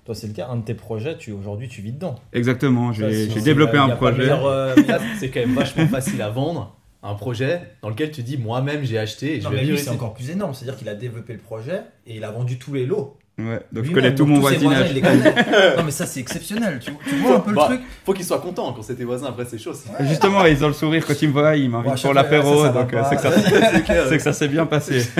[0.05, 0.47] Toi, c'est le cas.
[0.49, 2.15] Un de tes projets, tu aujourd'hui, tu vis dedans.
[2.33, 4.29] Exactement, j'ai développé un projet.
[4.31, 4.75] euh,
[5.19, 8.97] c'est quand même vachement facile à vendre un projet dans lequel tu dis moi-même j'ai
[8.97, 10.53] acheté et je Non, vais mais vivre lui, c'est encore plus énorme.
[10.53, 13.17] C'est-à-dire qu'il a développé le projet et il a vendu tous les lots.
[13.39, 14.93] Ouais, donc je connais tout donc mon voisinage.
[15.77, 16.79] non, mais ça, c'est exceptionnel.
[16.79, 19.05] Tu, tu vois un peu le Bah, truc Faut qu'ils soient contents quand c'est tes
[19.05, 19.73] voisins après c'est chaud.
[19.73, 19.91] ça.
[20.03, 23.03] Justement, ils ont le sourire quand ils me voient, ils m'invitent pour l'apéro, donc euh,
[23.09, 25.01] c'est que, ça- s'est bien passé.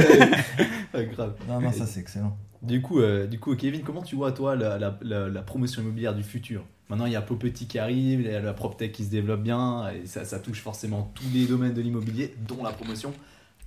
[0.94, 1.34] Ouais, grave.
[1.48, 2.36] Non, non, ça, c'est excellent.
[2.64, 5.82] Du coup, euh, du coup, Kevin, comment tu vois toi la, la- la- la promotion
[5.84, 6.64] immobilière du futur?
[6.90, 9.42] Maintenant, il y a Popetit qui arrive, il y a la PropTech qui se développe
[9.44, 13.14] bien, et ça, ça touche forcément tous les domaines de l'immobilier, dont la promotion.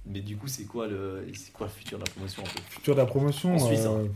[0.05, 2.95] Mais du coup, c'est quoi le, c'est quoi le futur de la promotion peu Futur
[2.97, 3.55] de la promotion.
[3.55, 4.07] En Suisse, euh,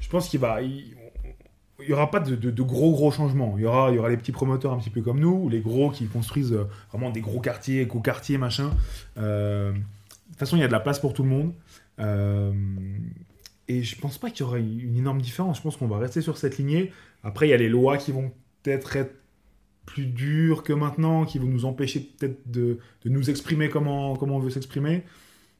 [0.00, 0.60] Je pense qu'il va.
[0.62, 3.54] n'y aura pas de, gros gros changements.
[3.56, 5.90] Il y aura, y les petits promoteurs un petit peu comme nous, ou les gros
[5.90, 8.70] qui construisent euh, vraiment des gros quartiers, éco-quartiers, machin.
[9.18, 9.78] Euh, de
[10.30, 11.52] toute façon, il y a de la place pour tout le monde.
[11.98, 12.52] Euh,
[13.68, 15.58] et je pense pas qu'il y aura une énorme différence.
[15.58, 16.92] Je pense qu'on va rester sur cette lignée.
[17.24, 18.32] Après, il y a les lois qui vont
[18.62, 19.14] peut-être être
[19.86, 24.36] plus dures que maintenant, qui vont nous empêcher peut-être de, de nous exprimer comment, comment
[24.36, 25.04] on veut s'exprimer.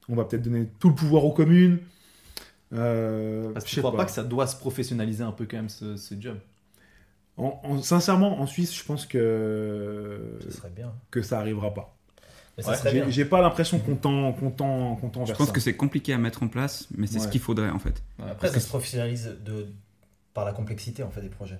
[0.09, 1.79] On va peut-être donner tout le pouvoir aux communes.
[2.73, 4.05] Euh, Parce que je sais crois pas.
[4.05, 6.37] que ça doit se professionnaliser un peu quand même ce, ce job?
[7.37, 10.93] En- en- sincèrement, en Suisse, je pense que, Ce serait bien.
[11.11, 11.93] que ça arrivera pas.
[12.59, 13.05] Ça Ouais.
[13.11, 15.53] J'ai pas l'impression qu'on tend, qu'on tend, qu'on tend Je pense ça.
[15.53, 18.01] que c'est compliqué à mettre en place, mais c'est ce qu'il faudrait en fait.
[18.27, 19.67] Après, ça se professionnalise de...
[20.33, 21.59] par la complexité en fait des projets.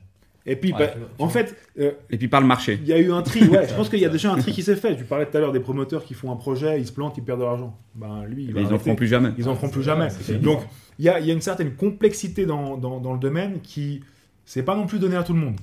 [0.49, 2.79] Et puis, Ouais, bah, en fait, euh, Et puis par le marché.
[2.81, 3.43] il y a eu un tri.
[3.47, 4.95] Ouais, je pense qu'il y a déjà un tri qui s'est fait.
[4.95, 7.23] Tu parlais tout à l'heure des promoteurs qui font un projet, ils se plantent, ils
[7.23, 7.77] perdent de l'argent.
[7.95, 8.83] Ben, lui, il Et va ils en arrêter.
[8.85, 9.29] feront plus jamais.
[9.37, 10.07] Ils en feront plus jamais.
[10.41, 10.61] Donc,
[10.99, 14.01] il y a, il y a une certaine complexité dans, dans, dans le domaine qui,
[14.45, 15.57] c'est pas non plus donné à tout le monde.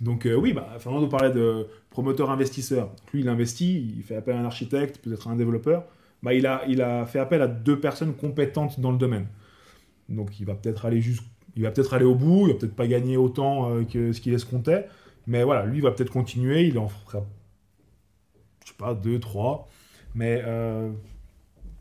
[0.00, 2.86] Donc, euh, oui, bah, Fernando parlait de promoteur investisseur.
[2.86, 5.84] Donc, lui, il investit, il fait appel à un architecte, peut-être à un développeur.
[6.22, 9.26] Bah, il, a, il a fait appel à deux personnes compétentes dans le domaine.
[10.08, 11.22] Donc, il va peut-être aller juste,
[11.56, 14.20] il va peut-être aller au bout, il va peut-être pas gagner autant euh, que ce
[14.20, 14.86] qu'il escomptait.
[15.26, 17.24] Mais voilà, lui, il va peut-être continuer, il en fera,
[18.64, 19.68] je sais pas, deux, trois.
[20.14, 20.90] Mais euh,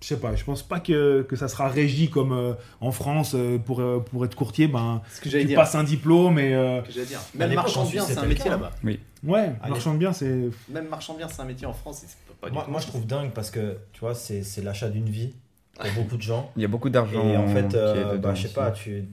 [0.02, 3.34] je sais pas, je pense pas que, que ça sera régi comme euh, en France
[3.36, 4.68] euh, pour, euh, pour être courtier.
[4.68, 6.54] Ben, Ce que tu passes un diplôme et.
[6.54, 7.20] euh, que j'allais dire.
[7.36, 8.72] Même marchand de biens, c'est un métier cas, là-bas.
[8.84, 9.72] ouais, Allez.
[9.72, 10.50] marchand de biens, c'est.
[10.70, 12.04] Même marchand de biens, c'est un métier en France.
[12.04, 14.90] et c'est pas du Moi, je trouve dingue parce que tu vois, c'est c'est l'achat
[14.90, 15.34] d'une vie
[15.78, 16.52] pour beaucoup de gens.
[16.56, 17.28] Il y a beaucoup d'argent.
[17.30, 19.06] Et en fait, euh, bah, je sais pas, tu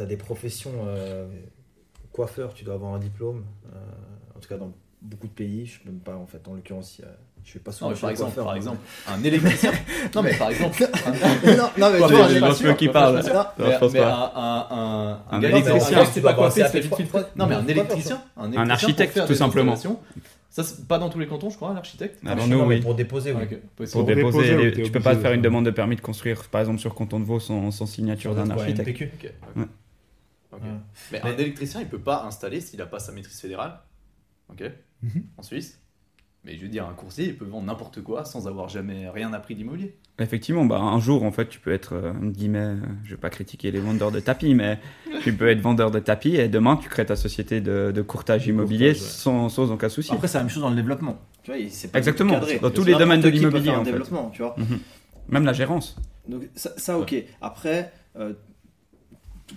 [0.00, 0.72] as des professions.
[0.86, 1.26] euh,
[2.12, 3.44] coiffeur, tu dois avoir un diplôme.
[3.72, 3.78] euh,
[4.36, 4.72] en tout cas, dans
[5.02, 7.00] beaucoup de pays, je peux même pas, en fait, en l'occurrence,
[7.44, 8.78] je fais pas souvent Non, mais chez par le exemple, coiffeur, par exemple,
[9.08, 9.72] un électricien.
[10.14, 10.82] non, mais par exemple.
[10.82, 11.10] un-
[11.56, 13.22] non, non, mais Coiffeur, tu vois, j'ai suis pas qui parle.
[13.22, 13.54] suis.
[13.58, 14.32] Non, Mais- je pense pas.
[14.34, 15.98] un- électricien.
[16.96, 17.38] Tu.
[17.38, 18.22] Non, mais un électricien.
[18.36, 19.76] Un architecte, tout simplement.
[20.58, 20.62] Installations.
[20.62, 22.18] Ça, c'est pas dans tous les cantons, je crois, l'architecte.
[22.26, 22.80] Alors Non, nous, mais oui.
[22.82, 23.44] Pour déposer, oui.
[23.44, 23.60] Possible.
[23.76, 25.96] Pour Pour déposer, déposer, les- oui, t'es tu peux pas faire une demande de permis
[25.96, 28.88] de construire, par exemple, sur Canton de Vaud sans, sans signature d'un architecte.
[28.88, 29.04] NPQ.
[29.14, 29.56] Ok, ok.
[29.56, 29.62] Ouais.
[30.52, 30.62] Ok.
[30.62, 30.68] Ouais.
[31.12, 33.78] Mais, Mais- un électricien, il peut pas installer s'il a pas sa maîtrise fédérale.
[34.50, 34.62] Ok.
[35.02, 35.24] Mhm.
[35.36, 35.80] En Suisse.
[36.44, 39.32] Mais je veux dire, un courtier, il peut vendre n'importe quoi sans avoir jamais rien
[39.32, 39.96] appris d'immobilier.
[40.20, 43.20] Effectivement, bah, un jour, en fait, tu peux être, euh, entre guillemets, euh, je vais
[43.20, 44.80] pas critiquer les vendeurs de tapis, mais
[45.22, 48.48] tu peux être vendeur de tapis et demain, tu crées ta société de, de courtage
[48.48, 49.12] immobilier courtage, ouais.
[49.12, 50.12] sans, sans aucun souci.
[50.12, 51.18] Après, c'est la même chose dans le développement.
[51.44, 52.58] Tu vois, c'est pas Exactement, cadré.
[52.58, 53.92] dans tous les domaines de l'immobilier, en fait.
[53.92, 54.56] développement, tu vois.
[54.58, 54.80] Mhm.
[55.28, 55.96] Même la gérance.
[56.26, 57.14] Donc ça, ça, ok.
[57.40, 58.32] Après, euh,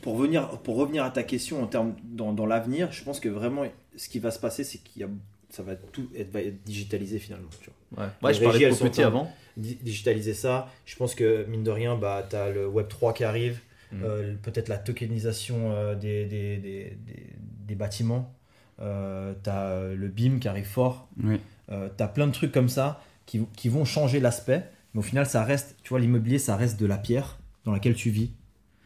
[0.02, 3.30] pour, venir, pour revenir à ta question en termes dans, dans l'avenir, je pense que
[3.30, 3.64] vraiment
[3.96, 5.10] ce qui va se passer, c'est qu'il y a,
[5.52, 7.50] ça va tout être, va être digitalisé finalement.
[7.62, 8.06] Tu vois.
[8.06, 9.32] Ouais, ouais je parlais de petit avant.
[9.58, 13.14] Di- digitaliser ça, je pense que mine de rien, bah, tu as le Web 3
[13.14, 13.60] qui arrive,
[13.92, 14.02] Mhm.
[14.06, 17.28] euh, peut-être la tokenisation euh, des, des, des, des-
[17.68, 18.34] des bâtiments,
[18.80, 21.40] euh, tu as le BIM qui arrive fort, Oui.
[21.70, 25.04] euh, tu as plein de trucs comme ça qui, qui vont changer l'aspect, mais au
[25.04, 28.32] final, ça reste, tu vois, l'immobilier, ça reste de la pierre dans laquelle tu vis.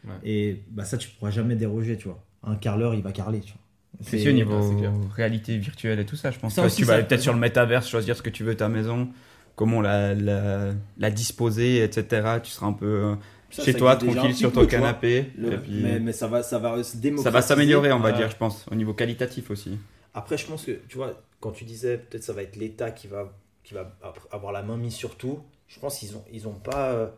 [0.04, 0.14] Ouais.
[0.24, 2.22] Et bah, ça, tu pourras jamais déroger, tu vois.
[2.42, 3.60] Un carreleur, il va carler, tu vois.
[4.02, 4.60] C'est aussi au niveau
[5.14, 6.54] réalité virtuelle et tout ça, je pense.
[6.54, 8.68] Ça que aussi, tu vas peut-être sur le métaverse, choisir ce que tu veux ta
[8.68, 9.08] maison,
[9.54, 12.38] comment la, la, la disposer, etc.
[12.42, 13.14] Tu seras un peu euh,
[13.50, 15.32] Ça, chez ça toi, tranquille sur ton canapé.
[15.38, 17.22] Le- et puis, mais, mais ça va, ça va se démocratiser.
[17.24, 19.78] ça va s'améliorer, on va dire, je pense, au niveau qualitatif aussi.
[20.14, 23.06] Après, je pense que, tu vois, quand tu disais peut-être ça va être l'État qui
[23.06, 23.32] va,
[23.64, 23.96] qui va
[24.30, 26.90] avoir la main mise sur tout, je pense qu'ils ont, ils ont pas.
[26.92, 27.08] euh,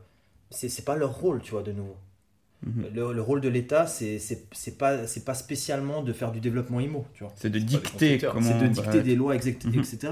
[0.51, 1.97] C'est c'est pas leur rôle, tu vois, de nouveau.
[2.67, 2.87] Mhm.
[2.95, 4.19] Le, le rôle de l'État, c'est
[4.79, 7.33] pas, c'est pas spécialement de faire du développement IMO, tu vois.
[7.37, 8.41] C'est de dicter comment.
[8.43, 9.79] C'est de bah, dicter des lois, exact- Mhm.
[9.79, 10.09] etc.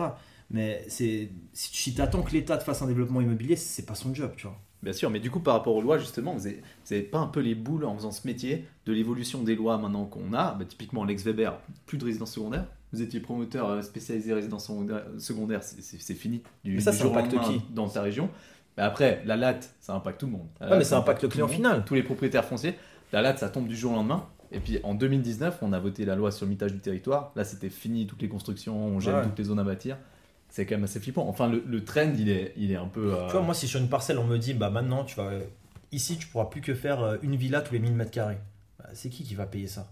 [0.50, 4.14] Mais c'est si tu attends que l'État te fasse un développement immobilier, c'est pas son
[4.14, 4.56] job, tu vois.
[4.82, 7.18] Bien sûr, mais du coup, par rapport aux lois, justement, vous avez, vous avez pas
[7.18, 10.54] un peu les boules en faisant ce métier de l'évolution des lois maintenant qu'on a?
[10.54, 12.66] Bah, Typiquement, Lex Weber, plus de résidence secondaire.
[12.92, 14.70] Vous étiez promoteur euh, spécialisé résidence
[15.18, 16.42] secondaire, c'est- fini.
[16.62, 17.60] Du, Mais ça, du ça jour au lendemain qui?
[17.74, 18.30] Dans ta région.
[18.76, 20.46] Mais après, la latte, ça impacte tout le monde.
[20.60, 21.84] La Ouais, mais latte, ça impacte le client final.
[21.84, 22.74] Tous les propriétaires fonciers.
[23.12, 24.26] La latte, ça tombe du jour au lendemain.
[24.52, 27.32] Et puis en 2019, on a voté la loi sur le mitage du territoire.
[27.36, 29.22] Là, c'était fini toutes les constructions, on gèle Ouais.
[29.24, 29.96] toutes les zones à bâtir.
[30.48, 31.26] C'est quand même assez flippant.
[31.28, 33.12] Enfin, le, le trend, il est, il est un peu.
[33.14, 35.30] euh, Tu vois, moi, si sur une parcelle, on me dit, bah maintenant, tu vas.
[35.92, 38.38] Ici, tu pourras plus que faire euh, une villa tous les 1000 mètres carrés.
[38.78, 39.88] Bah, c'est qui qui va payer ça?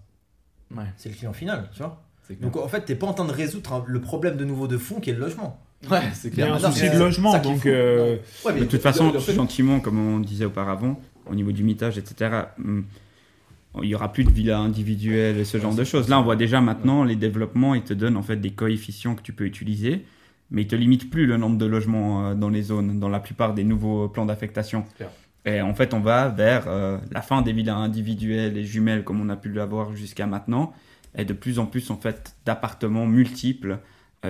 [0.74, 2.00] Ouais, C'est le client final, tu vois?
[2.40, 4.98] Donc en fait, t'es pas en train de résoudre le problème de nouveau de fond
[5.00, 5.60] qui est le logement.
[5.90, 6.54] Ouais, c'est Il y a clair.
[6.56, 7.66] un Non, souci de logement, donc.
[7.66, 11.64] euh, Ouais, mais De toute façon, le- gentiment, comme on disait auparavant, au niveau du
[11.64, 12.84] mitage, etc., hum,
[13.82, 16.08] il y aura plus de villas individuelles et ce genre Ouais, de choses.
[16.08, 19.22] Là, on voit déjà maintenant les développements, ils te donnent en fait des coefficients que
[19.22, 20.04] tu peux utiliser,
[20.50, 23.18] mais ils te limitent plus le nombre de logements euh, dans les zones, dans la
[23.18, 24.84] plupart des nouveaux plans d'affectation.
[24.96, 25.10] Clair.
[25.46, 29.20] Et en fait, on va vers euh, la fin des villas individuelles et jumelles comme
[29.20, 30.72] on a pu l'avoir jusqu'à maintenant,
[31.18, 33.78] et de plus en plus en fait d'appartements multiples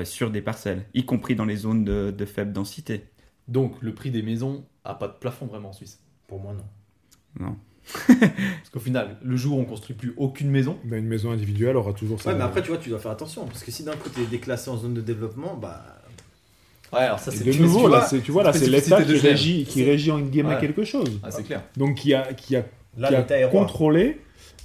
[0.03, 3.05] sur des parcelles, y compris dans les zones de, de faible densité.
[3.47, 6.01] Donc le prix des maisons a pas de plafond vraiment en Suisse.
[6.27, 7.47] Pour moi, non.
[7.47, 7.57] Non.
[8.09, 11.77] Parce qu'au final, le jour où on construit plus aucune maison, Ben, une maison individuelle
[11.77, 12.31] aura toujours ça.
[12.31, 13.45] Ouais, mais après, tu vois, tu dois faire attention.
[13.47, 15.85] Parce que si d'un coup, tu es déclassé en zone de développement, bah.
[16.93, 19.13] ouais, alors ça c'est de nouveau, tu là, vois, tu vois, là, c'est l'État de
[19.15, 20.61] qui régit, qui régit en guillemets Ouais.
[20.61, 21.21] quelque chose.
[21.23, 21.63] Ah, c'est clair.
[21.77, 22.65] Donc, qui a, qui a,
[22.97, 24.21] Là, qui a contrôlé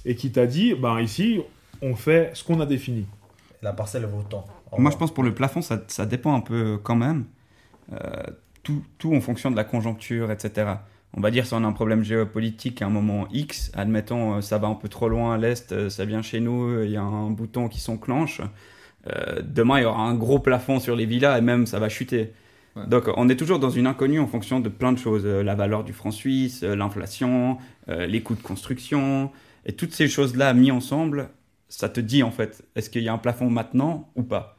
[0.06, 1.40] et qui t'a dit, ben, ici,
[1.82, 3.04] on fait ce qu'on a défini.
[3.62, 4.44] La parcelle vaut autant.
[4.78, 7.24] Moi, je pense pour le plafond, ça, ça dépend un peu quand même.
[7.92, 7.96] Euh,
[8.62, 10.74] tout, tout en fonction de la conjoncture, etc.
[11.12, 14.40] On va dire si on a un problème géopolitique à un moment X, admettons euh,
[14.42, 16.96] ça va un peu trop loin à l'est, euh, ça vient chez nous, il y
[16.96, 18.40] a un bouton qui s'enclenche.
[19.06, 21.88] euh, demain, il y aura un gros plafond sur les villas et même ça va
[21.88, 22.32] chuter.
[22.76, 22.86] Ouais.
[22.86, 25.26] Donc, on est toujours dans une inconnue en fonction de plein de choses.
[25.26, 27.58] La valeur du franc suisse, l'inflation,
[27.88, 29.32] euh, les coûts de construction.
[29.66, 31.30] Et toutes ces choses-là mis ensemble,
[31.70, 34.58] ça te dit en fait, est-ce qu'il y a un plafond maintenant ou pas?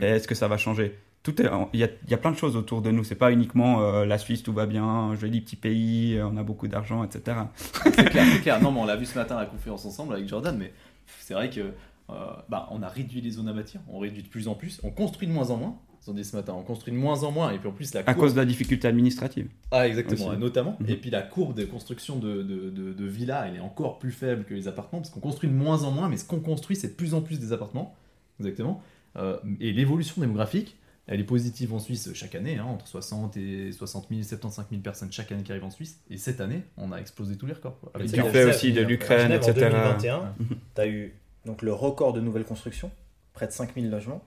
[0.00, 0.98] Et est-ce que ça va changer?
[1.22, 3.04] Tout est, il y, a, il y a plein de choses autour de nous.
[3.04, 6.42] C'est pas uniquement euh, la Suisse, tout va bien, joli petit pays, euh, on a
[6.42, 7.36] beaucoup d'argent, etc.
[7.84, 8.60] C'est clair, c'est clair.
[8.60, 10.72] Non, mais on l'a vu ce matin à la conférence ensemble avec Jordan, mais
[11.20, 12.14] c'est vrai que euh,
[12.48, 14.90] bah, on a réduit les zones à bâtir, on réduit de plus en plus, on
[14.90, 15.78] construit de moins en moins.
[16.04, 17.94] Ils ont dit ce matin, on construit de moins en moins, et puis en plus
[17.94, 19.48] la À courbe- cause de la difficulté administrative.
[19.70, 20.38] Ah, exactement, Aussi.
[20.38, 20.76] notamment.
[20.80, 20.88] Mhm.
[20.90, 24.10] Et puis la courbe de construction de, de, de- de villas, elle est encore plus
[24.10, 26.74] faible que les appartements, parce qu'on construit de moins en moins, mais ce qu'on construit,
[26.76, 27.94] c'est de plus en plus des appartements.
[28.40, 28.82] Exactement.
[29.16, 30.76] Euh, et l'évolution démographique,
[31.06, 34.82] elle est positive en Suisse chaque année, hein, entre 60 et 60 000, 75 000
[34.82, 36.00] personnes chaque année qui arrivent en Suisse.
[36.10, 37.78] Et cette année, on a explosé tous les records.
[37.80, 37.92] quoi.
[37.94, 39.50] Avec Du fait aussi de l'Ukraine, etc.
[39.50, 40.46] En 2021, Mhm.
[40.74, 42.90] tu as eu donc, le record de nouvelles constructions,
[43.34, 44.22] près de 5000 logements.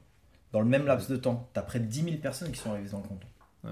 [0.51, 2.71] Dans le même laps de temps, tu as près de 10 000 personnes qui sont
[2.71, 3.27] arrivées dans le canton.
[3.63, 3.71] Ouais.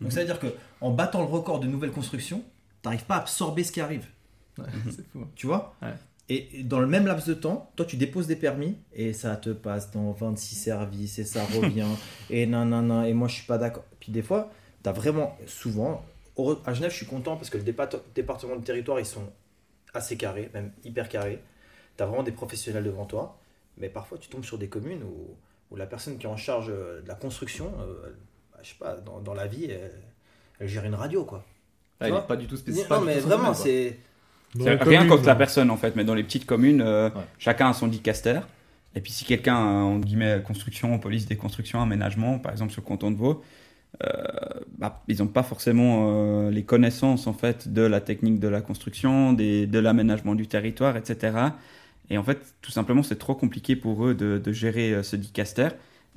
[0.00, 2.38] Donc ça veut dire qu'en battant le record de nouvelles constructions,
[2.82, 4.06] tu n'arrives pas à absorber ce qui arrive.
[4.58, 5.20] Ouais, c'est fou.
[5.22, 5.28] hein.
[5.36, 5.74] Tu vois?
[5.82, 5.94] Ouais.
[6.30, 9.50] Et dans le même laps de temps, toi tu déposes des permis et ça te
[9.50, 11.86] passe dans 26 services et ça revient
[12.30, 13.84] et nanana et moi je suis pas d'accord.
[14.00, 14.50] Puis des fois,
[14.82, 16.04] tu as vraiment souvent
[16.64, 19.22] à Genève, je suis content parce que le dépa- département de territoire ils sont
[19.92, 21.40] assez carrés, même hyper carrés.
[21.96, 23.38] Tu as vraiment des professionnels devant toi,
[23.78, 25.36] mais parfois tu tombes sur des communes où,
[25.74, 28.12] où la personne qui est en charge euh, de la construction, euh,
[28.52, 29.90] bah, je sais pas, dans, dans la vie, elle,
[30.60, 31.44] elle gère une radio quoi.
[32.00, 32.90] Ah, il vois est pas du tout spécifique.
[32.90, 33.98] non mais vraiment, c'est
[34.58, 35.36] rien communes, contre la hein.
[35.36, 37.22] personne en fait, mais dans les petites communes, euh, Ouais.
[37.38, 38.40] chacun a son dicaster.
[38.94, 42.82] Et puis si quelqu'un, a, en guillemets, construction, police des constructions, aménagement, par exemple sur
[42.82, 43.42] le canton de Vaud,
[44.02, 44.08] euh,
[44.78, 48.60] bah, ils n'ont pas forcément euh, les connaissances en fait de la technique de la
[48.60, 51.32] construction, des, de l'aménagement du territoire, etc.
[52.10, 55.16] Et en fait, tout simplement, c'est trop compliqué pour eux de, de gérer euh, ce
[55.16, 55.68] dicaster.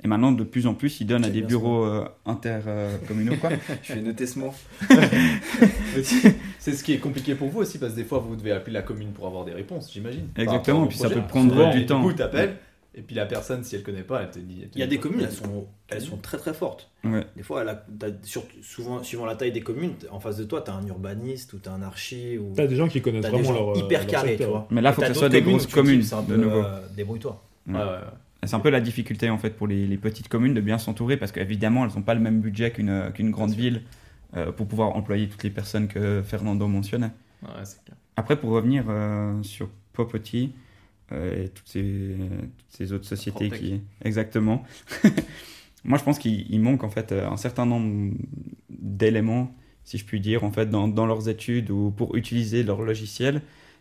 [0.04, 3.34] Et maintenant, de plus en plus, ils donnent à des bureaux euh, intercommunaux.
[3.40, 3.50] quoi.
[3.82, 4.54] je vais noter ce mot.
[6.02, 8.74] C'est- ce qui est compliqué pour vous aussi, parce que des fois, vous devez appeler
[8.74, 10.28] la commune pour avoir des réponses, j'imagine.
[10.36, 12.00] Exactement, au puis ça peut prendre du et temps.
[12.00, 12.56] Du coup, t'appelles,
[12.94, 14.60] et puis la personne, si elle connaît pas, elle te dit.
[14.62, 16.90] elle te Il y a dit des communes, elles sont, elles sont très très fortes.
[17.04, 17.24] Ouais.
[17.36, 20.44] Des fois, elle a- t'as- surtout- souvent, suivant la taille des communes, en face de
[20.44, 22.38] toi, tu as un urbaniste ou tu as un archi.
[22.38, 22.52] Ou...
[22.56, 23.76] T'as des gens qui connaissent T'as des vraiment gens leur.
[23.76, 24.50] hyper leur carrés, tu secteur.
[24.50, 24.68] vois.
[24.70, 26.36] Mais là, Et faut que ce soit des grosses tu communes, c'est un de peu,
[26.40, 26.62] nouveau.
[26.64, 27.42] euh, Débrouille-toi.
[27.68, 27.98] Ouais, ouais, ouais.
[28.44, 31.16] C'est un peu la difficulté en fait pour les, les petites communes de bien s'entourer
[31.16, 33.82] parce qu'évidemment elles n'ont pas le même budget qu'une qu'une grande ville
[34.36, 37.10] euh, pour pouvoir employer toutes les personnes que Fernando mentionnait.
[37.42, 37.96] Ouais, c'est clair.
[38.16, 40.67] Après pour revenir euh, sur Popoti euh,
[41.12, 42.14] et toutes ces,
[42.58, 43.80] toutes ces autres sociétés qui...
[44.04, 44.62] Exactement.
[45.84, 48.14] Moi je pense qu'il il manque en fait un certain nombre
[48.68, 49.54] d'éléments
[49.84, 53.40] si je puis dire en fait dans, dans leurs études ou pour utiliser leur logiciel.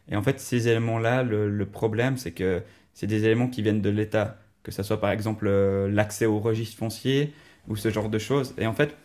[0.09, 2.61] Et en fait ces éléments-là, le, le problème c'est que
[2.97, 6.39] c'est des éléments qui viennent de l'État, que ce soit par exemple euh, l'accès au
[6.39, 7.31] registre foncier
[7.67, 8.55] ou ce genre de choses.
[8.57, 8.95] Et en fait,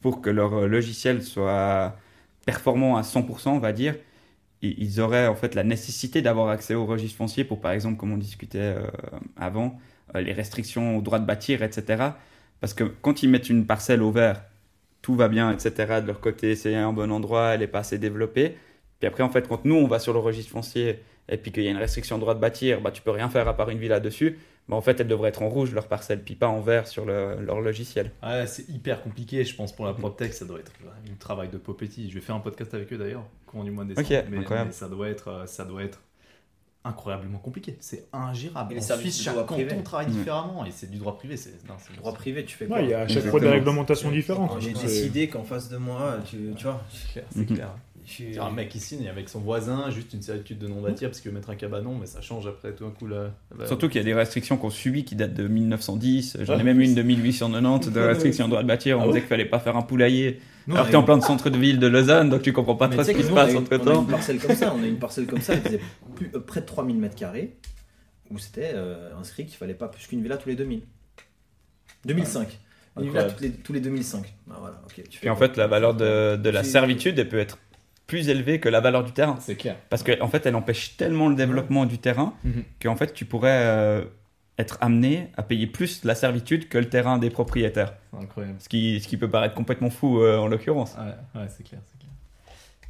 [0.00, 1.96] pour que leur euh, logiciel soit
[2.46, 3.94] performant à 100%, on va dire,
[4.62, 8.12] ils auraient en fait la nécessité d'avoir accès au registre foncier pour, par exemple, comme
[8.12, 8.86] on discutait euh,
[9.36, 9.78] avant,
[10.14, 12.10] euh, les restrictions au droit de bâtir, etc.
[12.60, 14.42] Parce que quand ils mettent une parcelle au vert,
[15.02, 16.00] tout va bien, etc.
[16.00, 18.56] De leur côté, c'est un bon endroit, elle n'est pas assez développée.
[18.98, 21.64] Puis après, en fait, quand nous, on va sur le registre foncier et puis qu'il
[21.64, 23.68] y a une restriction au droit de bâtir, bah, tu peux rien faire à part
[23.70, 24.38] une villa dessus.
[24.68, 27.04] Bah, en fait, elle devrait être en rouge, leur parcelle, puis pas en vert sur
[27.04, 28.10] le- leur logiciel.
[28.22, 31.56] Ouais, c'est hyper compliqué, je pense, pour la PropTech, ça doit être un travail de
[31.56, 32.08] Popetti.
[32.10, 34.08] Je vais faire un podcast avec eux d'ailleurs, courant du mois de décembre.
[34.12, 34.68] Ok, mais, incroyable.
[34.70, 36.00] mais ça doit être, euh, ça doit être
[36.84, 37.76] incroyablement compliqué.
[37.80, 38.72] C'est ingérable.
[38.72, 39.82] Et les en services Suisse, du chaque canton privé.
[39.82, 40.12] travaille Ouais.
[40.12, 41.36] différemment et c'est du droit privé.
[41.36, 43.48] C'est c'est- Droit privé, tu fais Ouais, quoi il y a à chaque fois des
[43.48, 44.60] réglementations différentes.
[44.60, 46.80] J'ai décidé qu'en face de moi, tu, tu vois,
[47.30, 47.70] C'est clair,
[48.12, 51.20] suis- un mec qui signe avec son voisin, juste une certitude de non bâtir parce
[51.20, 53.32] qu'il veut mettre un cabanon, mais ça change après tout un coup là.
[53.56, 56.38] Bah, Surtout qu'il y a des restrictions qu'on subit qui datent de 1910.
[56.42, 58.98] J'en ai même une de 1890 de restriction de droit de bâtir.
[58.98, 60.40] On Ah disait ouais qu'il fallait pas faire un poulailler.
[60.68, 62.74] Non, Alors que t'es en plein de centre de ville de Lausanne, donc tu comprends
[62.76, 63.84] pas Mais trop ce qui que se nous, on a passe une- entre On a
[63.94, 64.00] temps.
[64.02, 65.80] une parcelle comme ça, on a une parcelle comme ça, elle faisait
[66.16, 67.56] plus, euh, près de 3000 mètres carrés.
[68.30, 70.80] où c'était euh, inscrit qu'il fallait pas plus qu'une villa tous les 2000.
[72.04, 72.58] 2005.
[72.98, 74.24] Une villa tous les, tous les 2005.
[74.50, 74.94] Ah, voilà, ok.
[74.94, 77.58] Tu fais Puis en quoi fait, la valeur de, de la servitude, elle peut être
[78.06, 79.36] plus élevée que la valeur du terrain.
[79.40, 79.76] C'est clair.
[79.90, 82.62] Parce qu'en en fait, elle empêche tellement le développement du terrain Mhm.
[82.82, 84.04] qu'en fait, tu pourrais euh,
[84.58, 87.94] être amené à payer plus la servitude que le terrain des propriétaires.
[88.12, 88.56] C'est incroyable.
[88.60, 90.94] Ce qui, ce qui peut paraître complètement fou euh, en l'occurrence.
[90.98, 92.10] Ouais, ouais, c'est clair, c'est clair.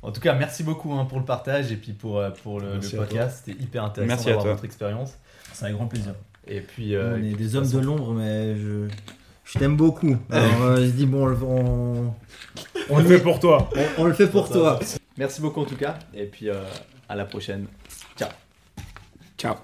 [0.02, 2.78] En tout cas, merci beaucoup hein, pour le partage et puis pour, euh, pour le,
[2.96, 3.42] podcast.
[3.44, 5.16] C'était hyper intéressant Merci à d'avoir votre expérience.
[5.52, 6.14] C'est un grand plaisir.
[6.46, 8.86] Et puis, euh, on est de des hommes façon- de l'ombre, mais je,
[9.44, 10.16] je t'aime beaucoup.
[10.30, 12.14] Alors, euh, je dis, bon, on, le- on,
[12.90, 13.68] On le fait pour toi.
[13.74, 14.78] on- on le fait pour toi.
[15.18, 15.98] Merci beaucoup en tout cas.
[16.14, 16.64] Et puis, euh,
[17.08, 17.66] à la prochaine.
[19.38, 19.56] Ciao.